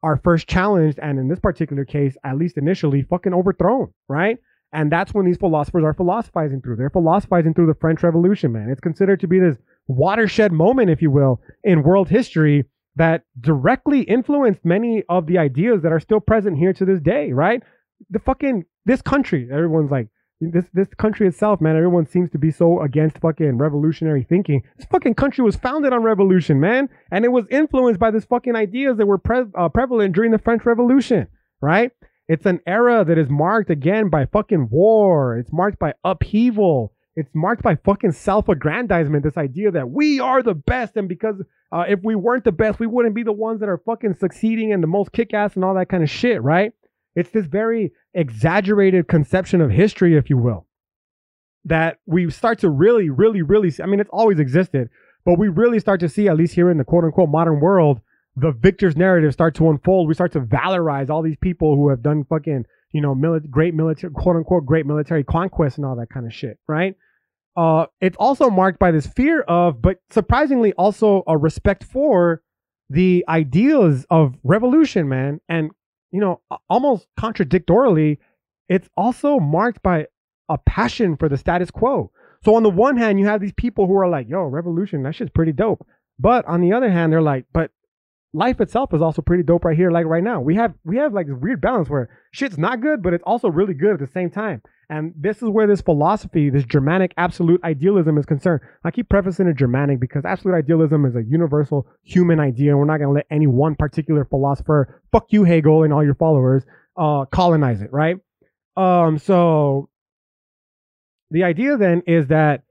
are 0.05 0.21
first 0.23 0.49
challenged, 0.49 0.99
and 1.01 1.18
in 1.18 1.29
this 1.29 1.40
particular 1.40 1.85
case, 1.85 2.16
at 2.25 2.37
least 2.37 2.57
initially, 2.57 3.03
fucking 3.03 3.35
overthrown, 3.35 3.92
right? 4.09 4.38
And 4.73 4.90
that's 4.90 5.12
when 5.12 5.27
these 5.27 5.37
philosophers 5.37 5.85
are 5.85 5.92
philosophizing 5.95 6.62
through. 6.62 6.77
They're 6.77 6.90
philosophizing 6.90 7.55
through 7.55 7.66
the 7.66 7.75
French 7.75 8.03
Revolution, 8.03 8.53
man. 8.53 8.71
It's 8.71 8.81
considered 8.81 9.21
to 9.21 9.27
be 9.27 9.38
this 9.38 9.59
watershed 9.87 10.53
moment, 10.53 10.90
if 10.90 11.03
you 11.03 11.11
will, 11.11 11.40
in 11.64 11.83
world 11.83 12.09
history 12.09 12.64
that 12.97 13.25
directly 13.40 14.03
influenced 14.03 14.64
many 14.64 15.03
of 15.09 15.27
the 15.27 15.38
ideas 15.38 15.83
that 15.83 15.92
are 15.92 16.01
still 16.01 16.21
present 16.21 16.59
here 16.59 16.73
to 16.73 16.85
this 16.85 17.01
day, 17.01 17.33
right? 17.33 17.62
The 18.11 18.18
fucking, 18.18 18.64
this 18.85 19.03
country, 19.03 19.49
everyone's 19.51 19.90
like, 19.90 20.09
this 20.51 20.64
this 20.73 20.88
country 20.99 21.29
itself, 21.29 21.61
man, 21.61 21.77
everyone 21.77 22.07
seems 22.07 22.31
to 22.31 22.38
be 22.38 22.51
so 22.51 22.81
against 22.81 23.18
fucking 23.18 23.59
revolutionary 23.59 24.27
thinking. 24.29 24.62
This 24.77 24.87
fucking 24.87 25.14
country 25.14 25.45
was 25.45 25.55
founded 25.55 25.92
on 25.92 26.03
revolution, 26.03 26.59
man, 26.59 26.88
and 27.12 27.25
it 27.25 27.29
was 27.29 27.45
influenced 27.51 28.01
by 28.01 28.11
these 28.11 28.25
fucking 28.25 28.57
ideas 28.57 28.97
that 28.97 29.07
were 29.07 29.18
pre- 29.18 29.45
uh, 29.57 29.68
prevalent 29.68 30.14
during 30.14 30.33
the 30.33 30.38
French 30.38 30.64
Revolution, 30.64 31.29
right? 31.61 31.92
It's 32.29 32.47
an 32.47 32.61
era 32.66 33.05
that 33.05 33.18
is 33.18 33.29
marked 33.29 33.71
again 33.71 34.09
by 34.09 34.27
fucking 34.27 34.68
war. 34.71 35.38
It's 35.38 35.53
marked 35.53 35.79
by 35.79 35.95
upheaval. 36.05 36.92
It's 37.14 37.31
marked 37.35 37.62
by 37.62 37.77
fucking 37.77 38.12
self-aggrandizement. 38.12 39.22
This 39.22 39.37
idea 39.37 39.70
that 39.72 39.90
we 39.90 40.18
are 40.20 40.42
the 40.42 40.55
best, 40.55 40.96
and 40.96 41.09
because 41.09 41.37
uh, 41.70 41.85
if 41.88 42.01
we 42.03 42.14
weren't 42.14 42.44
the 42.44 42.53
best, 42.53 42.81
we 42.81 42.87
wouldn't 42.87 43.14
be 43.14 43.22
the 43.22 43.33
ones 43.33 43.61
that 43.61 43.68
are 43.68 43.83
fucking 43.85 44.14
succeeding 44.14 44.72
and 44.72 44.83
the 44.83 44.87
most 44.87 45.12
kick-ass 45.12 45.55
and 45.55 45.64
all 45.64 45.75
that 45.75 45.88
kind 45.88 46.03
of 46.03 46.11
shit, 46.11 46.42
right? 46.42 46.72
It's 47.14 47.31
this 47.31 47.46
very 47.46 47.92
exaggerated 48.14 49.09
conception 49.09 49.61
of 49.61 49.70
history, 49.70 50.16
if 50.16 50.31
you 50.31 50.38
will, 50.38 50.66
that 51.66 51.98
we 52.07 52.31
start 52.31 52.61
to 52.61 52.70
really, 52.70 53.11
really, 53.11 53.42
really 53.42 53.70
see. 53.70 53.83
I 53.83 53.87
mean, 53.87 54.01
it's 54.01 54.11
always 54.12 54.38
existed, 54.38 54.88
but 55.25 55.38
we 55.38 55.48
really 55.48 55.81
start 55.81 56.01
to 56.01 56.09
see, 56.09 56.29
at 56.29 56.37
least 56.37 56.55
here 56.55 56.70
in 56.70 56.79
the 56.79 56.85
quote 56.85 57.05
unquote 57.05 57.29
modern 57.29 57.61
world, 57.61 58.01
the 58.37 58.53
victor's 58.53 58.96
narrative 58.96 59.35
start 59.35 59.55
to 59.57 59.68
unfold. 59.68 60.09
We 60.09 60.14
start 60.14 60.33
to 60.33 60.40
valorize 60.40 61.11
all 61.11 61.20
these 61.20 61.37
people 61.38 61.77
who 61.77 61.90
have 61.90 62.03
done 62.03 62.25
fucking, 62.25 62.64
you 62.92 63.03
know, 63.03 63.14
mili- 63.14 63.48
great 63.51 63.75
military, 63.75 64.12
quote 64.14 64.37
unquote, 64.37 64.64
great 64.64 64.87
military 64.87 65.22
conquests 65.22 65.77
and 65.77 65.85
all 65.85 65.96
that 65.96 66.09
kind 66.09 66.25
of 66.25 66.33
shit, 66.33 66.59
right? 66.66 66.96
Uh, 67.56 67.86
it's 68.00 68.16
also 68.18 68.48
marked 68.48 68.78
by 68.78 68.90
this 68.90 69.06
fear 69.06 69.42
of, 69.42 69.82
but 69.82 69.98
surprisingly, 70.10 70.72
also 70.74 71.22
a 71.26 71.36
respect 71.36 71.84
for 71.84 72.42
the 72.88 73.24
ideals 73.28 74.06
of 74.10 74.34
revolution, 74.42 75.08
man, 75.08 75.40
and 75.48 75.70
you 76.10 76.20
know, 76.20 76.40
almost 76.68 77.06
contradictorily, 77.18 78.18
it's 78.68 78.88
also 78.96 79.38
marked 79.38 79.82
by 79.82 80.06
a 80.48 80.58
passion 80.58 81.16
for 81.16 81.28
the 81.28 81.38
status 81.38 81.70
quo. 81.70 82.10
So 82.44 82.54
on 82.54 82.62
the 82.62 82.70
one 82.70 82.96
hand, 82.96 83.18
you 83.18 83.26
have 83.26 83.40
these 83.40 83.54
people 83.54 83.86
who 83.86 83.96
are 83.96 84.08
like, 84.08 84.28
"Yo, 84.28 84.42
revolution, 84.44 85.02
that 85.02 85.14
shit's 85.14 85.30
pretty 85.30 85.52
dope," 85.52 85.86
but 86.18 86.44
on 86.46 86.60
the 86.60 86.72
other 86.72 86.90
hand, 86.90 87.12
they're 87.12 87.22
like, 87.22 87.46
"But 87.52 87.70
life 88.34 88.60
itself 88.60 88.94
is 88.94 89.02
also 89.02 89.22
pretty 89.22 89.42
dope 89.42 89.64
right 89.64 89.76
here, 89.76 89.90
like 89.90 90.06
right 90.06 90.22
now. 90.22 90.40
We 90.40 90.56
have 90.56 90.74
we 90.84 90.96
have 90.96 91.12
like 91.12 91.26
this 91.26 91.36
weird 91.38 91.60
balance 91.60 91.88
where 91.88 92.08
shit's 92.32 92.58
not 92.58 92.80
good, 92.80 93.02
but 93.02 93.14
it's 93.14 93.24
also 93.24 93.48
really 93.48 93.74
good 93.74 93.94
at 93.94 94.00
the 94.00 94.06
same 94.12 94.30
time. 94.30 94.62
And 94.92 95.14
this 95.16 95.38
is 95.38 95.48
where 95.48 95.66
this 95.66 95.81
philosophy, 95.81 96.50
this 96.50 96.66
Germanic 96.66 97.14
absolute 97.16 97.64
idealism 97.64 98.18
is 98.18 98.26
concerned. 98.26 98.61
I 98.85 98.90
keep 98.90 99.09
prefacing 99.09 99.46
it 99.46 99.57
Germanic 99.57 99.98
because 99.98 100.26
absolute 100.26 100.55
idealism 100.55 101.07
is 101.07 101.16
a 101.16 101.22
universal 101.22 101.87
human 102.02 102.38
idea. 102.38 102.72
And 102.72 102.78
we're 102.78 102.85
not 102.85 102.98
going 102.98 103.09
to 103.09 103.14
let 103.14 103.24
any 103.31 103.46
one 103.46 103.74
particular 103.74 104.26
philosopher, 104.26 105.00
fuck 105.11 105.28
you, 105.31 105.44
Hegel, 105.44 105.85
and 105.85 105.94
all 105.94 106.05
your 106.05 106.14
followers, 106.14 106.64
uh, 106.98 107.24
colonize 107.24 107.81
it, 107.81 107.90
right? 107.90 108.16
Um, 108.76 109.16
so 109.16 109.88
the 111.31 111.44
idea 111.44 111.78
then 111.78 112.02
is 112.07 112.26
that 112.26 112.64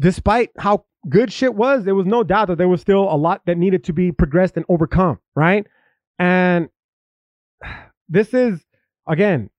despite 0.00 0.52
how 0.56 0.86
good 1.10 1.30
shit 1.30 1.54
was, 1.54 1.84
there 1.84 1.94
was 1.94 2.06
no 2.06 2.22
doubt 2.22 2.48
that 2.48 2.56
there 2.56 2.68
was 2.68 2.80
still 2.80 3.02
a 3.02 3.18
lot 3.18 3.42
that 3.44 3.58
needed 3.58 3.84
to 3.84 3.92
be 3.92 4.12
progressed 4.12 4.56
and 4.56 4.64
overcome, 4.70 5.18
right? 5.34 5.66
And 6.18 6.70
this 8.08 8.32
is, 8.32 8.64
again, 9.06 9.50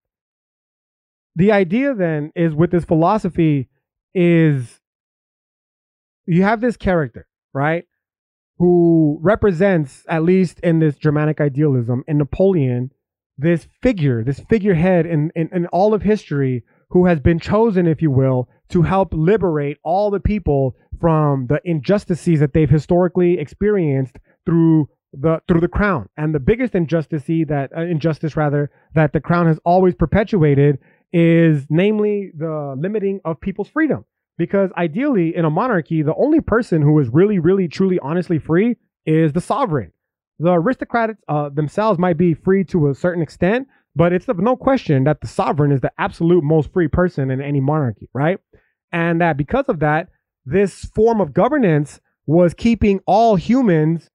the 1.37 1.51
idea 1.51 1.93
then 1.93 2.31
is 2.35 2.55
with 2.55 2.71
this 2.71 2.83
philosophy 2.83 3.69
is 4.15 4.81
you 6.25 6.41
have 6.41 6.61
this 6.61 6.75
character, 6.75 7.27
right? 7.53 7.85
Who 8.57 9.19
represents, 9.21 10.03
at 10.09 10.23
least 10.23 10.59
in 10.61 10.79
this 10.79 10.97
Germanic 10.97 11.39
idealism, 11.39 12.03
in 12.07 12.17
Napoleon, 12.17 12.89
this 13.37 13.67
figure, 13.83 14.23
this 14.23 14.39
figurehead 14.49 15.05
in, 15.05 15.31
in, 15.35 15.47
in 15.53 15.67
all 15.67 15.93
of 15.93 16.01
history 16.01 16.63
who 16.89 17.05
has 17.05 17.19
been 17.19 17.39
chosen, 17.39 17.85
if 17.85 18.01
you 18.01 18.09
will, 18.09 18.49
to 18.69 18.81
help 18.81 19.09
liberate 19.13 19.77
all 19.83 20.09
the 20.09 20.19
people 20.19 20.75
from 20.99 21.45
the 21.45 21.61
injustices 21.63 22.39
that 22.39 22.53
they've 22.53 22.67
historically 22.67 23.37
experienced 23.37 24.15
through 24.43 24.89
the 25.13 25.39
through 25.47 25.61
the 25.61 25.67
crown. 25.67 26.09
And 26.17 26.33
the 26.33 26.39
biggest 26.39 26.73
injustice 26.73 27.25
that 27.27 27.69
uh, 27.77 27.81
injustice 27.81 28.35
rather 28.35 28.71
that 28.95 29.13
the 29.13 29.21
crown 29.21 29.45
has 29.45 29.59
always 29.63 29.93
perpetuated 29.93 30.79
is 31.13 31.65
namely 31.69 32.31
the 32.35 32.75
limiting 32.77 33.19
of 33.25 33.39
people's 33.39 33.69
freedom. 33.69 34.05
Because 34.37 34.69
ideally, 34.77 35.35
in 35.35 35.45
a 35.45 35.49
monarchy, 35.49 36.03
the 36.03 36.13
only 36.15 36.41
person 36.41 36.81
who 36.81 36.99
is 36.99 37.09
really, 37.09 37.39
really, 37.39 37.67
truly, 37.67 37.97
honestly 37.99 38.37
free 38.37 38.77
is 39.05 39.33
the 39.33 39.41
sovereign. 39.41 39.91
The 40.39 40.51
aristocrats 40.51 41.19
uh, 41.27 41.49
themselves 41.49 41.97
might 41.97 42.17
be 42.17 42.35
free 42.35 42.63
to 42.65 42.89
a 42.89 42.95
certain 42.95 43.23
extent, 43.23 43.67
but 43.95 44.13
it's 44.13 44.27
no 44.27 44.55
question 44.55 45.05
that 45.05 45.21
the 45.21 45.27
sovereign 45.27 45.71
is 45.71 45.81
the 45.81 45.91
absolute 45.97 46.43
most 46.43 46.71
free 46.71 46.87
person 46.87 47.31
in 47.31 47.41
any 47.41 47.59
monarchy, 47.59 48.07
right? 48.13 48.39
And 48.91 49.21
that 49.21 49.37
because 49.37 49.65
of 49.69 49.79
that, 49.79 50.09
this 50.45 50.85
form 50.93 51.19
of 51.19 51.33
governance 51.33 51.99
was 52.27 52.53
keeping 52.53 52.99
all 53.07 53.35
humans, 53.35 54.09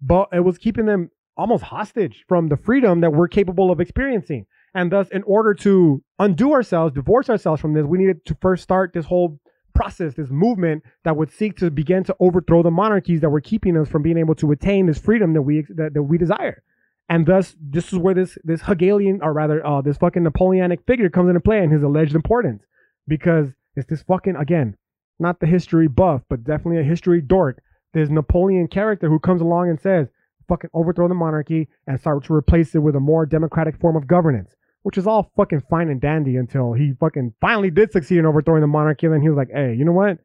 but 0.00 0.28
it 0.32 0.40
was 0.40 0.56
keeping 0.56 0.86
them 0.86 1.10
almost 1.36 1.64
hostage 1.64 2.24
from 2.28 2.48
the 2.48 2.56
freedom 2.56 3.02
that 3.02 3.12
we're 3.12 3.28
capable 3.28 3.70
of 3.70 3.80
experiencing. 3.80 4.46
And 4.76 4.92
thus, 4.92 5.08
in 5.08 5.22
order 5.22 5.54
to 5.54 6.02
undo 6.18 6.52
ourselves, 6.52 6.94
divorce 6.94 7.30
ourselves 7.30 7.62
from 7.62 7.72
this, 7.72 7.86
we 7.86 7.96
needed 7.96 8.26
to 8.26 8.36
first 8.42 8.62
start 8.62 8.92
this 8.92 9.06
whole 9.06 9.40
process, 9.74 10.12
this 10.12 10.28
movement 10.28 10.82
that 11.04 11.16
would 11.16 11.30
seek 11.30 11.56
to 11.56 11.70
begin 11.70 12.04
to 12.04 12.16
overthrow 12.20 12.62
the 12.62 12.70
monarchies 12.70 13.22
that 13.22 13.30
were 13.30 13.40
keeping 13.40 13.74
us 13.78 13.88
from 13.88 14.02
being 14.02 14.18
able 14.18 14.34
to 14.34 14.52
attain 14.52 14.84
this 14.84 14.98
freedom 14.98 15.32
that 15.32 15.40
we 15.40 15.64
that, 15.76 15.94
that 15.94 16.02
we 16.02 16.18
desire. 16.18 16.62
And 17.08 17.24
thus, 17.24 17.56
this 17.58 17.90
is 17.90 17.98
where 17.98 18.12
this 18.12 18.36
this 18.44 18.60
Hegelian, 18.60 19.20
or 19.22 19.32
rather, 19.32 19.66
uh, 19.66 19.80
this 19.80 19.96
fucking 19.96 20.22
Napoleonic 20.22 20.80
figure 20.86 21.08
comes 21.08 21.30
into 21.30 21.40
play 21.40 21.60
and 21.60 21.72
his 21.72 21.82
alleged 21.82 22.14
importance, 22.14 22.62
because 23.08 23.48
it's 23.76 23.88
this 23.88 24.02
fucking 24.02 24.36
again, 24.36 24.76
not 25.18 25.40
the 25.40 25.46
history 25.46 25.88
buff, 25.88 26.20
but 26.28 26.44
definitely 26.44 26.80
a 26.80 26.82
history 26.92 27.22
dork. 27.22 27.62
This 27.94 28.10
Napoleon 28.10 28.68
character 28.68 29.08
who 29.08 29.20
comes 29.20 29.40
along 29.40 29.70
and 29.70 29.80
says, 29.80 30.08
"Fucking 30.48 30.70
overthrow 30.74 31.08
the 31.08 31.14
monarchy 31.14 31.68
and 31.86 31.98
start 31.98 32.24
to 32.24 32.34
replace 32.34 32.74
it 32.74 32.80
with 32.80 32.94
a 32.94 33.00
more 33.00 33.24
democratic 33.24 33.78
form 33.78 33.96
of 33.96 34.06
governance." 34.06 34.54
Which 34.86 34.96
is 34.96 35.04
all 35.04 35.32
fucking 35.36 35.64
fine 35.68 35.88
and 35.88 36.00
dandy 36.00 36.36
until 36.36 36.72
he 36.72 36.92
fucking 37.00 37.34
finally 37.40 37.72
did 37.72 37.90
succeed 37.90 38.18
in 38.18 38.24
overthrowing 38.24 38.60
the 38.60 38.68
monarchy. 38.68 39.06
And 39.06 39.14
then 39.16 39.20
he 39.20 39.28
was 39.28 39.36
like, 39.36 39.50
hey, 39.52 39.74
you 39.76 39.84
know 39.84 39.90
what? 39.90 40.18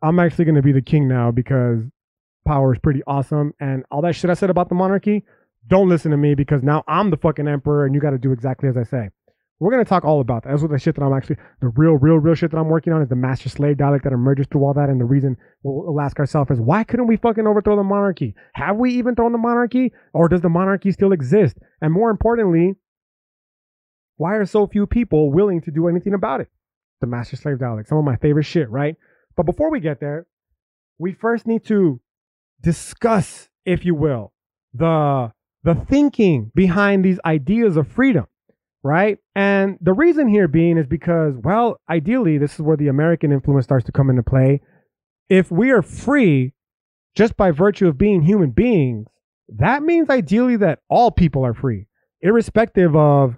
I'm 0.00 0.20
actually 0.20 0.44
going 0.44 0.54
to 0.54 0.62
be 0.62 0.70
the 0.70 0.80
king 0.80 1.08
now 1.08 1.32
because 1.32 1.80
power 2.46 2.72
is 2.72 2.78
pretty 2.78 3.02
awesome. 3.08 3.52
And 3.58 3.82
all 3.90 4.00
that 4.02 4.14
shit 4.14 4.30
I 4.30 4.34
said 4.34 4.48
about 4.48 4.68
the 4.68 4.76
monarchy, 4.76 5.24
don't 5.66 5.88
listen 5.88 6.12
to 6.12 6.16
me 6.16 6.36
because 6.36 6.62
now 6.62 6.84
I'm 6.86 7.10
the 7.10 7.16
fucking 7.16 7.48
emperor 7.48 7.84
and 7.84 7.96
you 7.96 8.00
got 8.00 8.10
to 8.10 8.18
do 8.18 8.30
exactly 8.30 8.68
as 8.68 8.76
I 8.76 8.84
say. 8.84 9.08
We're 9.58 9.70
gonna 9.70 9.84
talk 9.84 10.04
all 10.04 10.20
about 10.20 10.42
that. 10.42 10.50
That's 10.50 10.62
what 10.62 10.72
the 10.72 10.78
shit 10.78 10.94
that 10.96 11.02
I'm 11.02 11.12
actually 11.12 11.36
the 11.60 11.68
real, 11.68 11.92
real, 11.92 12.16
real 12.16 12.34
shit 12.34 12.50
that 12.50 12.58
I'm 12.58 12.68
working 12.68 12.92
on 12.92 13.02
is 13.02 13.08
the 13.08 13.16
master 13.16 13.48
slave 13.48 13.78
dialect 13.78 14.04
that 14.04 14.12
emerges 14.12 14.46
through 14.50 14.64
all 14.64 14.74
that. 14.74 14.88
And 14.88 15.00
the 15.00 15.04
reason 15.04 15.36
we'll 15.62 16.00
ask 16.00 16.18
ourselves 16.18 16.50
is 16.50 16.60
why 16.60 16.84
couldn't 16.84 17.06
we 17.06 17.16
fucking 17.16 17.46
overthrow 17.46 17.76
the 17.76 17.82
monarchy? 17.82 18.34
Have 18.54 18.76
we 18.76 18.92
even 18.94 19.14
thrown 19.14 19.32
the 19.32 19.38
monarchy, 19.38 19.92
or 20.12 20.28
does 20.28 20.42
the 20.42 20.48
monarchy 20.48 20.90
still 20.90 21.12
exist? 21.12 21.56
And 21.80 21.92
more 21.92 22.10
importantly, 22.10 22.74
why 24.16 24.34
are 24.34 24.46
so 24.46 24.66
few 24.66 24.86
people 24.86 25.30
willing 25.30 25.60
to 25.62 25.70
do 25.70 25.88
anything 25.88 26.14
about 26.14 26.40
it? 26.40 26.48
The 27.00 27.06
master 27.06 27.36
slave 27.36 27.58
dialect, 27.58 27.88
some 27.88 27.98
of 27.98 28.04
my 28.04 28.16
favorite 28.16 28.44
shit, 28.44 28.70
right? 28.70 28.96
But 29.36 29.46
before 29.46 29.70
we 29.70 29.80
get 29.80 30.00
there, 30.00 30.26
we 30.98 31.12
first 31.12 31.46
need 31.46 31.64
to 31.66 32.00
discuss, 32.60 33.48
if 33.64 33.84
you 33.84 33.94
will, 33.94 34.32
the 34.72 35.32
the 35.64 35.74
thinking 35.74 36.52
behind 36.54 37.04
these 37.04 37.18
ideas 37.24 37.76
of 37.76 37.88
freedom, 37.88 38.26
right? 38.82 39.18
And 39.34 39.78
the 39.80 39.94
reason 39.94 40.28
here 40.28 40.46
being 40.46 40.76
is 40.76 40.86
because, 40.86 41.34
well, 41.42 41.80
ideally, 41.88 42.36
this 42.36 42.54
is 42.54 42.60
where 42.60 42.76
the 42.76 42.88
American 42.88 43.32
influence 43.32 43.64
starts 43.64 43.86
to 43.86 43.92
come 43.92 44.10
into 44.10 44.22
play. 44.22 44.60
If 45.30 45.50
we 45.50 45.70
are 45.70 45.80
free 45.82 46.52
just 47.14 47.36
by 47.36 47.50
virtue 47.50 47.88
of 47.88 47.96
being 47.96 48.22
human 48.22 48.50
beings, 48.50 49.06
that 49.48 49.82
means 49.82 50.10
ideally 50.10 50.56
that 50.56 50.80
all 50.90 51.10
people 51.10 51.46
are 51.46 51.54
free, 51.54 51.86
irrespective 52.20 52.94
of 52.94 53.36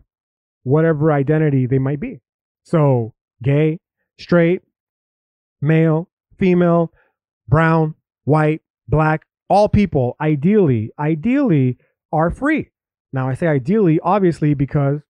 whatever 0.66 1.12
identity 1.12 1.64
they 1.64 1.78
might 1.78 2.00
be. 2.00 2.20
So, 2.64 3.14
gay, 3.40 3.78
straight, 4.18 4.62
male, 5.62 6.10
female, 6.40 6.92
brown, 7.46 7.94
white, 8.24 8.62
black, 8.88 9.26
all 9.48 9.68
people 9.68 10.16
ideally, 10.20 10.90
ideally 10.98 11.78
are 12.12 12.30
free. 12.30 12.70
Now, 13.12 13.28
I 13.28 13.34
say 13.34 13.46
ideally, 13.46 14.00
obviously, 14.02 14.54
because 14.54 15.02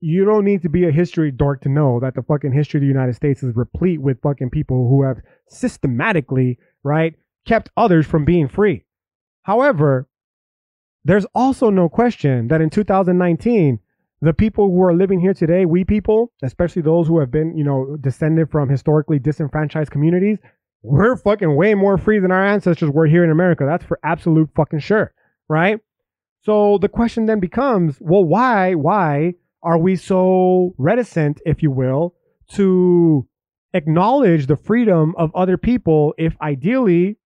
you 0.00 0.24
don't 0.24 0.44
need 0.44 0.62
to 0.62 0.68
be 0.68 0.84
a 0.84 0.90
history 0.90 1.30
dork 1.30 1.60
to 1.60 1.68
know 1.68 2.00
that 2.00 2.16
the 2.16 2.22
fucking 2.22 2.52
history 2.52 2.78
of 2.78 2.82
the 2.82 2.88
United 2.88 3.14
States 3.14 3.44
is 3.44 3.54
replete 3.54 4.02
with 4.02 4.20
fucking 4.20 4.50
people 4.50 4.88
who 4.88 5.04
have 5.04 5.18
systematically, 5.48 6.58
right, 6.82 7.14
kept 7.46 7.70
others 7.76 8.04
from 8.04 8.24
being 8.24 8.48
free. 8.48 8.84
However, 9.44 10.08
there's 11.04 11.26
also 11.36 11.70
no 11.70 11.88
question 11.88 12.48
that 12.48 12.60
in 12.60 12.68
2019, 12.68 13.78
the 14.22 14.32
people 14.32 14.70
who 14.70 14.80
are 14.82 14.94
living 14.94 15.20
here 15.20 15.34
today, 15.34 15.66
we 15.66 15.84
people, 15.84 16.30
especially 16.44 16.80
those 16.80 17.08
who 17.08 17.18
have 17.18 17.32
been, 17.32 17.56
you 17.56 17.64
know, 17.64 17.96
descended 18.00 18.50
from 18.52 18.68
historically 18.68 19.18
disenfranchised 19.18 19.90
communities, 19.90 20.38
we're 20.82 21.16
fucking 21.16 21.56
way 21.56 21.74
more 21.74 21.98
free 21.98 22.20
than 22.20 22.30
our 22.30 22.44
ancestors 22.44 22.88
were 22.88 23.06
here 23.06 23.24
in 23.24 23.30
America. 23.30 23.64
That's 23.66 23.84
for 23.84 23.98
absolute 24.04 24.48
fucking 24.54 24.78
sure, 24.78 25.12
right? 25.48 25.80
So 26.44 26.78
the 26.78 26.88
question 26.88 27.26
then 27.26 27.40
becomes, 27.40 27.98
well, 28.00 28.24
why, 28.24 28.74
why 28.74 29.34
are 29.60 29.78
we 29.78 29.96
so 29.96 30.72
reticent, 30.78 31.40
if 31.44 31.60
you 31.60 31.72
will, 31.72 32.14
to 32.52 33.26
acknowledge 33.74 34.46
the 34.46 34.56
freedom 34.56 35.14
of 35.18 35.34
other 35.34 35.56
people 35.56 36.14
if 36.16 36.36
ideally 36.40 37.16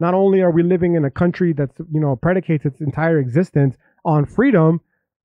not 0.00 0.14
only 0.14 0.40
are 0.40 0.50
we 0.50 0.62
living 0.62 0.94
in 0.94 1.04
a 1.04 1.10
country 1.10 1.52
that's 1.52 1.78
you 1.92 2.00
know 2.00 2.16
predicates 2.16 2.64
its 2.64 2.80
entire 2.80 3.18
existence 3.18 3.76
on 4.04 4.24
freedom 4.24 4.80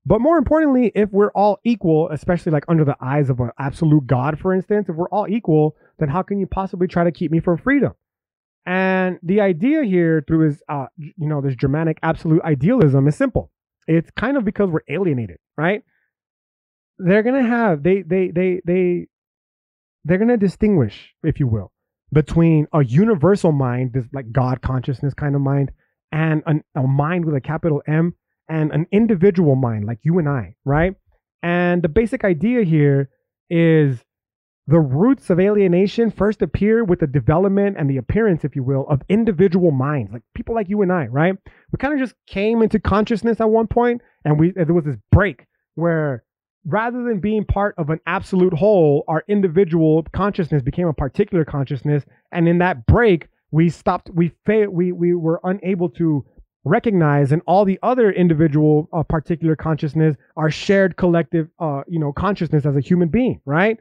but 0.10 0.20
more 0.20 0.38
importantly 0.38 0.91
if 0.95 1.10
we're 1.12 1.32
all 1.32 1.60
equal 1.64 2.10
especially 2.10 2.51
like 2.51 2.66
under 2.68 2.84
the 2.84 2.97
eyes 2.99 3.30
of 3.30 3.39
an 3.39 3.51
absolute 3.60 4.05
god 4.07 4.39
for 4.39 4.53
instance 4.53 4.89
if 4.89 4.95
we're 4.95 5.10
all 5.10 5.28
equal 5.30 5.76
then 5.99 6.10
how 6.10 6.24
can 6.24 6.39
you 6.39 6.47
possibly 6.47 6.88
try 6.88 7.03
to 7.03 7.12
keep 7.12 7.32
me 7.32 7.39
from 7.39 7.57
freedom? 7.57 7.93
And 8.66 9.20
the 9.24 9.41
idea 9.41 9.84
here 9.84 10.24
through 10.26 10.47
his 10.47 10.64
uh 10.68 10.88
you 10.97 11.28
know 11.28 11.41
this 11.41 11.55
germanic 11.55 11.99
absolute 12.01 12.41
idealism 12.43 13.07
is 13.07 13.16
simple. 13.16 13.51
It's 13.88 14.10
kind 14.12 14.38
of 14.38 14.45
because 14.45 14.70
we're 14.70 14.82
alienated 14.89 15.38
right? 15.57 15.84
They're 16.97 17.24
gonna 17.24 17.47
have 17.47 17.84
they 17.84 18.01
they 18.01 18.32
they 18.32 18.62
they 18.66 19.07
they're 20.05 20.18
gonna 20.18 20.38
distinguish, 20.38 21.14
if 21.24 21.39
you 21.39 21.47
will, 21.47 21.72
between 22.12 22.68
a 22.74 22.84
universal 22.84 23.51
mind, 23.51 23.93
this 23.93 24.05
like 24.14 24.32
God 24.32 24.62
consciousness 24.62 25.14
kind 25.14 25.36
of 25.36 25.41
mind, 25.41 25.72
and 26.12 26.41
an, 26.45 26.64
a 26.76 26.82
mind 26.84 27.26
with 27.26 27.36
a 27.36 27.41
capital 27.41 27.82
M, 27.88 28.16
and 28.50 28.72
an 28.72 28.88
individual 28.91 29.56
mind 29.56 29.86
like 29.86 30.00
you 30.02 30.20
and 30.20 30.28
I, 30.28 30.56
right? 30.66 30.95
And 31.41 31.82
the 31.82 31.89
basic 31.89 32.24
idea 32.24 32.64
here 32.64 33.10
is 33.50 34.04
the 34.68 34.80
roots 34.80 35.30
of 35.30 35.39
alienation 35.39 36.12
first 36.12 36.41
appear 36.41 36.84
with 36.84 37.00
the 37.00 37.08
development 37.08 37.78
and 37.80 37.89
the 37.89 37.97
appearance, 37.97 38.43
if 38.43 38.56
you 38.56 38.64
will, 38.64 38.86
of 38.88 39.02
individual 39.10 39.72
minds, 39.72 40.12
like 40.12 40.22
people 40.36 40.54
like 40.54 40.70
you 40.70 40.82
and 40.82 40.91
I, 40.91 41.08
right? 41.08 41.36
We 41.72 41.78
kind 41.78 41.93
of 41.93 42.00
just 42.00 42.14
came 42.28 42.62
into 42.62 42.80
consciousness 42.80 43.39
at 43.39 43.50
one 43.50 43.68
point, 43.68 44.02
and 44.26 44.39
we 44.39 44.52
there 44.52 44.74
was 44.74 44.86
this 44.86 44.97
break 45.12 45.45
where 45.76 46.24
rather 46.66 47.04
than 47.04 47.20
being 47.20 47.45
part 47.45 47.74
of 47.78 47.89
an 47.89 48.00
absolute 48.06 48.54
whole, 48.54 49.04
our 49.08 49.24
individual 49.28 50.06
consciousness 50.14 50.62
became 50.62 50.88
a 50.88 50.93
particular 50.93 51.45
consciousness. 51.45 52.04
And 52.32 52.47
in 52.47 52.60
that 52.60 52.86
break, 52.86 53.28
we 53.52 53.70
stopped, 53.70 54.10
we 54.14 54.34
failed, 54.45 54.74
we, 54.74 54.91
we 54.91 55.16
were 55.16 55.39
unable 55.43 55.89
to 55.91 56.26
recognize 56.66 57.32
and 57.32 57.41
all 57.47 57.66
the 57.66 57.80
other 57.82 58.12
individual 58.12 58.89
uh, 58.93 59.03
particular 59.03 59.55
consciousness, 59.55 60.16
our 60.36 60.51
shared 60.51 60.97
collective, 60.97 61.49
uh, 61.60 61.82
you 61.88 61.99
know, 61.99 62.12
consciousness 62.12 62.66
as 62.66 62.76
a 62.76 62.82
human 62.82 63.10
being, 63.10 63.41
right? 63.45 63.78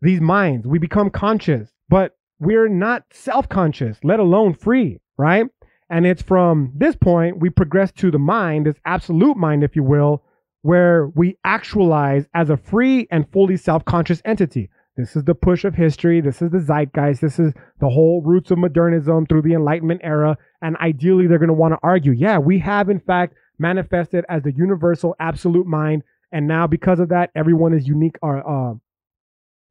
These 0.00 0.20
minds, 0.20 0.66
we 0.66 0.78
become 0.78 1.10
conscious, 1.10 1.70
but 1.88 2.16
we're 2.38 2.68
not 2.68 3.04
self-conscious, 3.12 3.98
let 4.04 4.20
alone 4.20 4.54
free, 4.54 5.00
right? 5.16 5.46
And 5.90 6.06
it's 6.06 6.22
from 6.22 6.72
this 6.74 6.94
point 6.96 7.40
we 7.40 7.50
progress 7.50 7.92
to 7.92 8.10
the 8.10 8.18
mind, 8.18 8.66
this 8.66 8.76
absolute 8.84 9.36
mind, 9.36 9.64
if 9.64 9.74
you 9.74 9.82
will, 9.82 10.22
where 10.62 11.08
we 11.14 11.36
actualize 11.44 12.26
as 12.34 12.50
a 12.50 12.56
free 12.56 13.06
and 13.10 13.30
fully 13.32 13.56
self 13.56 13.84
conscious 13.84 14.20
entity. 14.24 14.70
This 14.98 15.14
is 15.14 15.22
the 15.22 15.34
push 15.36 15.64
of 15.64 15.76
history. 15.76 16.20
This 16.20 16.42
is 16.42 16.50
the 16.50 16.58
zeitgeist. 16.58 17.20
This 17.20 17.38
is 17.38 17.52
the 17.78 17.88
whole 17.88 18.20
roots 18.20 18.50
of 18.50 18.58
modernism 18.58 19.26
through 19.26 19.42
the 19.42 19.54
Enlightenment 19.54 20.00
era. 20.02 20.36
And 20.60 20.76
ideally, 20.78 21.28
they're 21.28 21.38
going 21.38 21.46
to 21.46 21.54
want 21.54 21.72
to 21.72 21.78
argue 21.84 22.10
yeah, 22.10 22.38
we 22.38 22.58
have, 22.58 22.90
in 22.90 22.98
fact, 22.98 23.34
manifested 23.60 24.24
as 24.28 24.42
the 24.42 24.52
universal 24.52 25.14
absolute 25.20 25.68
mind. 25.68 26.02
And 26.32 26.48
now, 26.48 26.66
because 26.66 26.98
of 26.98 27.10
that, 27.10 27.30
everyone 27.36 27.74
is 27.74 27.86
unique 27.86 28.16
or 28.22 28.38
uh, 28.72 28.74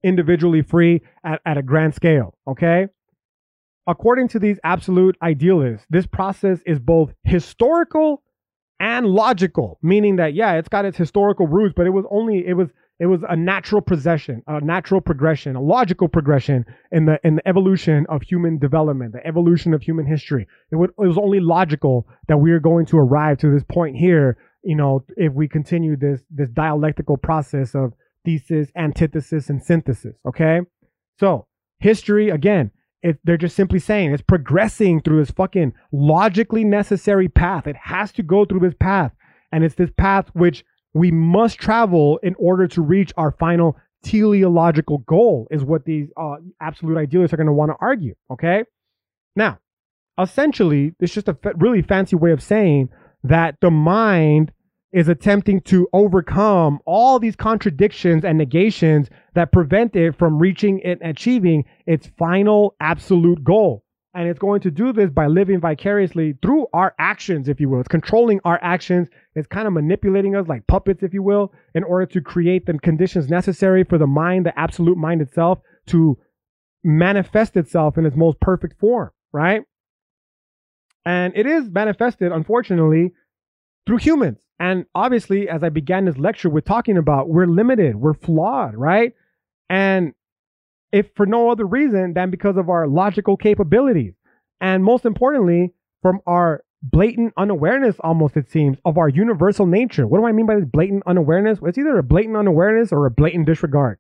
individually 0.02 0.62
free 0.62 1.02
at, 1.26 1.42
at 1.46 1.58
a 1.58 1.62
grand 1.62 1.94
scale. 1.94 2.38
Okay. 2.48 2.88
According 3.86 4.30
to 4.30 4.40
these 4.40 4.60
absolute 4.64 5.18
idealists, 5.22 5.86
this 5.90 6.08
process 6.08 6.60
is 6.66 6.80
both 6.80 7.14
historical 7.24 8.24
and 8.80 9.08
logical, 9.08 9.78
meaning 9.82 10.18
that 10.18 10.34
yeah, 10.34 10.54
it's 10.54 10.70
got 10.70 10.86
its 10.86 10.98
historical 10.98 11.48
roots, 11.48 11.74
but 11.76 11.86
it 11.86 11.90
was 11.90 12.06
only 12.10 12.46
it 12.48 12.54
was 12.54 12.70
it 13.00 13.06
was 13.06 13.22
a 13.30 13.36
natural 13.36 13.82
progression, 13.82 14.42
a 14.48 14.60
natural 14.62 15.02
progression, 15.02 15.56
a 15.56 15.62
logical 15.62 16.08
progression 16.08 16.66
in 16.92 17.06
the 17.06 17.20
in 17.24 17.36
the 17.36 17.48
evolution 17.48 18.06
of 18.10 18.24
human 18.24 18.58
development, 18.58 19.14
the 19.14 19.26
evolution 19.26 19.74
of 19.74 19.82
human 19.82 20.06
history. 20.06 20.48
It, 20.72 20.78
would, 20.78 20.90
it 20.92 21.08
was 21.08 21.18
only 21.18 21.40
logical 21.40 22.08
that 22.28 22.38
we 22.38 22.52
are 22.52 22.60
going 22.60 22.86
to 22.88 22.98
arrive 22.98 23.38
to 23.40 23.52
this 23.52 23.64
point 23.70 23.96
here. 23.96 24.38
You 24.64 24.76
know, 24.76 25.06
if 25.16 25.34
we 25.34 25.48
continue 25.48 25.96
this 25.96 26.22
this 26.32 26.50
dialectical 26.50 27.18
process 27.18 27.76
of 27.76 27.94
thesis, 28.26 28.70
antithesis, 28.76 29.50
and 29.50 29.64
synthesis. 29.64 30.16
Okay, 30.26 30.62
so 31.20 31.48
history 31.80 32.30
again 32.30 32.72
it, 33.04 33.20
they're 33.24 33.38
just 33.38 33.56
simply 33.56 33.80
saying 33.80 34.12
it's 34.12 34.22
progressing 34.22 35.02
through 35.02 35.20
this 35.20 35.32
fucking 35.32 35.74
logically 35.92 36.64
necessary 36.64 37.28
path. 37.28 37.68
It 37.68 37.76
has 37.76 38.12
to 38.14 38.24
go 38.24 38.46
through 38.46 38.62
this 38.62 38.76
path. 38.80 39.12
And 39.52 39.64
it's 39.64 39.76
this 39.76 39.92
path 39.98 40.30
which 40.34 40.66
we 40.94 41.12
must 41.12 41.60
travel 41.60 42.20
in 42.24 42.36
order 42.38 42.68
to 42.68 42.82
reach 42.82 43.12
our 43.18 43.32
final 43.32 43.78
teleological 44.04 45.00
goal, 45.00 45.48
is 45.52 45.64
what 45.64 45.86
these 45.86 46.10
uh, 46.18 46.36
absolute 46.62 46.98
idealists 46.98 47.34
are 47.34 47.38
going 47.38 47.48
to 47.48 47.54
want 47.54 47.72
to 47.72 47.76
argue. 47.80 48.16
Okay. 48.32 48.64
Now, 49.36 49.60
essentially, 50.20 50.94
it's 51.00 51.14
just 51.14 51.28
a 51.28 51.38
really 51.56 51.82
fancy 51.82 52.16
way 52.16 52.32
of 52.32 52.42
saying 52.42 52.90
that 53.24 53.56
the 53.62 53.72
mind 53.72 54.52
is 54.94 55.10
attempting 55.10 55.62
to 55.62 55.88
overcome 55.92 56.80
all 56.86 57.20
these 57.20 57.36
contradictions 57.36 58.24
and 58.24 58.38
negations 58.38 59.10
that 59.36 59.52
prevent 59.52 59.96
it 59.96 60.18
from 60.18 60.40
reaching 60.40 60.82
and 60.84 61.02
achieving 61.02 61.66
its 61.86 62.10
final 62.18 62.76
absolute 62.80 63.44
goal. 63.44 63.84
And 64.18 64.28
it's 64.28 64.40
going 64.40 64.62
to 64.62 64.72
do 64.72 64.94
this 64.94 65.12
by 65.12 65.28
living 65.28 65.60
vicariously 65.60 66.40
through 66.42 66.66
our 66.74 66.96
actions, 66.98 67.48
if 67.48 67.60
you 67.60 67.70
will. 67.70 67.82
It's 67.82 67.88
controlling 67.88 68.40
our 68.44 68.58
actions. 68.64 69.10
It's 69.36 69.46
kind 69.46 69.68
of 69.68 69.74
manipulating 69.74 70.36
us 70.36 70.48
like 70.48 70.66
puppets, 70.66 71.04
if 71.04 71.14
you 71.14 71.22
will, 71.22 71.54
in 71.76 71.84
order 71.84 72.08
to 72.08 72.22
create 72.22 72.66
the 72.66 72.80
conditions 72.80 73.30
necessary 73.30 73.84
for 73.84 74.00
the 74.00 74.08
mind, 74.08 74.48
the 74.48 74.60
absolute 74.60 74.98
mind 74.98 75.22
itself, 75.22 75.60
to 75.90 76.18
manifest 76.84 77.56
itself 77.58 77.96
in 78.00 78.08
its 78.08 78.16
most 78.16 78.40
perfect 78.40 78.80
form, 78.80 79.12
right? 79.32 79.62
And 81.06 81.34
it 81.36 81.46
is 81.46 81.70
manifested, 81.70 82.32
unfortunately, 82.32 83.14
through 83.86 83.98
humans. 83.98 84.40
And 84.60 84.86
obviously, 84.96 85.48
as 85.48 85.64
I 85.64 85.70
began 85.70 86.06
this 86.06 86.18
lecture 86.18 86.50
with 86.50 86.66
talking 86.66 86.98
about, 86.98 87.30
we're 87.30 87.46
limited, 87.46 87.96
we're 87.96 88.16
flawed, 88.16 88.74
right? 88.74 89.14
And 89.70 90.16
if 90.92 91.08
for 91.16 91.26
no 91.26 91.50
other 91.50 91.66
reason 91.66 92.14
than 92.14 92.30
because 92.30 92.58
of 92.58 92.70
our 92.70 92.88
logical 92.88 93.38
capabilities. 93.38 94.14
And 94.62 94.84
most 94.84 95.06
importantly, 95.06 95.74
from 96.02 96.22
our 96.26 96.64
blatant 96.84 97.34
unawareness 97.38 97.96
almost 98.00 98.38
it 98.38 98.50
seems 98.50 98.78
of 98.86 98.98
our 98.98 99.10
universal 99.10 99.66
nature. 99.66 100.08
What 100.08 100.20
do 100.20 100.26
I 100.26 100.32
mean 100.32 100.46
by 100.46 100.56
this 100.56 100.66
blatant 100.66 101.04
unawareness? 101.06 101.60
It's 101.64 101.78
either 101.78 101.98
a 101.98 102.04
blatant 102.04 102.38
unawareness 102.38 102.92
or 102.92 103.06
a 103.06 103.12
blatant 103.12 103.46
disregard. 103.46 104.00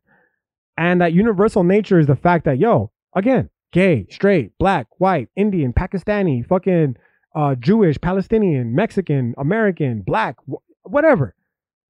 And 0.78 1.02
that 1.02 1.14
universal 1.14 1.64
nature 1.64 2.00
is 2.00 2.08
the 2.08 2.16
fact 2.16 2.46
that 2.46 2.60
yo, 2.60 2.92
again, 3.16 3.50
gay, 3.72 4.06
straight, 4.10 4.58
black, 4.60 4.88
white, 5.00 5.30
Indian, 5.36 5.74
Pakistani, 5.74 6.46
fucking 6.46 6.96
uh, 7.36 7.56
Jewish, 7.56 8.00
Palestinian, 8.00 8.76
Mexican, 8.76 9.34
American, 9.38 10.02
black, 10.02 10.38
wh- 10.50 10.62
whatever. 10.84 11.36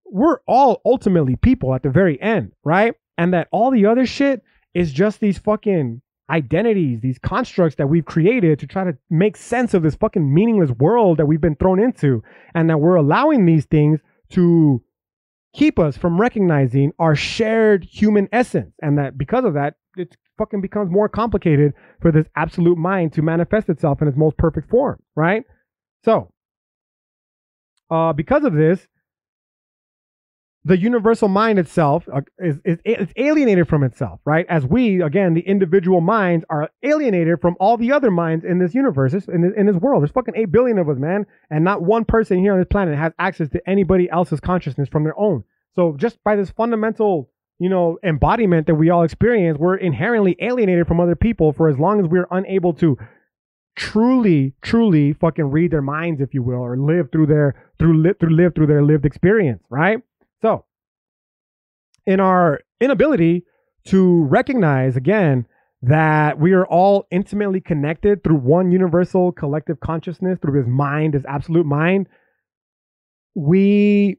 We're 0.06 0.40
all 0.48 0.82
ultimately 0.86 1.36
people 1.36 1.76
at 1.76 1.84
the 1.84 1.90
very 1.90 2.20
end, 2.22 2.54
right? 2.64 2.96
And 3.18 3.34
that 3.34 3.50
all 3.52 3.72
the 3.72 3.86
other 3.86 4.06
shit 4.06 4.42
is 4.78 4.94
just 4.94 5.20
these 5.20 5.40
fucking 5.40 6.02
identities, 6.30 7.00
these 7.02 7.18
constructs 7.18 7.78
that 7.78 7.88
we've 7.88 8.06
created 8.06 8.60
to 8.60 8.68
try 8.68 8.84
to 8.84 8.96
make 9.10 9.36
sense 9.36 9.74
of 9.74 9.82
this 9.82 9.96
fucking 9.96 10.32
meaningless 10.32 10.70
world 10.72 11.18
that 11.18 11.26
we've 11.26 11.42
been 11.42 11.56
thrown 11.56 11.80
into. 11.80 12.22
And 12.54 12.70
that 12.70 12.80
we're 12.80 12.96
allowing 12.96 13.48
these 13.48 13.66
things 13.66 14.00
to 14.34 14.84
keep 15.56 15.80
us 15.80 15.98
from 15.98 16.22
recognizing 16.22 16.92
our 17.00 17.16
shared 17.16 17.86
human 17.86 18.30
essence. 18.32 18.72
And 18.80 19.00
that 19.00 19.18
because 19.18 19.46
of 19.46 19.56
that, 19.56 19.78
it 19.96 20.16
fucking 20.38 20.62
becomes 20.62 20.92
more 20.92 21.10
complicated 21.10 21.74
for 22.00 22.12
this 22.12 22.28
absolute 22.36 22.78
mind 22.78 23.14
to 23.14 23.24
manifest 23.24 23.70
itself 23.70 24.00
in 24.04 24.08
its 24.08 24.18
most 24.18 24.38
perfect 24.38 24.70
form, 24.70 25.02
right? 25.16 25.44
So, 26.06 26.32
uh, 27.90 28.14
because 28.14 28.44
of 28.44 28.54
this, 28.54 28.88
the 30.68 30.78
universal 30.78 31.30
mind 31.30 31.60
itself 31.60 32.10
uh, 32.14 32.20
is, 32.40 32.58
is, 32.66 32.78
is 32.84 33.08
alienated 33.16 33.70
from 33.70 33.84
itself, 33.84 34.20
right? 34.26 34.46
As 34.50 34.66
we, 34.66 35.02
again, 35.02 35.34
the 35.34 35.42
individual 35.42 36.02
minds 36.02 36.44
are 36.50 36.70
alienated 36.84 37.40
from 37.40 37.56
all 37.58 37.78
the 37.78 37.94
other 37.94 38.12
minds 38.12 38.44
in 38.44 38.60
this 38.60 38.76
universe, 38.76 39.14
in 39.14 39.42
this, 39.44 39.54
in 39.56 39.66
this 39.66 39.78
world. 39.78 40.02
There's 40.02 40.12
fucking 40.12 40.34
8 40.36 40.52
billion 40.52 40.78
of 40.78 40.90
us, 40.90 40.98
man. 40.98 41.26
And 41.50 41.64
not 41.64 41.84
one 41.84 42.04
person 42.04 42.40
here 42.40 42.52
on 42.52 42.60
this 42.60 42.68
planet 42.70 42.98
has 42.98 43.14
access 43.18 43.48
to 43.50 43.70
anybody 43.70 44.10
else's 44.10 44.42
consciousness 44.42 44.90
from 44.90 45.06
their 45.06 45.18
own. 45.18 45.46
So 45.74 45.96
just 45.96 46.22
by 46.26 46.36
this 46.36 46.50
fundamental, 46.50 47.30
you 47.60 47.70
know, 47.70 47.98
embodiment 48.04 48.68
that 48.68 48.76
we 48.76 48.90
all 48.90 49.04
experience, 49.04 49.58
we're 49.58 49.78
inherently 49.78 50.36
alienated 50.42 50.86
from 50.86 51.00
other 51.00 51.16
people 51.16 51.54
for 51.54 51.70
as 51.70 51.78
long 51.80 52.02
as 52.02 52.08
we're 52.08 52.28
unable 52.30 52.74
to 52.74 52.98
truly, 53.78 54.54
truly 54.62 55.14
fucking 55.14 55.46
read 55.46 55.72
their 55.72 55.82
minds, 55.82 56.20
if 56.20 56.34
you 56.34 56.44
will, 56.44 56.60
or 56.60 56.76
live 56.78 57.10
through 57.10 57.28
their, 57.28 57.56
through, 57.80 58.02
li- 58.02 58.16
through 58.20 58.36
live 58.36 58.54
through 58.54 58.68
their 58.68 58.84
lived 58.84 59.06
experience, 59.06 59.64
right? 59.70 60.00
So, 60.42 60.66
in 62.06 62.20
our 62.20 62.60
inability 62.80 63.44
to 63.88 64.24
recognize 64.26 64.96
again 64.96 65.46
that 65.82 66.40
we 66.40 66.54
are 66.54 66.66
all 66.66 67.06
intimately 67.12 67.62
connected 67.62 68.24
through 68.24 68.38
one 68.38 68.72
universal 68.72 69.32
collective 69.32 69.80
consciousness, 69.80 70.40
through 70.42 70.60
his 70.60 70.68
mind, 70.68 71.14
his 71.14 71.26
absolute 71.28 71.66
mind, 71.66 72.08
we 73.36 74.18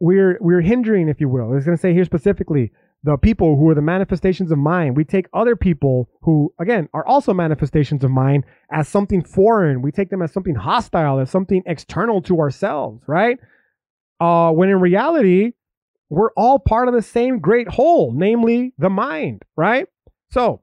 we're 0.00 0.36
we're 0.40 0.60
hindering, 0.60 1.08
if 1.08 1.20
you 1.20 1.28
will. 1.28 1.50
I 1.50 1.54
was 1.54 1.64
going 1.64 1.76
to 1.76 1.80
say 1.80 1.92
here 1.92 2.04
specifically 2.04 2.72
the 3.02 3.16
people 3.16 3.56
who 3.56 3.68
are 3.68 3.74
the 3.74 3.82
manifestations 3.82 4.50
of 4.50 4.58
mind. 4.58 4.96
We 4.96 5.04
take 5.04 5.26
other 5.32 5.54
people 5.54 6.10
who, 6.22 6.52
again, 6.58 6.88
are 6.92 7.06
also 7.06 7.32
manifestations 7.32 8.02
of 8.02 8.10
mind 8.10 8.44
as 8.70 8.88
something 8.88 9.22
foreign. 9.22 9.80
We 9.80 9.92
take 9.92 10.10
them 10.10 10.22
as 10.22 10.32
something 10.32 10.56
hostile, 10.56 11.20
as 11.20 11.30
something 11.30 11.62
external 11.66 12.20
to 12.22 12.40
ourselves, 12.40 13.04
right? 13.06 13.38
Uh, 14.20 14.50
when 14.50 14.68
in 14.68 14.80
reality, 14.80 15.52
we're 16.08 16.32
all 16.36 16.58
part 16.58 16.88
of 16.88 16.94
the 16.94 17.02
same 17.02 17.38
great 17.40 17.68
whole, 17.68 18.12
namely 18.12 18.72
the 18.78 18.90
mind, 18.90 19.42
right? 19.56 19.86
So, 20.30 20.62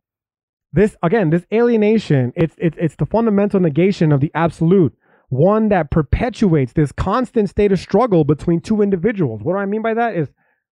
this 0.72 0.95
again, 1.04 1.30
this 1.30 1.45
alienation, 1.54 2.34
it's 2.36 2.56
it's 2.58 2.78
it's 2.80 2.95
the 2.95 3.06
fundamental 3.06 3.60
negation 3.60 4.12
of 4.12 4.22
the 4.22 4.32
absolute, 4.34 4.93
one 5.30 5.70
that 5.70 5.91
perpetuates 5.91 6.74
this 6.74 6.91
constant 6.91 7.49
state 7.49 7.72
of 7.72 7.80
struggle 7.80 8.24
between 8.24 8.62
two 8.62 8.82
individuals. 8.82 9.41
What 9.43 9.54
do 9.54 9.60
I 9.60 9.66
mean 9.66 9.82
by 9.82 9.93
that? 9.93 10.16
Is 10.16 10.30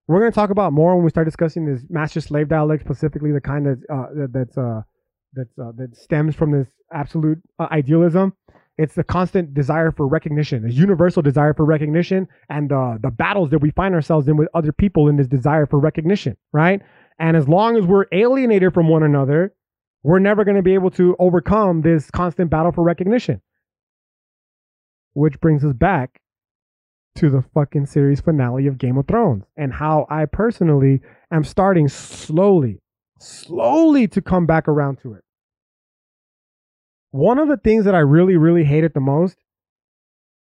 we're 0.07 0.19
going 0.19 0.31
to 0.31 0.35
talk 0.35 0.49
about 0.49 0.73
more 0.73 0.95
when 0.95 1.03
we 1.03 1.09
start 1.09 1.27
discussing 1.27 1.65
this 1.65 1.83
master 1.89 2.21
slave 2.21 2.49
dialect, 2.49 2.83
specifically 2.83 3.31
the 3.31 3.41
kind 3.41 3.65
that 3.65 3.93
uh, 3.93 4.27
that's 4.31 4.57
uh, 4.57 4.81
that's 5.33 5.57
uh, 5.59 5.71
that 5.77 5.95
stems 5.95 6.35
from 6.35 6.51
this 6.51 6.67
absolute 6.91 7.39
uh, 7.59 7.67
idealism. 7.71 8.33
It's 8.77 8.95
the 8.95 9.03
constant 9.03 9.53
desire 9.53 9.91
for 9.91 10.07
recognition, 10.07 10.65
a 10.65 10.69
universal 10.69 11.21
desire 11.21 11.53
for 11.53 11.65
recognition, 11.65 12.27
and 12.49 12.71
uh, 12.71 12.97
the 13.01 13.11
battles 13.11 13.49
that 13.51 13.59
we 13.59 13.71
find 13.71 13.93
ourselves 13.93 14.27
in 14.27 14.37
with 14.37 14.47
other 14.53 14.71
people 14.71 15.07
in 15.07 15.17
this 15.17 15.27
desire 15.27 15.65
for 15.65 15.77
recognition, 15.79 16.37
right? 16.51 16.81
And 17.19 17.37
as 17.37 17.47
long 17.47 17.77
as 17.77 17.85
we're 17.85 18.05
alienated 18.11 18.73
from 18.73 18.87
one 18.87 19.03
another, 19.03 19.53
we're 20.03 20.19
never 20.19 20.43
going 20.43 20.57
to 20.57 20.63
be 20.63 20.73
able 20.73 20.89
to 20.91 21.15
overcome 21.19 21.81
this 21.81 22.09
constant 22.09 22.49
battle 22.49 22.71
for 22.71 22.83
recognition. 22.83 23.41
Which 25.13 25.39
brings 25.41 25.63
us 25.63 25.73
back 25.73 26.21
to 27.15 27.29
the 27.29 27.43
fucking 27.53 27.85
series 27.85 28.21
finale 28.21 28.67
of 28.67 28.77
Game 28.77 28.97
of 28.97 29.07
Thrones 29.07 29.43
and 29.57 29.73
how 29.73 30.07
I 30.09 30.25
personally 30.25 31.01
am 31.31 31.43
starting 31.43 31.87
slowly, 31.87 32.79
slowly 33.19 34.07
to 34.07 34.21
come 34.21 34.45
back 34.45 34.67
around 34.67 34.99
to 35.01 35.13
it. 35.13 35.23
One 37.11 37.39
of 37.39 37.49
the 37.49 37.57
things 37.57 37.85
that 37.85 37.95
I 37.95 37.99
really, 37.99 38.37
really 38.37 38.63
hated 38.63 38.93
the 38.93 39.01
most 39.01 39.37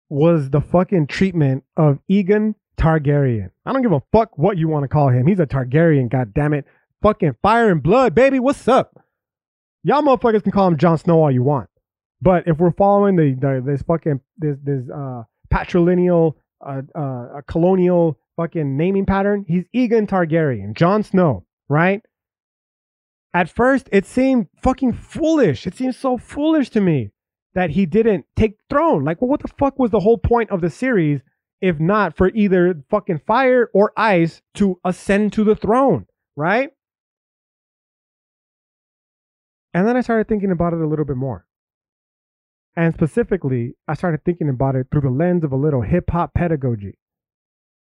was 0.08 0.50
the 0.50 0.60
fucking 0.60 1.06
treatment 1.06 1.64
of 1.76 1.98
Aegon 2.10 2.54
Targaryen. 2.76 3.50
I 3.64 3.72
don't 3.72 3.82
give 3.82 3.92
a 3.92 4.02
fuck 4.12 4.36
what 4.36 4.58
you 4.58 4.68
want 4.68 4.84
to 4.84 4.88
call 4.88 5.08
him. 5.08 5.26
He's 5.26 5.40
a 5.40 5.46
Targaryen, 5.46 6.10
god 6.10 6.34
damn 6.34 6.52
it. 6.52 6.66
Fucking 7.02 7.36
fire 7.40 7.70
and 7.70 7.82
blood, 7.82 8.14
baby. 8.14 8.38
What's 8.38 8.68
up? 8.68 9.02
Y'all 9.82 10.02
motherfuckers 10.02 10.42
can 10.42 10.52
call 10.52 10.68
him 10.68 10.76
Jon 10.76 10.98
Snow 10.98 11.22
all 11.22 11.30
you 11.30 11.42
want. 11.42 11.70
But 12.20 12.46
if 12.46 12.58
we're 12.58 12.72
following 12.72 13.16
the, 13.16 13.34
the 13.40 13.62
this 13.64 13.82
fucking 13.82 14.20
this 14.36 14.58
this 14.62 14.82
uh 14.94 15.22
patrilineal 15.50 16.34
uh, 16.60 16.82
uh 16.94 17.40
colonial 17.46 18.18
fucking 18.36 18.76
naming 18.76 19.06
pattern, 19.06 19.46
he's 19.48 19.64
Aegon 19.74 20.06
Targaryen, 20.06 20.74
Jon 20.74 21.02
Snow, 21.02 21.46
right? 21.70 22.02
At 23.32 23.48
first, 23.48 23.88
it 23.92 24.06
seemed 24.06 24.48
fucking 24.62 24.94
foolish. 24.94 25.66
It 25.66 25.74
seemed 25.74 25.94
so 25.94 26.18
foolish 26.18 26.70
to 26.70 26.80
me 26.80 27.10
that 27.54 27.70
he 27.70 27.86
didn't 27.86 28.26
take 28.36 28.58
throne. 28.68 29.04
Like, 29.04 29.20
well, 29.20 29.28
what 29.28 29.42
the 29.42 29.48
fuck 29.58 29.78
was 29.78 29.90
the 29.90 30.00
whole 30.00 30.18
point 30.18 30.50
of 30.50 30.60
the 30.60 30.70
series 30.70 31.20
if 31.60 31.78
not 31.78 32.16
for 32.16 32.28
either 32.28 32.82
fucking 32.88 33.20
fire 33.26 33.70
or 33.74 33.92
ice 33.96 34.40
to 34.54 34.80
ascend 34.84 35.32
to 35.34 35.44
the 35.44 35.54
throne, 35.54 36.06
right? 36.34 36.70
And 39.74 39.86
then 39.86 39.96
I 39.96 40.00
started 40.00 40.26
thinking 40.26 40.50
about 40.50 40.72
it 40.72 40.80
a 40.80 40.86
little 40.86 41.04
bit 41.04 41.16
more. 41.16 41.46
And 42.76 42.94
specifically, 42.94 43.74
I 43.86 43.94
started 43.94 44.24
thinking 44.24 44.48
about 44.48 44.74
it 44.74 44.86
through 44.90 45.02
the 45.02 45.10
lens 45.10 45.44
of 45.44 45.52
a 45.52 45.56
little 45.56 45.82
hip 45.82 46.10
hop 46.10 46.32
pedagogy. 46.34 46.98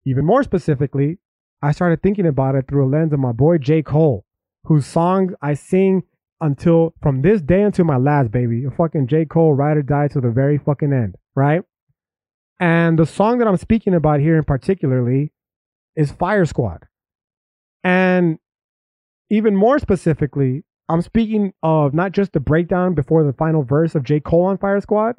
Even 0.04 0.26
more 0.26 0.42
specifically, 0.42 1.18
I 1.62 1.72
started 1.72 2.02
thinking 2.02 2.26
about 2.26 2.56
it 2.56 2.66
through 2.68 2.84
a 2.84 2.90
lens 2.90 3.12
of 3.12 3.20
my 3.20 3.32
boy 3.32 3.58
J. 3.58 3.82
Cole 3.82 4.26
whose 4.64 4.86
songs 4.86 5.32
I 5.42 5.54
sing 5.54 6.04
until 6.40 6.92
from 7.00 7.22
this 7.22 7.40
day 7.40 7.62
until 7.62 7.84
my 7.84 7.96
last 7.96 8.30
baby. 8.30 8.64
A 8.64 8.70
fucking 8.70 9.06
J. 9.06 9.24
Cole 9.24 9.54
ride 9.54 9.76
or 9.76 9.82
die 9.82 10.08
to 10.08 10.20
the 10.20 10.30
very 10.30 10.58
fucking 10.58 10.92
end, 10.92 11.16
right? 11.34 11.62
And 12.60 12.98
the 12.98 13.06
song 13.06 13.38
that 13.38 13.48
I'm 13.48 13.56
speaking 13.56 13.94
about 13.94 14.20
here 14.20 14.36
in 14.36 14.44
particularly 14.44 15.32
is 15.96 16.12
Fire 16.12 16.44
Squad. 16.44 16.86
And 17.84 18.38
even 19.30 19.56
more 19.56 19.78
specifically, 19.78 20.64
I'm 20.88 21.02
speaking 21.02 21.54
of 21.62 21.94
not 21.94 22.12
just 22.12 22.32
the 22.32 22.40
breakdown 22.40 22.94
before 22.94 23.24
the 23.24 23.32
final 23.32 23.62
verse 23.62 23.94
of 23.94 24.04
J. 24.04 24.20
Cole 24.20 24.44
on 24.44 24.58
Fire 24.58 24.80
Squad, 24.80 25.16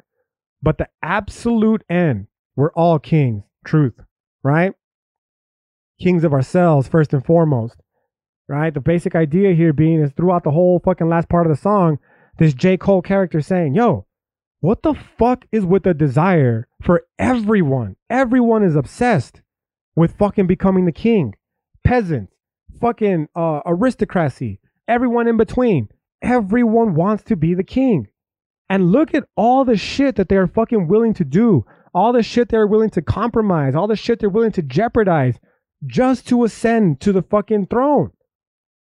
but 0.62 0.78
the 0.78 0.88
absolute 1.02 1.82
end. 1.90 2.28
We're 2.56 2.72
all 2.72 2.98
kings, 2.98 3.42
truth, 3.66 3.94
right? 4.42 4.72
Kings 6.00 6.22
of 6.22 6.32
ourselves, 6.32 6.86
first 6.86 7.12
and 7.12 7.24
foremost 7.24 7.76
right? 8.48 8.72
The 8.72 8.80
basic 8.80 9.14
idea 9.14 9.54
here 9.54 9.72
being 9.72 10.00
is 10.00 10.12
throughout 10.12 10.44
the 10.44 10.50
whole 10.50 10.80
fucking 10.84 11.08
last 11.08 11.28
part 11.28 11.46
of 11.46 11.54
the 11.54 11.60
song, 11.60 11.98
this 12.38 12.54
J. 12.54 12.76
Cole 12.76 13.02
character 13.02 13.40
saying, 13.40 13.74
yo, 13.74 14.06
what 14.60 14.82
the 14.82 14.94
fuck 14.94 15.44
is 15.52 15.64
with 15.64 15.82
the 15.82 15.94
desire 15.94 16.66
for 16.82 17.04
everyone? 17.18 17.96
Everyone 18.08 18.62
is 18.62 18.76
obsessed 18.76 19.42
with 19.94 20.16
fucking 20.16 20.46
becoming 20.46 20.84
the 20.84 20.92
king. 20.92 21.34
Peasants, 21.84 22.32
fucking 22.80 23.28
uh, 23.36 23.60
aristocracy, 23.66 24.60
everyone 24.88 25.28
in 25.28 25.36
between. 25.36 25.88
Everyone 26.22 26.94
wants 26.94 27.22
to 27.24 27.36
be 27.36 27.52
the 27.52 27.62
king. 27.62 28.08
And 28.70 28.90
look 28.90 29.14
at 29.14 29.28
all 29.36 29.64
the 29.64 29.76
shit 29.76 30.16
that 30.16 30.30
they're 30.30 30.46
fucking 30.46 30.88
willing 30.88 31.12
to 31.14 31.24
do, 31.24 31.66
all 31.94 32.14
the 32.14 32.22
shit 32.22 32.48
they're 32.48 32.66
willing 32.66 32.90
to 32.90 33.02
compromise, 33.02 33.74
all 33.74 33.86
the 33.86 33.96
shit 33.96 34.18
they're 34.18 34.30
willing 34.30 34.52
to 34.52 34.62
jeopardize 34.62 35.38
just 35.86 36.26
to 36.28 36.44
ascend 36.44 37.00
to 37.00 37.12
the 37.12 37.22
fucking 37.22 37.66
throne. 37.66 38.10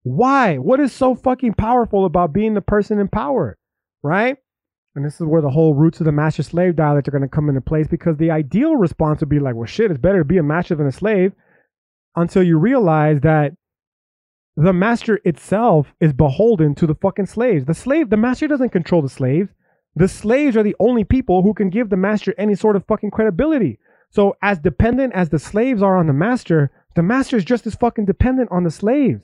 Why? 0.05 0.57
What 0.57 0.79
is 0.79 0.93
so 0.93 1.15
fucking 1.15 1.55
powerful 1.55 2.05
about 2.05 2.31
being 2.31 2.53
the 2.53 2.61
person 2.61 2.99
in 2.99 3.07
power? 3.07 3.57
Right? 4.03 4.37
And 4.93 5.03
this 5.03 5.15
is 5.15 5.25
where 5.25 5.41
the 5.41 5.49
whole 5.49 5.73
roots 5.73 5.99
of 5.99 6.05
the 6.05 6.11
master 6.11 6.43
slave 6.43 6.75
dialect 6.75 7.07
are 7.07 7.11
going 7.11 7.23
to 7.23 7.27
come 7.27 7.49
into 7.49 7.59
place 7.59 7.87
because 7.87 8.15
the 8.17 8.29
ideal 8.29 8.75
response 8.75 9.21
would 9.21 9.29
be 9.29 9.39
like, 9.39 9.55
well, 9.55 9.65
shit, 9.65 9.89
it's 9.89 9.99
better 9.99 10.19
to 10.19 10.23
be 10.23 10.37
a 10.37 10.43
master 10.43 10.75
than 10.75 10.85
a 10.85 10.91
slave 10.91 11.33
until 12.15 12.43
you 12.43 12.59
realize 12.59 13.21
that 13.21 13.53
the 14.55 14.73
master 14.73 15.19
itself 15.25 15.91
is 15.99 16.13
beholden 16.13 16.75
to 16.75 16.85
the 16.85 16.93
fucking 16.93 17.25
slaves. 17.25 17.65
The 17.65 17.73
slave, 17.73 18.11
the 18.11 18.15
master 18.15 18.47
doesn't 18.47 18.69
control 18.69 19.01
the 19.01 19.09
slaves. 19.09 19.49
the 19.95 20.07
slaves 20.07 20.55
are 20.55 20.61
the 20.61 20.75
only 20.79 21.03
people 21.03 21.41
who 21.41 21.55
can 21.55 21.71
give 21.71 21.89
the 21.89 21.97
master 21.97 22.35
any 22.37 22.53
sort 22.53 22.75
of 22.75 22.85
fucking 22.85 23.09
credibility. 23.09 23.79
So, 24.11 24.35
as 24.43 24.59
dependent 24.59 25.13
as 25.13 25.29
the 25.29 25.39
slaves 25.39 25.81
are 25.81 25.97
on 25.97 26.05
the 26.05 26.13
master, 26.13 26.69
the 26.95 27.01
master 27.01 27.37
is 27.37 27.43
just 27.43 27.65
as 27.65 27.73
fucking 27.73 28.05
dependent 28.05 28.51
on 28.51 28.63
the 28.63 28.69
slaves. 28.69 29.21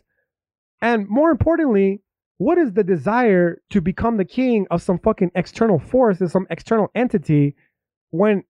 And 0.82 1.08
more 1.08 1.32
importantly, 1.32 2.02
what 2.38 2.58
is 2.58 2.74
the 2.74 2.84
desire 2.84 3.62
to 3.70 3.82
become 3.82 4.18
the 4.18 4.26
king 4.26 4.66
of 4.72 4.82
some 4.82 4.98
fucking 5.00 5.32
external 5.36 5.78
force, 5.78 6.20
of 6.22 6.32
some 6.32 6.48
external 6.50 6.88
entity, 6.96 7.56
when 8.10 8.44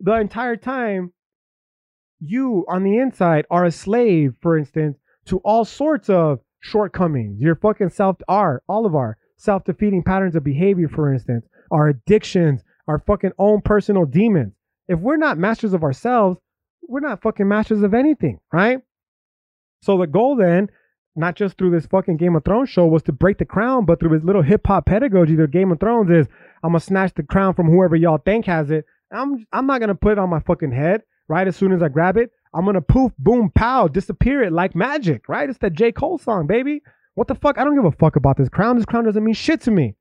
the 0.00 0.14
entire 0.14 0.56
time 0.56 1.12
you 2.20 2.66
on 2.68 2.82
the 2.82 2.98
inside 2.98 3.46
are 3.50 3.64
a 3.64 3.70
slave, 3.70 4.34
for 4.42 4.58
instance, 4.58 4.98
to 5.26 5.38
all 5.38 5.64
sorts 5.64 6.10
of 6.10 6.40
shortcomings. 6.60 7.40
Your 7.40 7.56
fucking 7.56 7.90
self 7.90 8.18
are 8.28 8.62
all 8.68 8.84
of 8.84 8.94
our 8.94 9.16
self-defeating 9.36 10.02
patterns 10.02 10.34
of 10.36 10.44
behavior, 10.44 10.88
for 10.88 11.12
instance, 11.12 11.46
our 11.70 11.88
addictions, 11.88 12.62
our 12.86 12.98
fucking 12.98 13.32
own 13.38 13.60
personal 13.60 14.04
demons. 14.04 14.52
If 14.88 14.98
we're 14.98 15.16
not 15.16 15.38
masters 15.38 15.74
of 15.74 15.84
ourselves, 15.84 16.38
we're 16.82 17.00
not 17.00 17.22
fucking 17.22 17.46
masters 17.46 17.82
of 17.82 17.94
anything, 17.94 18.40
right? 18.52 18.80
So 19.82 19.98
the 19.98 20.06
goal 20.06 20.36
then, 20.36 20.68
not 21.18 21.34
just 21.34 21.58
through 21.58 21.72
this 21.72 21.86
fucking 21.86 22.16
Game 22.16 22.36
of 22.36 22.44
Thrones 22.44 22.70
show, 22.70 22.86
was 22.86 23.02
to 23.04 23.12
break 23.12 23.38
the 23.38 23.44
crown, 23.44 23.84
but 23.84 24.00
through 24.00 24.12
his 24.12 24.24
little 24.24 24.42
hip 24.42 24.66
hop 24.66 24.86
pedagogy, 24.86 25.34
the 25.34 25.48
Game 25.48 25.72
of 25.72 25.80
Thrones 25.80 26.10
is 26.10 26.26
I'm 26.62 26.70
gonna 26.70 26.80
snatch 26.80 27.12
the 27.14 27.22
crown 27.22 27.54
from 27.54 27.68
whoever 27.68 27.96
y'all 27.96 28.18
think 28.18 28.46
has 28.46 28.70
it. 28.70 28.84
I'm 29.12 29.46
I'm 29.52 29.66
not 29.66 29.80
gonna 29.80 29.94
put 29.94 30.12
it 30.12 30.18
on 30.18 30.30
my 30.30 30.40
fucking 30.40 30.72
head, 30.72 31.02
right? 31.28 31.48
As 31.48 31.56
soon 31.56 31.72
as 31.72 31.82
I 31.82 31.88
grab 31.88 32.16
it, 32.16 32.30
I'm 32.54 32.64
gonna 32.64 32.80
poof, 32.80 33.12
boom, 33.18 33.50
pow, 33.54 33.88
disappear 33.88 34.42
it 34.42 34.52
like 34.52 34.74
magic, 34.74 35.28
right? 35.28 35.48
It's 35.48 35.58
that 35.58 35.74
J. 35.74 35.92
Cole 35.92 36.18
song, 36.18 36.46
baby. 36.46 36.82
What 37.14 37.26
the 37.26 37.34
fuck? 37.34 37.58
I 37.58 37.64
don't 37.64 37.74
give 37.74 37.84
a 37.84 37.92
fuck 37.92 38.16
about 38.16 38.36
this 38.36 38.48
crown. 38.48 38.76
This 38.76 38.86
crown 38.86 39.04
doesn't 39.04 39.24
mean 39.24 39.34
shit 39.34 39.60
to 39.62 39.70
me. 39.70 39.96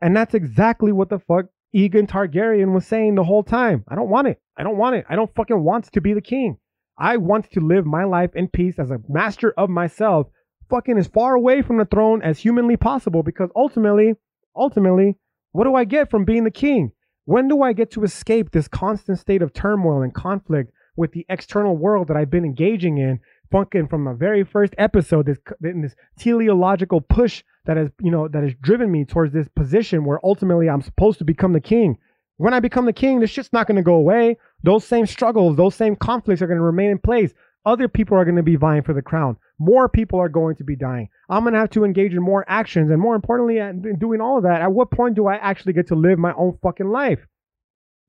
And 0.00 0.16
that's 0.16 0.34
exactly 0.34 0.90
what 0.90 1.08
the 1.08 1.20
fuck 1.20 1.46
Aegon 1.74 2.08
Targaryen 2.08 2.72
was 2.72 2.86
saying 2.86 3.14
the 3.14 3.24
whole 3.24 3.44
time. 3.44 3.84
I 3.88 3.94
don't 3.94 4.10
want 4.10 4.28
it. 4.28 4.40
I 4.56 4.62
don't 4.64 4.76
want 4.76 4.96
it. 4.96 5.06
I 5.08 5.16
don't 5.16 5.34
fucking 5.34 5.62
want 5.62 5.92
to 5.92 6.00
be 6.00 6.12
the 6.12 6.20
king. 6.20 6.58
I 6.96 7.16
want 7.16 7.50
to 7.52 7.60
live 7.60 7.86
my 7.86 8.04
life 8.04 8.30
in 8.34 8.48
peace 8.48 8.78
as 8.78 8.90
a 8.90 9.00
master 9.08 9.52
of 9.56 9.68
myself, 9.68 10.28
fucking 10.70 10.98
as 10.98 11.08
far 11.08 11.34
away 11.34 11.62
from 11.62 11.78
the 11.78 11.84
throne 11.84 12.22
as 12.22 12.38
humanly 12.38 12.76
possible 12.76 13.22
because 13.22 13.50
ultimately, 13.56 14.14
ultimately, 14.56 15.16
what 15.52 15.64
do 15.64 15.74
I 15.74 15.84
get 15.84 16.10
from 16.10 16.24
being 16.24 16.44
the 16.44 16.50
king? 16.50 16.92
When 17.24 17.48
do 17.48 17.62
I 17.62 17.72
get 17.72 17.90
to 17.92 18.04
escape 18.04 18.50
this 18.50 18.68
constant 18.68 19.18
state 19.18 19.42
of 19.42 19.52
turmoil 19.52 20.02
and 20.02 20.14
conflict 20.14 20.72
with 20.96 21.12
the 21.12 21.26
external 21.28 21.76
world 21.76 22.08
that 22.08 22.16
I've 22.16 22.30
been 22.30 22.44
engaging 22.44 22.98
in, 22.98 23.20
fucking 23.50 23.88
from 23.88 24.04
the 24.04 24.12
very 24.12 24.44
first 24.44 24.74
episode, 24.78 25.26
this 25.26 25.38
this 25.60 25.94
teleological 26.18 27.00
push 27.00 27.42
that 27.66 27.76
has, 27.76 27.88
you 28.00 28.10
know, 28.10 28.28
that 28.28 28.42
has 28.42 28.54
driven 28.60 28.90
me 28.90 29.04
towards 29.04 29.32
this 29.32 29.48
position 29.48 30.04
where 30.04 30.20
ultimately 30.22 30.68
I'm 30.68 30.82
supposed 30.82 31.18
to 31.18 31.24
become 31.24 31.52
the 31.52 31.60
king. 31.60 31.98
When 32.36 32.52
I 32.52 32.60
become 32.60 32.86
the 32.86 32.92
king, 32.92 33.20
this 33.20 33.30
shit's 33.30 33.52
not 33.52 33.66
going 33.66 33.76
to 33.76 33.82
go 33.82 33.94
away. 33.94 34.38
Those 34.62 34.84
same 34.84 35.06
struggles, 35.06 35.56
those 35.56 35.74
same 35.74 35.94
conflicts 35.94 36.42
are 36.42 36.46
going 36.46 36.58
to 36.58 36.64
remain 36.64 36.90
in 36.90 36.98
place. 36.98 37.32
Other 37.64 37.88
people 37.88 38.18
are 38.18 38.24
going 38.24 38.36
to 38.36 38.42
be 38.42 38.56
vying 38.56 38.82
for 38.82 38.92
the 38.92 39.02
crown. 39.02 39.36
More 39.58 39.88
people 39.88 40.18
are 40.18 40.28
going 40.28 40.56
to 40.56 40.64
be 40.64 40.76
dying. 40.76 41.08
I'm 41.30 41.44
going 41.44 41.54
to 41.54 41.60
have 41.60 41.70
to 41.70 41.84
engage 41.84 42.12
in 42.12 42.22
more 42.22 42.44
actions. 42.48 42.90
And 42.90 43.00
more 43.00 43.14
importantly, 43.14 43.60
uh, 43.60 43.68
in 43.68 43.98
doing 43.98 44.20
all 44.20 44.36
of 44.36 44.42
that, 44.42 44.60
at 44.60 44.72
what 44.72 44.90
point 44.90 45.14
do 45.14 45.26
I 45.26 45.36
actually 45.36 45.72
get 45.72 45.86
to 45.88 45.94
live 45.94 46.18
my 46.18 46.34
own 46.34 46.58
fucking 46.62 46.88
life? 46.88 47.20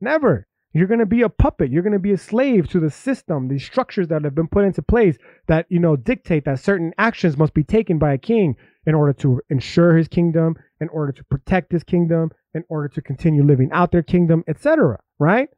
Never. 0.01 0.47
You're 0.73 0.87
going 0.87 0.99
to 0.99 1.05
be 1.05 1.21
a 1.21 1.29
puppet. 1.29 1.71
You're 1.71 1.83
going 1.83 1.93
to 1.93 1.99
be 1.99 2.11
a 2.11 2.17
slave 2.17 2.67
to 2.69 2.81
the 2.81 2.89
system, 2.89 3.47
these 3.47 3.63
structures 3.63 4.09
that 4.09 4.25
have 4.25 4.35
been 4.35 4.49
put 4.49 4.65
into 4.65 4.81
place 4.81 5.17
that, 5.47 5.67
you 5.69 5.79
know, 5.79 5.95
dictate 5.95 6.43
that 6.45 6.59
certain 6.59 6.93
actions 6.97 7.37
must 7.37 7.53
be 7.53 7.63
taken 7.63 7.97
by 7.97 8.11
a 8.11 8.17
king 8.17 8.57
in 8.85 8.93
order 8.93 9.13
to 9.13 9.39
ensure 9.49 9.95
his 9.95 10.09
kingdom, 10.09 10.57
in 10.81 10.89
order 10.89 11.13
to 11.13 11.23
protect 11.23 11.71
his 11.71 11.83
kingdom, 11.83 12.29
in 12.55 12.63
order 12.69 12.87
to 12.87 13.01
continue 13.01 13.43
living 13.43 13.69
out 13.71 13.91
their 13.91 14.01
kingdom, 14.01 14.43
etc. 14.47 14.99
Right? 15.19 15.49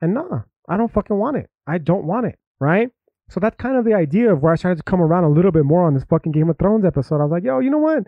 And 0.00 0.14
nah, 0.14 0.40
I 0.68 0.76
don't 0.76 0.92
fucking 0.92 1.16
want 1.16 1.36
it. 1.36 1.48
I 1.66 1.78
don't 1.78 2.04
want 2.04 2.26
it. 2.26 2.38
Right? 2.58 2.90
So 3.28 3.38
that's 3.38 3.56
kind 3.56 3.76
of 3.76 3.84
the 3.84 3.94
idea 3.94 4.32
of 4.32 4.42
where 4.42 4.52
I 4.52 4.56
started 4.56 4.76
to 4.76 4.90
come 4.90 5.00
around 5.00 5.24
a 5.24 5.30
little 5.30 5.52
bit 5.52 5.64
more 5.64 5.84
on 5.84 5.94
this 5.94 6.04
fucking 6.04 6.32
Game 6.32 6.50
of 6.50 6.58
Thrones 6.58 6.84
episode. 6.84 7.20
I 7.20 7.24
was 7.24 7.30
like, 7.30 7.44
yo, 7.44 7.60
you 7.60 7.70
know 7.70 7.78
what? 7.78 8.04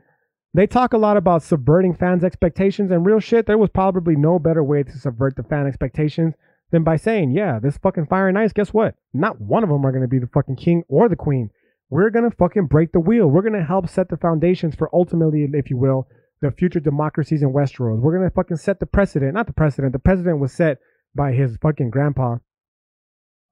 They 0.52 0.66
talk 0.66 0.92
a 0.92 0.98
lot 0.98 1.16
about 1.16 1.42
subverting 1.42 1.94
fans' 1.94 2.24
expectations 2.24 2.90
and 2.90 3.04
real 3.04 3.20
shit. 3.20 3.46
There 3.46 3.58
was 3.58 3.70
probably 3.70 4.16
no 4.16 4.38
better 4.38 4.62
way 4.62 4.82
to 4.82 4.98
subvert 4.98 5.36
the 5.36 5.42
fan 5.42 5.66
expectations 5.66 6.34
than 6.70 6.84
by 6.84 6.96
saying, 6.96 7.32
yeah, 7.32 7.58
this 7.58 7.78
fucking 7.78 8.06
Fire 8.06 8.28
and 8.28 8.38
Ice, 8.38 8.52
guess 8.52 8.72
what? 8.72 8.94
Not 9.12 9.40
one 9.40 9.62
of 9.62 9.68
them 9.68 9.84
are 9.84 9.92
going 9.92 10.02
to 10.02 10.08
be 10.08 10.18
the 10.18 10.28
fucking 10.28 10.56
king 10.56 10.84
or 10.88 11.08
the 11.08 11.16
queen. 11.16 11.50
We're 11.90 12.10
going 12.10 12.28
to 12.28 12.36
fucking 12.36 12.66
break 12.66 12.92
the 12.92 13.00
wheel. 13.00 13.26
We're 13.26 13.42
going 13.42 13.58
to 13.58 13.64
help 13.64 13.88
set 13.88 14.08
the 14.08 14.16
foundations 14.16 14.74
for 14.74 14.88
ultimately, 14.92 15.48
if 15.52 15.70
you 15.70 15.76
will, 15.76 16.06
the 16.44 16.52
future 16.52 16.80
democracies 16.80 17.42
in 17.42 17.52
Westeros. 17.52 17.98
We're 17.98 18.22
to 18.22 18.34
fucking 18.34 18.58
set 18.58 18.80
the 18.80 18.86
precedent. 18.86 19.34
Not 19.34 19.46
the 19.46 19.52
precedent. 19.52 19.92
The 19.92 19.98
precedent 19.98 20.38
was 20.38 20.52
set 20.52 20.78
by 21.14 21.32
his 21.32 21.56
fucking 21.62 21.90
grandpa, 21.90 22.34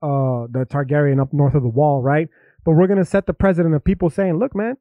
uh, 0.02 0.46
the 0.50 0.66
Targaryen 0.68 1.20
up 1.20 1.32
north 1.32 1.54
of 1.54 1.62
the 1.62 1.68
wall, 1.68 2.02
right? 2.02 2.28
But 2.64 2.72
we're 2.72 2.86
to 2.86 3.04
set 3.04 3.26
the 3.26 3.32
precedent 3.32 3.74
of 3.74 3.84
people 3.84 4.10
saying, 4.10 4.38
look, 4.38 4.54
man, 4.54 4.76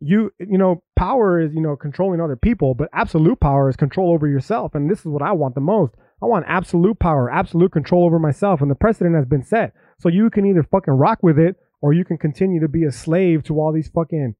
you 0.00 0.32
you 0.38 0.58
know 0.58 0.82
power 0.96 1.40
is 1.40 1.52
you 1.54 1.60
know 1.60 1.74
controlling 1.74 2.20
other 2.20 2.36
people 2.36 2.72
but 2.72 2.88
absolute 2.92 3.40
power 3.40 3.68
is 3.68 3.74
control 3.74 4.12
over 4.12 4.28
yourself 4.28 4.74
and 4.74 4.88
this 4.88 5.00
is 5.00 5.06
what 5.06 5.22
i 5.22 5.32
want 5.32 5.56
the 5.56 5.60
most 5.60 5.92
i 6.22 6.26
want 6.26 6.44
absolute 6.46 6.98
power 7.00 7.28
absolute 7.28 7.72
control 7.72 8.04
over 8.04 8.18
myself 8.18 8.60
and 8.60 8.70
the 8.70 8.76
precedent 8.76 9.16
has 9.16 9.26
been 9.26 9.42
set 9.42 9.72
so 9.98 10.08
you 10.08 10.30
can 10.30 10.46
either 10.46 10.62
fucking 10.62 10.94
rock 10.94 11.18
with 11.22 11.36
it 11.36 11.56
or 11.80 11.92
you 11.92 12.04
can 12.04 12.16
continue 12.16 12.60
to 12.60 12.68
be 12.68 12.84
a 12.84 12.92
slave 12.92 13.42
to 13.42 13.58
all 13.58 13.72
these 13.72 13.88
fucking 13.88 14.36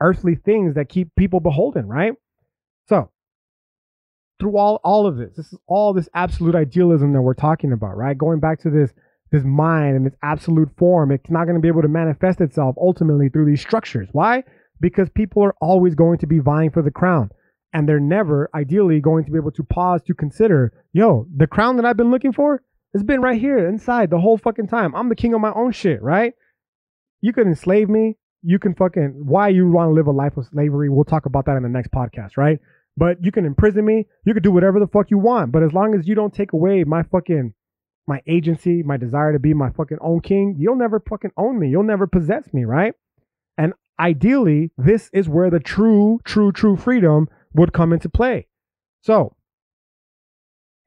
earthly 0.00 0.34
things 0.34 0.74
that 0.74 0.88
keep 0.88 1.14
people 1.16 1.40
beholden 1.40 1.86
right? 1.86 2.12
So 2.88 3.10
through 4.38 4.56
all 4.56 4.80
all 4.84 5.06
of 5.06 5.16
this 5.16 5.34
this 5.36 5.52
is 5.52 5.58
all 5.66 5.92
this 5.92 6.08
absolute 6.14 6.54
idealism 6.54 7.12
that 7.12 7.22
we're 7.22 7.34
talking 7.34 7.72
about 7.72 7.96
right? 7.96 8.16
Going 8.16 8.40
back 8.40 8.60
to 8.60 8.70
this 8.70 8.92
this 9.32 9.44
mind 9.44 9.96
and 9.96 10.06
its 10.06 10.16
absolute 10.22 10.68
form 10.78 11.10
it's 11.10 11.30
not 11.30 11.44
going 11.44 11.56
to 11.56 11.60
be 11.60 11.68
able 11.68 11.82
to 11.82 11.88
manifest 11.88 12.40
itself 12.40 12.76
ultimately 12.78 13.28
through 13.28 13.46
these 13.46 13.60
structures. 13.60 14.08
Why? 14.12 14.44
Because 14.80 15.08
people 15.10 15.42
are 15.42 15.54
always 15.60 15.94
going 15.94 16.18
to 16.18 16.26
be 16.26 16.38
vying 16.38 16.70
for 16.70 16.82
the 16.82 16.90
crown 16.90 17.30
and 17.72 17.88
they're 17.88 18.00
never 18.00 18.48
ideally 18.54 19.00
going 19.00 19.24
to 19.24 19.30
be 19.30 19.38
able 19.38 19.50
to 19.52 19.64
pause 19.64 20.02
to 20.02 20.14
consider 20.14 20.72
yo 20.92 21.26
the 21.34 21.46
crown 21.46 21.76
that 21.76 21.84
i've 21.84 21.96
been 21.96 22.10
looking 22.10 22.32
for 22.32 22.62
has 22.96 23.02
been 23.02 23.20
right 23.20 23.38
here 23.38 23.68
inside 23.68 24.08
the 24.08 24.18
whole 24.18 24.38
fucking 24.38 24.68
time. 24.68 24.94
I'm 24.94 25.10
the 25.10 25.14
king 25.14 25.34
of 25.34 25.40
my 25.40 25.52
own 25.52 25.72
shit 25.72 26.02
right? 26.02 26.32
You 27.20 27.32
can 27.32 27.46
enslave 27.48 27.88
me 27.88 28.16
you 28.46 28.58
can 28.58 28.74
fucking 28.74 29.12
why 29.24 29.48
you 29.48 29.68
want 29.68 29.88
to 29.88 29.92
live 29.92 30.06
a 30.06 30.10
life 30.10 30.36
of 30.36 30.46
slavery 30.46 30.88
we'll 30.88 31.04
talk 31.04 31.26
about 31.26 31.44
that 31.46 31.56
in 31.56 31.62
the 31.62 31.68
next 31.68 31.90
podcast 31.90 32.36
right 32.36 32.58
but 32.96 33.22
you 33.22 33.32
can 33.32 33.44
imprison 33.44 33.84
me 33.84 34.06
you 34.24 34.32
can 34.32 34.42
do 34.42 34.52
whatever 34.52 34.78
the 34.80 34.86
fuck 34.86 35.10
you 35.10 35.18
want 35.18 35.52
but 35.52 35.62
as 35.62 35.72
long 35.72 35.94
as 35.94 36.06
you 36.06 36.14
don't 36.14 36.34
take 36.34 36.52
away 36.52 36.84
my 36.84 37.02
fucking 37.02 37.52
my 38.06 38.20
agency 38.26 38.82
my 38.82 38.96
desire 38.96 39.32
to 39.32 39.38
be 39.38 39.52
my 39.52 39.70
fucking 39.70 39.98
own 40.00 40.20
king 40.20 40.54
you'll 40.58 40.76
never 40.76 41.02
fucking 41.08 41.32
own 41.36 41.58
me 41.58 41.68
you'll 41.68 41.82
never 41.82 42.06
possess 42.06 42.52
me 42.54 42.64
right 42.64 42.94
and 43.58 43.72
ideally, 43.98 44.70
this 44.76 45.10
is 45.12 45.28
where 45.28 45.50
the 45.50 45.60
true, 45.60 46.20
true, 46.24 46.52
true 46.52 46.76
freedom 46.76 47.28
would 47.54 47.72
come 47.72 47.92
into 47.92 48.08
play. 48.08 48.46
So, 49.02 49.34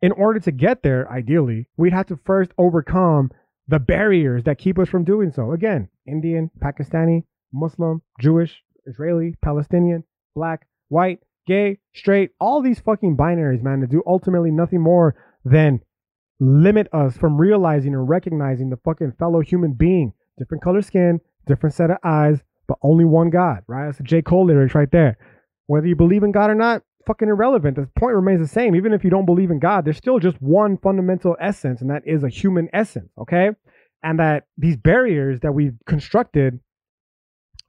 in 0.01 0.11
order 0.11 0.39
to 0.41 0.51
get 0.51 0.83
there, 0.83 1.11
ideally, 1.11 1.67
we'd 1.77 1.93
have 1.93 2.07
to 2.07 2.19
first 2.25 2.51
overcome 2.57 3.31
the 3.67 3.79
barriers 3.79 4.43
that 4.45 4.57
keep 4.57 4.79
us 4.79 4.89
from 4.89 5.03
doing 5.03 5.31
so. 5.31 5.51
Again, 5.51 5.89
Indian, 6.07 6.49
Pakistani, 6.59 7.23
Muslim, 7.53 8.01
Jewish, 8.19 8.63
Israeli, 8.85 9.35
Palestinian, 9.41 10.03
black, 10.35 10.67
white, 10.89 11.19
gay, 11.47 11.79
straight, 11.93 12.31
all 12.39 12.61
these 12.61 12.79
fucking 12.79 13.17
binaries, 13.17 13.63
man, 13.63 13.81
to 13.81 13.87
do 13.87 14.03
ultimately 14.05 14.51
nothing 14.51 14.81
more 14.81 15.15
than 15.43 15.81
limit 16.39 16.87
us 16.93 17.17
from 17.17 17.37
realizing 17.37 17.93
and 17.93 18.07
recognizing 18.07 18.69
the 18.69 18.77
fucking 18.77 19.13
fellow 19.19 19.41
human 19.41 19.73
being. 19.73 20.13
Different 20.37 20.63
color 20.63 20.81
skin, 20.81 21.19
different 21.45 21.75
set 21.75 21.91
of 21.91 21.97
eyes, 22.03 22.41
but 22.67 22.77
only 22.81 23.03
one 23.03 23.29
God, 23.29 23.63
right? 23.67 23.87
That's 23.87 23.99
a 23.99 24.03
J. 24.03 24.21
Cole 24.21 24.45
lyrics 24.45 24.75
right 24.75 24.91
there. 24.91 25.17
Whether 25.67 25.87
you 25.87 25.95
believe 25.95 26.23
in 26.23 26.31
God 26.31 26.49
or 26.49 26.55
not, 26.55 26.83
fucking 27.05 27.27
irrelevant. 27.27 27.75
The 27.75 27.89
point 27.97 28.15
remains 28.15 28.39
the 28.39 28.47
same. 28.47 28.75
Even 28.75 28.93
if 28.93 29.03
you 29.03 29.09
don't 29.09 29.25
believe 29.25 29.51
in 29.51 29.59
God, 29.59 29.83
there's 29.83 29.97
still 29.97 30.19
just 30.19 30.41
one 30.41 30.77
fundamental 30.77 31.35
essence, 31.41 31.81
and 31.81 31.89
that 31.89 32.03
is 32.05 32.23
a 32.23 32.29
human 32.29 32.69
essence, 32.71 33.09
okay? 33.17 33.49
And 34.03 34.19
that 34.19 34.45
these 34.57 34.77
barriers 34.77 35.39
that 35.41 35.53
we've 35.53 35.75
constructed 35.87 36.59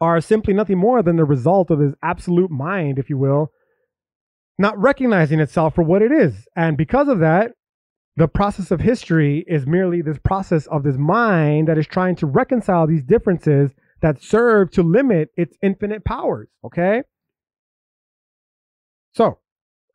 are 0.00 0.20
simply 0.20 0.54
nothing 0.54 0.78
more 0.78 1.02
than 1.02 1.16
the 1.16 1.24
result 1.24 1.70
of 1.70 1.78
this 1.78 1.94
absolute 2.02 2.50
mind, 2.50 2.98
if 2.98 3.10
you 3.10 3.18
will, 3.18 3.52
not 4.58 4.78
recognizing 4.78 5.40
itself 5.40 5.74
for 5.74 5.82
what 5.82 6.02
it 6.02 6.12
is. 6.12 6.46
And 6.56 6.76
because 6.76 7.08
of 7.08 7.20
that, 7.20 7.52
the 8.16 8.28
process 8.28 8.70
of 8.70 8.80
history 8.80 9.44
is 9.46 9.66
merely 9.66 10.02
this 10.02 10.18
process 10.18 10.66
of 10.66 10.82
this 10.82 10.96
mind 10.96 11.68
that 11.68 11.78
is 11.78 11.86
trying 11.86 12.16
to 12.16 12.26
reconcile 12.26 12.86
these 12.86 13.02
differences 13.02 13.70
that 14.02 14.22
serve 14.22 14.70
to 14.72 14.82
limit 14.82 15.30
its 15.36 15.56
infinite 15.62 16.04
powers. 16.04 16.48
Okay. 16.64 17.02
So, 19.12 19.38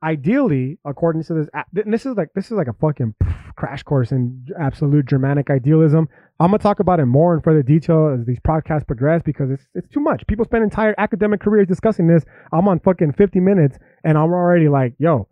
ideally, 0.03 0.79
according 0.85 1.23
to 1.25 1.33
this, 1.33 1.47
this 1.73 2.05
is 2.05 2.15
like 2.15 2.29
this 2.35 2.45
is 2.45 2.51
like 2.51 2.67
a 2.67 2.73
fucking 2.73 3.15
crash 3.55 3.83
course 3.83 4.11
in 4.11 4.45
absolute 4.59 5.05
Germanic 5.05 5.49
idealism. 5.49 6.07
I'm 6.39 6.47
gonna 6.47 6.59
talk 6.59 6.79
about 6.79 6.99
it 6.99 7.05
more 7.05 7.33
in 7.33 7.41
further 7.41 7.63
detail 7.63 8.15
as 8.19 8.25
these 8.25 8.39
podcasts 8.39 8.85
progress 8.85 9.21
because 9.23 9.51
it's 9.51 9.63
it's 9.73 9.87
too 9.87 10.01
much. 10.01 10.27
People 10.27 10.45
spend 10.45 10.63
entire 10.63 10.93
academic 10.97 11.39
careers 11.39 11.67
discussing 11.67 12.07
this. 12.07 12.25
I'm 12.51 12.67
on 12.67 12.79
fucking 12.79 13.13
50 13.13 13.39
minutes 13.39 13.77
and 14.03 14.17
I'm 14.17 14.33
already 14.33 14.67
like, 14.67 14.93
yo, 14.97 15.29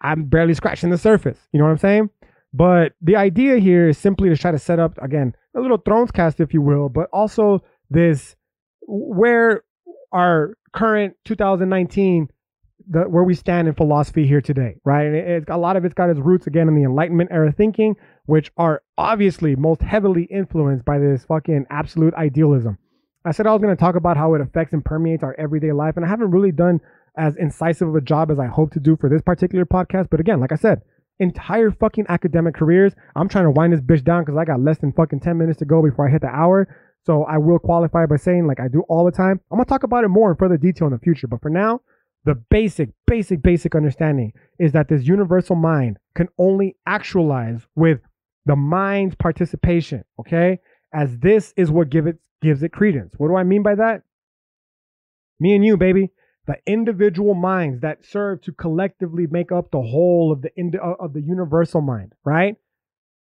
I'm 0.00 0.24
barely 0.24 0.54
scratching 0.54 0.90
the 0.90 0.98
surface. 0.98 1.38
You 1.52 1.58
know 1.58 1.66
what 1.66 1.72
I'm 1.72 1.78
saying? 1.78 2.10
But 2.52 2.92
the 3.00 3.16
idea 3.16 3.58
here 3.58 3.88
is 3.88 3.98
simply 3.98 4.28
to 4.28 4.36
try 4.36 4.50
to 4.50 4.58
set 4.58 4.80
up 4.80 4.98
again 5.00 5.34
a 5.56 5.60
little 5.60 5.78
Thrones 5.78 6.10
cast, 6.10 6.40
if 6.40 6.52
you 6.52 6.60
will, 6.60 6.88
but 6.88 7.08
also 7.12 7.62
this 7.88 8.34
where 8.86 9.62
our 10.12 10.56
current 10.72 11.14
2019 11.24 12.28
the, 12.88 13.02
where 13.02 13.22
we 13.22 13.34
stand 13.34 13.68
in 13.68 13.74
philosophy 13.74 14.26
here 14.26 14.40
today, 14.40 14.76
right? 14.84 15.06
And 15.06 15.14
it, 15.14 15.44
a 15.48 15.56
lot 15.56 15.76
of 15.76 15.84
it's 15.84 15.94
got 15.94 16.10
its 16.10 16.18
roots 16.18 16.46
again 16.46 16.68
in 16.68 16.74
the 16.74 16.82
Enlightenment 16.82 17.30
era 17.32 17.52
thinking, 17.52 17.94
which 18.26 18.52
are 18.56 18.82
obviously 18.96 19.56
most 19.56 19.82
heavily 19.82 20.24
influenced 20.24 20.84
by 20.84 20.98
this 20.98 21.24
fucking 21.24 21.66
absolute 21.70 22.14
idealism. 22.14 22.78
I 23.24 23.32
said 23.32 23.46
I 23.46 23.52
was 23.52 23.62
going 23.62 23.74
to 23.74 23.80
talk 23.80 23.94
about 23.94 24.16
how 24.16 24.34
it 24.34 24.40
affects 24.40 24.72
and 24.72 24.84
permeates 24.84 25.22
our 25.22 25.34
everyday 25.38 25.72
life, 25.72 25.96
and 25.96 26.04
I 26.04 26.08
haven't 26.08 26.30
really 26.32 26.52
done 26.52 26.80
as 27.16 27.36
incisive 27.36 27.88
of 27.88 27.94
a 27.94 28.00
job 28.00 28.30
as 28.30 28.38
I 28.38 28.46
hope 28.46 28.72
to 28.72 28.80
do 28.80 28.96
for 28.96 29.08
this 29.08 29.22
particular 29.22 29.64
podcast. 29.64 30.08
But 30.10 30.20
again, 30.20 30.40
like 30.40 30.52
I 30.52 30.56
said, 30.56 30.82
entire 31.18 31.70
fucking 31.70 32.06
academic 32.08 32.54
careers, 32.54 32.94
I'm 33.14 33.28
trying 33.28 33.44
to 33.44 33.50
wind 33.50 33.72
this 33.72 33.80
bitch 33.80 34.04
down 34.04 34.24
because 34.24 34.38
I 34.38 34.44
got 34.44 34.60
less 34.60 34.78
than 34.78 34.92
fucking 34.92 35.20
10 35.20 35.38
minutes 35.38 35.58
to 35.58 35.64
go 35.64 35.82
before 35.82 36.08
I 36.08 36.10
hit 36.10 36.22
the 36.22 36.28
hour. 36.28 36.68
So 37.04 37.24
I 37.24 37.38
will 37.38 37.58
qualify 37.58 38.06
by 38.06 38.16
saying, 38.16 38.46
like 38.46 38.60
I 38.60 38.68
do 38.68 38.82
all 38.88 39.04
the 39.04 39.10
time, 39.10 39.40
I'm 39.50 39.58
gonna 39.58 39.64
talk 39.66 39.82
about 39.82 40.04
it 40.04 40.08
more 40.08 40.30
in 40.30 40.36
further 40.36 40.56
detail 40.56 40.86
in 40.86 40.92
the 40.92 40.98
future. 40.98 41.26
But 41.26 41.42
for 41.42 41.50
now, 41.50 41.80
the 42.24 42.34
basic, 42.34 42.90
basic, 43.06 43.42
basic 43.42 43.74
understanding 43.74 44.32
is 44.58 44.72
that 44.72 44.88
this 44.88 45.02
universal 45.02 45.56
mind 45.56 45.98
can 46.14 46.28
only 46.38 46.76
actualize 46.86 47.66
with 47.74 48.00
the 48.46 48.56
mind's 48.56 49.14
participation, 49.14 50.04
okay? 50.20 50.60
As 50.92 51.18
this 51.18 51.54
is 51.56 51.70
what 51.70 51.90
give 51.90 52.06
it, 52.06 52.18
gives 52.40 52.62
it 52.62 52.72
credence. 52.72 53.14
What 53.16 53.28
do 53.28 53.36
I 53.36 53.44
mean 53.44 53.62
by 53.62 53.76
that? 53.76 54.02
Me 55.40 55.54
and 55.54 55.64
you, 55.64 55.76
baby. 55.76 56.10
The 56.46 56.56
individual 56.66 57.34
minds 57.34 57.80
that 57.80 58.04
serve 58.04 58.42
to 58.42 58.52
collectively 58.52 59.26
make 59.30 59.52
up 59.52 59.70
the 59.70 59.80
whole 59.80 60.32
of 60.32 60.42
the 60.42 60.50
uh, 60.82 60.94
of 60.98 61.12
the 61.12 61.20
universal 61.20 61.80
mind, 61.80 62.14
right? 62.24 62.56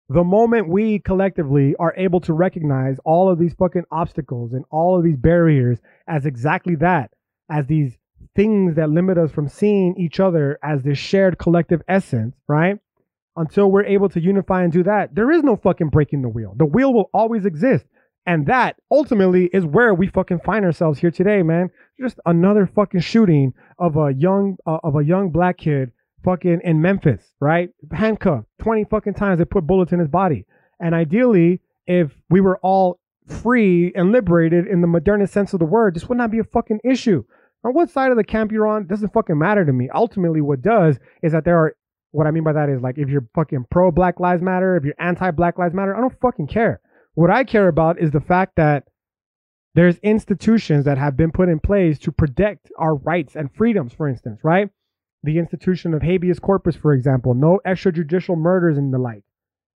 The 0.10 0.24
moment 0.24 0.70
we 0.70 1.00
collectively 1.00 1.76
are 1.80 1.94
able 1.98 2.20
to 2.22 2.34
recognize 2.34 2.98
all 3.06 3.32
of 3.32 3.40
these 3.40 3.54
fucking 3.54 3.86
obstacles 3.92 4.54
and 4.54 4.66
all 4.70 4.98
of 4.98 5.04
these 5.04 5.18
barriers 5.18 5.80
as 6.08 6.26
exactly 6.26 6.76
that, 6.76 7.12
as 7.50 7.66
these 7.68 7.98
things 8.36 8.76
that 8.76 8.90
limit 8.90 9.18
us 9.18 9.32
from 9.32 9.48
seeing 9.48 9.96
each 9.98 10.20
other 10.20 10.60
as 10.64 10.84
this 10.84 10.98
shared 10.98 11.38
collective 11.38 11.82
essence, 11.88 12.36
right? 12.48 12.80
Until 13.38 13.70
we're 13.70 13.86
able 13.86 14.08
to 14.10 14.22
unify 14.22 14.64
and 14.64 14.72
do 14.72 14.84
that, 14.84 15.14
there 15.14 15.32
is 15.32 15.44
no 15.44 15.58
fucking 15.58 15.90
breaking 15.90 16.22
the 16.22 16.30
wheel. 16.30 16.54
The 16.56 16.66
wheel 16.66 16.94
will 16.94 17.10
always 17.14 17.46
exist. 17.46 17.86
And 18.26 18.48
that 18.48 18.78
ultimately 18.90 19.50
is 19.54 19.66
where 19.66 19.94
we 19.94 20.08
fucking 20.08 20.40
find 20.46 20.66
ourselves 20.66 21.00
here 21.00 21.12
today, 21.12 21.44
man. 21.44 21.70
Just 22.00 22.20
another 22.26 22.66
fucking 22.66 23.02
shooting 23.02 23.54
of 23.78 23.98
a 23.98 24.14
young 24.14 24.58
uh, 24.66 24.80
of 24.84 24.96
a 24.96 25.04
young 25.04 25.30
black 25.30 25.58
kid 25.58 25.92
fucking 26.24 26.62
in 26.64 26.82
Memphis, 26.82 27.34
right? 27.40 27.70
Handcuffed 27.92 28.48
20 28.64 28.86
fucking 28.86 29.14
times 29.14 29.38
they 29.38 29.46
put 29.46 29.68
bullets 29.68 29.92
in 29.92 30.00
his 30.00 30.08
body. 30.08 30.46
And 30.80 30.96
ideally, 30.96 31.62
if 31.86 32.12
we 32.30 32.42
were 32.42 32.58
all 32.64 33.00
free 33.28 33.92
and 33.96 34.12
liberated 34.12 34.66
in 34.66 34.82
the 34.82 34.88
modernist 34.88 35.34
sense 35.34 35.54
of 35.54 35.60
the 35.60 35.66
word, 35.66 35.96
this 35.96 36.10
would 36.10 36.18
not 36.18 36.32
be 36.32 36.40
a 36.40 36.44
fucking 36.44 36.80
issue 36.84 37.24
on 37.66 37.74
what 37.74 37.90
side 37.90 38.12
of 38.12 38.18
the 38.18 38.24
camp 38.24 38.52
you're 38.52 38.68
on 38.68 38.86
doesn't 38.86 39.12
fucking 39.12 39.38
matter 39.38 39.66
to 39.66 39.74
me. 39.74 39.90
Ultimately, 39.94 40.40
what 40.40 40.62
does 40.62 41.00
is 41.24 41.32
that 41.32 41.46
there 41.46 41.58
are 41.58 41.76
what 42.16 42.28
I 42.28 42.32
mean 42.32 42.46
by 42.46 42.54
that 42.54 42.70
is 42.70 42.82
like 42.82 42.98
if 42.98 43.10
you're 43.10 43.28
fucking 43.36 43.66
pro 43.70 43.92
Black 43.92 44.22
Lives 44.22 44.42
Matter, 44.42 44.78
if 44.78 44.86
you're 44.86 44.96
anti 45.00 45.32
Black 45.32 45.58
Lives 45.58 45.74
Matter, 45.74 45.94
I 45.94 46.00
don't 46.00 46.18
fucking 46.22 46.48
care. 46.48 46.80
What 47.14 47.30
I 47.30 47.44
care 47.44 47.68
about 47.68 48.00
is 48.00 48.12
the 48.12 48.22
fact 48.22 48.54
that 48.56 48.86
there's 49.74 49.98
institutions 49.98 50.86
that 50.86 50.98
have 50.98 51.18
been 51.18 51.34
put 51.34 51.50
in 51.50 51.60
place 51.60 52.00
to 52.00 52.14
protect 52.14 52.72
our 52.80 52.96
rights 52.96 53.36
and 53.36 53.54
freedoms, 53.54 53.92
for 53.92 54.08
instance, 54.08 54.40
right? 54.46 54.70
The 55.24 55.38
institution 55.38 55.94
of 55.94 56.04
habeas 56.04 56.40
corpus, 56.40 56.78
for 56.78 56.94
example, 56.94 57.34
no 57.34 57.60
extrajudicial 57.68 58.38
murders 58.38 58.78
and 58.78 58.94
the 58.94 58.98
like. 58.98 59.24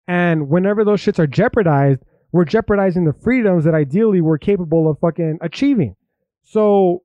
And 0.08 0.48
whenever 0.48 0.86
those 0.86 1.02
shits 1.02 1.18
are 1.18 1.26
jeopardized, 1.26 2.02
we're 2.32 2.46
jeopardizing 2.46 3.06
the 3.06 3.16
freedoms 3.24 3.66
that 3.66 3.74
ideally 3.74 4.22
we're 4.22 4.38
capable 4.38 4.88
of 4.88 5.00
fucking 5.00 5.40
achieving. 5.42 5.96
So 6.44 7.02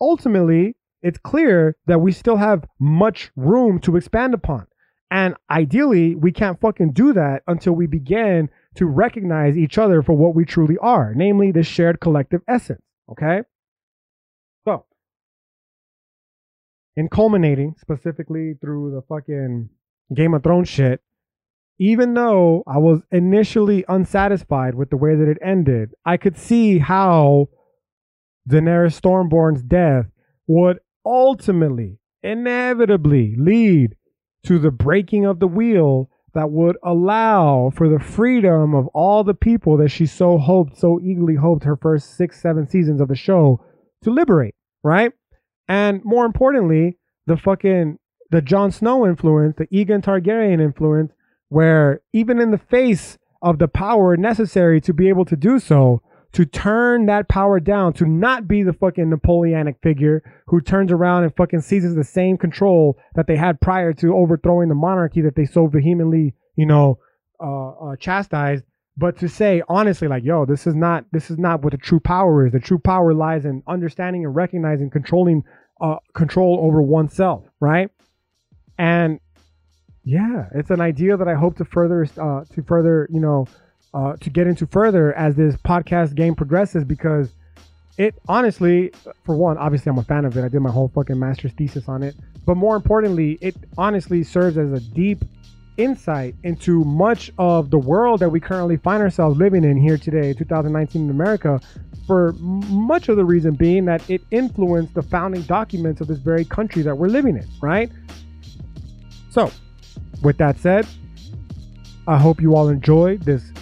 ultimately, 0.00 0.76
it's 1.02 1.18
clear 1.18 1.76
that 1.86 2.00
we 2.00 2.12
still 2.12 2.36
have 2.36 2.64
much 2.78 3.30
room 3.36 3.78
to 3.80 3.96
expand 3.96 4.34
upon. 4.34 4.66
And 5.10 5.34
ideally, 5.50 6.14
we 6.14 6.30
can't 6.30 6.60
fucking 6.60 6.92
do 6.92 7.12
that 7.14 7.42
until 7.48 7.72
we 7.72 7.86
begin 7.86 8.48
to 8.76 8.86
recognize 8.86 9.56
each 9.56 9.76
other 9.76 10.02
for 10.02 10.12
what 10.12 10.34
we 10.34 10.44
truly 10.44 10.78
are, 10.78 11.12
namely 11.14 11.50
the 11.50 11.64
shared 11.64 12.00
collective 12.00 12.42
essence. 12.46 12.82
Okay? 13.10 13.40
So, 14.64 14.84
in 16.96 17.08
culminating 17.08 17.74
specifically 17.80 18.54
through 18.60 18.92
the 18.92 19.02
fucking 19.02 19.70
Game 20.14 20.34
of 20.34 20.44
Thrones 20.44 20.68
shit, 20.68 21.00
even 21.80 22.14
though 22.14 22.62
I 22.66 22.78
was 22.78 23.00
initially 23.10 23.84
unsatisfied 23.88 24.74
with 24.74 24.90
the 24.90 24.96
way 24.96 25.16
that 25.16 25.28
it 25.28 25.38
ended, 25.42 25.94
I 26.04 26.18
could 26.18 26.36
see 26.36 26.78
how 26.78 27.48
Daenerys 28.48 29.00
Stormborn's 29.00 29.62
death 29.62 30.06
would 30.46 30.78
ultimately, 31.04 31.98
inevitably 32.22 33.34
lead 33.36 33.96
to 34.44 34.58
the 34.58 34.70
breaking 34.70 35.26
of 35.26 35.40
the 35.40 35.46
wheel 35.46 36.10
that 36.34 36.50
would 36.50 36.76
allow 36.84 37.70
for 37.74 37.88
the 37.88 37.98
freedom 37.98 38.74
of 38.74 38.86
all 38.88 39.24
the 39.24 39.34
people 39.34 39.76
that 39.76 39.88
she 39.88 40.06
so 40.06 40.38
hoped, 40.38 40.76
so 40.76 41.00
eagerly 41.00 41.34
hoped 41.34 41.64
her 41.64 41.76
first 41.76 42.16
six, 42.16 42.40
seven 42.40 42.68
seasons 42.68 43.00
of 43.00 43.08
the 43.08 43.16
show 43.16 43.60
to 44.02 44.10
liberate, 44.10 44.54
right? 44.82 45.12
And 45.68 46.04
more 46.04 46.24
importantly, 46.24 46.98
the 47.26 47.36
fucking 47.36 47.98
the 48.30 48.40
Jon 48.40 48.70
Snow 48.70 49.06
influence, 49.06 49.56
the 49.56 49.66
Aegon 49.66 50.02
Targaryen 50.02 50.60
influence, 50.60 51.12
where 51.48 52.00
even 52.12 52.40
in 52.40 52.52
the 52.52 52.58
face 52.58 53.18
of 53.42 53.58
the 53.58 53.68
power 53.68 54.16
necessary 54.16 54.80
to 54.82 54.94
be 54.94 55.08
able 55.08 55.24
to 55.24 55.36
do 55.36 55.58
so, 55.58 56.00
to 56.32 56.44
turn 56.44 57.06
that 57.06 57.28
power 57.28 57.58
down, 57.58 57.92
to 57.94 58.06
not 58.06 58.46
be 58.46 58.62
the 58.62 58.72
fucking 58.72 59.10
Napoleonic 59.10 59.76
figure 59.82 60.22
who 60.46 60.60
turns 60.60 60.92
around 60.92 61.24
and 61.24 61.34
fucking 61.34 61.60
seizes 61.60 61.94
the 61.94 62.04
same 62.04 62.36
control 62.36 62.96
that 63.14 63.26
they 63.26 63.36
had 63.36 63.60
prior 63.60 63.92
to 63.94 64.14
overthrowing 64.14 64.68
the 64.68 64.74
monarchy 64.74 65.20
that 65.22 65.34
they 65.34 65.44
so 65.44 65.66
vehemently, 65.66 66.34
you 66.56 66.66
know, 66.66 66.98
uh, 67.42 67.70
uh, 67.70 67.96
chastised. 67.96 68.64
But 68.96 69.18
to 69.18 69.28
say 69.28 69.62
honestly, 69.68 70.08
like, 70.08 70.24
yo, 70.24 70.44
this 70.44 70.66
is 70.66 70.74
not 70.74 71.04
this 71.10 71.30
is 71.30 71.38
not 71.38 71.62
what 71.62 71.72
the 71.72 71.78
true 71.78 72.00
power 72.00 72.46
is. 72.46 72.52
The 72.52 72.60
true 72.60 72.78
power 72.78 73.14
lies 73.14 73.44
in 73.44 73.62
understanding 73.66 74.24
and 74.24 74.34
recognizing, 74.34 74.90
controlling, 74.90 75.42
uh, 75.80 75.96
control 76.14 76.60
over 76.62 76.82
oneself, 76.82 77.44
right? 77.60 77.90
And 78.78 79.20
yeah, 80.04 80.48
it's 80.54 80.70
an 80.70 80.80
idea 80.80 81.16
that 81.16 81.28
I 81.28 81.34
hope 81.34 81.56
to 81.58 81.64
further, 81.64 82.06
uh, 82.20 82.44
to 82.54 82.62
further, 82.62 83.08
you 83.10 83.20
know, 83.20 83.46
uh, 83.94 84.16
to 84.16 84.30
get 84.30 84.46
into 84.46 84.66
further 84.66 85.12
as 85.14 85.34
this 85.34 85.56
podcast 85.56 86.14
game 86.14 86.34
progresses 86.34 86.84
because 86.84 87.30
it 87.98 88.14
honestly, 88.28 88.92
for 89.24 89.36
one, 89.36 89.58
obviously 89.58 89.90
I'm 89.90 89.98
a 89.98 90.04
fan 90.04 90.24
of 90.24 90.36
it. 90.36 90.44
I 90.44 90.48
did 90.48 90.60
my 90.60 90.70
whole 90.70 90.88
fucking 90.94 91.18
master's 91.18 91.52
thesis 91.52 91.88
on 91.88 92.02
it. 92.02 92.16
But 92.46 92.56
more 92.56 92.76
importantly, 92.76 93.38
it 93.40 93.54
honestly 93.76 94.22
serves 94.22 94.56
as 94.56 94.72
a 94.72 94.80
deep 94.80 95.24
insight 95.76 96.34
into 96.42 96.84
much 96.84 97.30
of 97.38 97.70
the 97.70 97.78
world 97.78 98.20
that 98.20 98.28
we 98.30 98.40
currently 98.40 98.76
find 98.76 99.02
ourselves 99.02 99.38
living 99.38 99.64
in 99.64 99.76
here 99.76 99.98
today, 99.98 100.32
2019 100.32 101.04
in 101.04 101.10
America, 101.10 101.60
for 102.06 102.32
much 102.32 103.08
of 103.08 103.16
the 103.16 103.24
reason 103.24 103.54
being 103.54 103.84
that 103.84 104.08
it 104.08 104.22
influenced 104.30 104.94
the 104.94 105.02
founding 105.02 105.42
documents 105.42 106.00
of 106.00 106.08
this 106.08 106.18
very 106.18 106.44
country 106.44 106.82
that 106.82 106.96
we're 106.96 107.08
living 107.08 107.36
in, 107.36 107.46
right? 107.60 107.90
So, 109.30 109.50
with 110.22 110.38
that 110.38 110.58
said, 110.58 110.86
I 112.06 112.18
hope 112.18 112.40
you 112.40 112.56
all 112.56 112.68
enjoy 112.68 113.18
this 113.18 113.52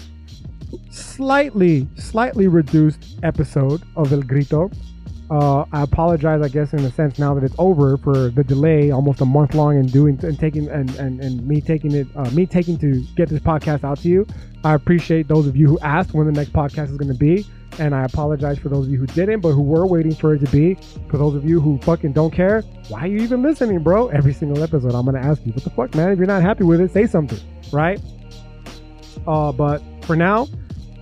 slightly, 0.99 1.89
slightly 1.97 2.49
reduced 2.49 3.19
episode 3.23 3.83
of 3.97 4.13
El 4.13 4.23
Grito. 4.23 4.71
Uh, 5.31 5.67
I 5.73 5.83
apologize, 5.83 6.41
I 6.41 6.49
guess, 6.49 6.73
in 6.73 6.81
a 6.81 6.91
sense 6.91 7.19
now 7.19 7.35
that 7.35 7.45
it's 7.45 7.55
over 7.59 7.99
for 7.99 8.31
the 8.31 8.43
delay, 8.43 8.91
almost 8.91 9.21
a 9.21 9.27
month 9.27 9.55
long, 9.55 9.77
and 9.77 9.93
doing 9.93 10.19
and 10.23 10.39
taking 10.39 10.69
and 10.69 10.89
and, 10.97 11.21
and 11.21 11.47
me 11.47 11.61
taking 11.61 11.93
it, 11.93 12.07
uh, 12.17 12.31
me 12.31 12.47
taking 12.47 12.79
to 12.79 13.03
get 13.15 13.29
this 13.29 13.41
podcast 13.41 13.85
out 13.85 13.99
to 13.99 14.09
you. 14.09 14.27
I 14.65 14.75
appreciate 14.75 15.29
those 15.29 15.47
of 15.47 15.55
you 15.55 15.67
who 15.67 15.79
asked 15.81 16.15
when 16.15 16.27
the 16.27 16.33
next 16.33 16.53
podcast 16.55 16.91
is 16.91 16.97
going 16.97 17.13
to 17.13 17.19
be, 17.19 17.47
and 17.79 17.95
I 17.95 18.05
apologize 18.05 18.59
for 18.59 18.71
those 18.71 18.87
of 18.87 18.93
you 18.93 18.99
who 18.99 19.07
didn't, 19.07 19.41
but 19.41 19.53
who 19.53 19.63
were 19.63 19.87
waiting 19.87 20.15
for 20.15 20.35
it 20.35 20.39
to 20.41 20.51
be. 20.51 20.79
For 21.11 21.19
those 21.19 21.35
of 21.35 21.45
you 21.45 21.61
who 21.61 21.79
fucking 21.83 22.13
don't 22.13 22.33
care, 22.33 22.63
why 22.89 23.03
are 23.03 23.07
you 23.07 23.19
even 23.19 23.43
listening, 23.43 23.83
bro? 23.83 24.09
Every 24.09 24.33
single 24.33 24.63
episode, 24.63 24.95
I'm 24.95 25.05
going 25.05 25.21
to 25.21 25.27
ask 25.29 25.45
you, 25.45 25.53
what 25.53 25.63
the 25.63 25.71
fuck, 25.71 25.95
man? 25.95 26.11
If 26.11 26.19
you're 26.19 26.27
not 26.27 26.43
happy 26.43 26.65
with 26.65 26.81
it, 26.81 26.91
say 26.91 27.07
something, 27.07 27.39
right? 27.71 28.01
Uh, 29.27 29.53
but 29.53 29.83
for 30.03 30.17
now, 30.17 30.49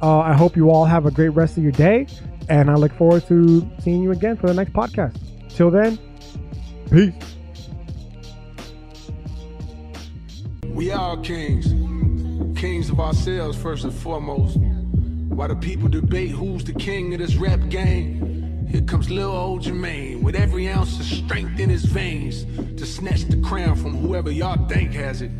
uh, 0.02 0.18
I 0.18 0.34
hope 0.34 0.56
you 0.56 0.70
all 0.70 0.84
have 0.84 1.06
a 1.06 1.10
great 1.10 1.30
rest 1.30 1.56
of 1.56 1.62
your 1.62 1.72
day, 1.72 2.06
and 2.48 2.70
I 2.70 2.74
look 2.74 2.92
forward 2.92 3.26
to 3.28 3.68
seeing 3.80 4.02
you 4.02 4.12
again 4.12 4.36
for 4.36 4.46
the 4.46 4.54
next 4.54 4.72
podcast. 4.72 5.18
Till 5.48 5.70
then, 5.70 5.98
peace. 6.90 7.14
We 10.68 10.90
are 10.90 11.16
kings. 11.18 11.66
Kings 12.58 12.90
of 12.90 13.00
ourselves, 13.00 13.56
first 13.56 13.84
and 13.84 13.92
foremost. 13.94 14.58
While 14.58 15.48
the 15.48 15.56
people 15.56 15.88
debate 15.88 16.30
who's 16.30 16.64
the 16.64 16.72
king 16.74 17.12
of 17.14 17.20
this 17.20 17.36
rap 17.36 17.68
game, 17.68 18.66
here 18.68 18.82
comes 18.82 19.10
little 19.10 19.32
old 19.32 19.62
Jermaine 19.62 20.22
with 20.22 20.34
every 20.34 20.68
ounce 20.68 20.98
of 20.98 21.06
strength 21.06 21.58
in 21.60 21.70
his 21.70 21.84
veins 21.84 22.44
to 22.78 22.86
snatch 22.86 23.24
the 23.24 23.40
crown 23.42 23.76
from 23.76 23.96
whoever 23.96 24.30
y'all 24.30 24.66
think 24.68 24.92
has 24.92 25.22
it. 25.22 25.30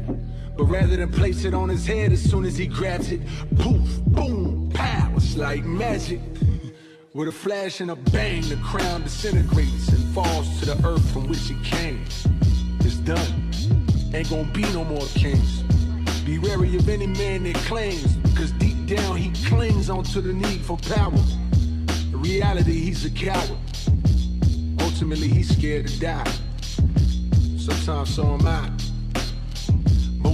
But 0.56 0.64
rather 0.64 0.96
than 0.96 1.10
place 1.10 1.44
it 1.44 1.52
on 1.52 1.68
his 1.68 1.86
head 1.86 2.12
as 2.12 2.22
soon 2.22 2.44
as 2.44 2.56
he 2.56 2.66
grabs 2.66 3.12
it, 3.12 3.20
poof, 3.58 4.00
boom, 4.06 4.70
pow, 4.72 5.12
it's 5.14 5.36
like 5.36 5.64
magic. 5.64 6.20
With 7.12 7.28
a 7.28 7.32
flash 7.32 7.80
and 7.80 7.90
a 7.90 7.96
bang, 7.96 8.42
the 8.48 8.56
crown 8.56 9.02
disintegrates 9.02 9.88
and 9.88 10.02
falls 10.14 10.60
to 10.60 10.66
the 10.66 10.86
earth 10.86 11.12
from 11.12 11.28
which 11.28 11.50
it 11.50 11.62
came. 11.62 12.04
It's 12.80 12.96
done. 12.96 13.50
Ain't 14.14 14.30
gonna 14.30 14.44
be 14.52 14.62
no 14.72 14.84
more 14.84 15.06
kings. 15.14 15.62
Be 16.24 16.38
wary 16.38 16.74
of 16.76 16.88
any 16.88 17.06
man 17.06 17.44
that 17.44 17.56
claims, 17.66 18.16
cause 18.34 18.50
deep 18.52 18.86
down 18.86 19.16
he 19.16 19.30
clings 19.48 19.90
onto 19.90 20.20
the 20.20 20.32
need 20.32 20.62
for 20.62 20.76
power. 20.76 21.12
In 22.12 22.20
reality, 22.20 22.80
he's 22.80 23.04
a 23.04 23.10
coward. 23.10 23.58
Ultimately, 24.80 25.28
he's 25.28 25.54
scared 25.56 25.86
to 25.88 26.00
die. 26.00 26.32
Sometimes 27.58 28.14
so 28.14 28.34
am 28.34 28.46
I. 28.46 28.70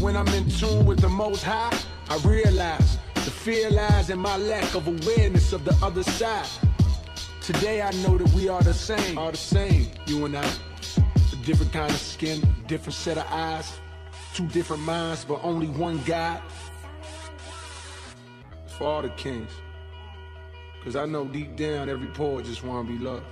When 0.02 0.16
I'm 0.16 0.26
in 0.34 0.50
tune 0.50 0.84
with 0.84 0.98
the 0.98 1.08
most 1.08 1.44
high, 1.44 1.72
I 2.10 2.16
realize 2.26 2.98
the 3.14 3.30
fear 3.30 3.70
lies 3.70 4.10
in 4.10 4.18
my 4.18 4.36
lack 4.36 4.74
of 4.74 4.88
awareness 4.88 5.52
of 5.52 5.64
the 5.64 5.78
other 5.80 6.02
side. 6.02 6.48
Today 7.40 7.82
I 7.82 7.92
know 8.02 8.18
that 8.18 8.28
we 8.34 8.48
are 8.48 8.60
the 8.64 8.74
same, 8.74 9.16
are 9.16 9.30
the 9.30 9.36
same, 9.36 9.86
you 10.06 10.24
and 10.24 10.36
I. 10.36 10.44
A 10.44 11.36
different 11.44 11.72
kind 11.72 11.88
of 11.88 11.98
skin, 11.98 12.42
different 12.66 12.94
set 12.94 13.16
of 13.16 13.26
eyes, 13.30 13.78
two 14.34 14.48
different 14.48 14.82
minds, 14.82 15.24
but 15.24 15.38
only 15.44 15.68
one 15.68 16.02
God. 16.04 16.42
For 18.76 18.84
all 18.84 19.02
the 19.02 19.10
kings. 19.10 19.52
Cause 20.82 20.96
I 20.96 21.06
know 21.06 21.26
deep 21.26 21.54
down 21.54 21.88
every 21.88 22.08
poet 22.08 22.46
just 22.46 22.64
wanna 22.64 22.88
be 22.88 22.98
loved. 22.98 23.24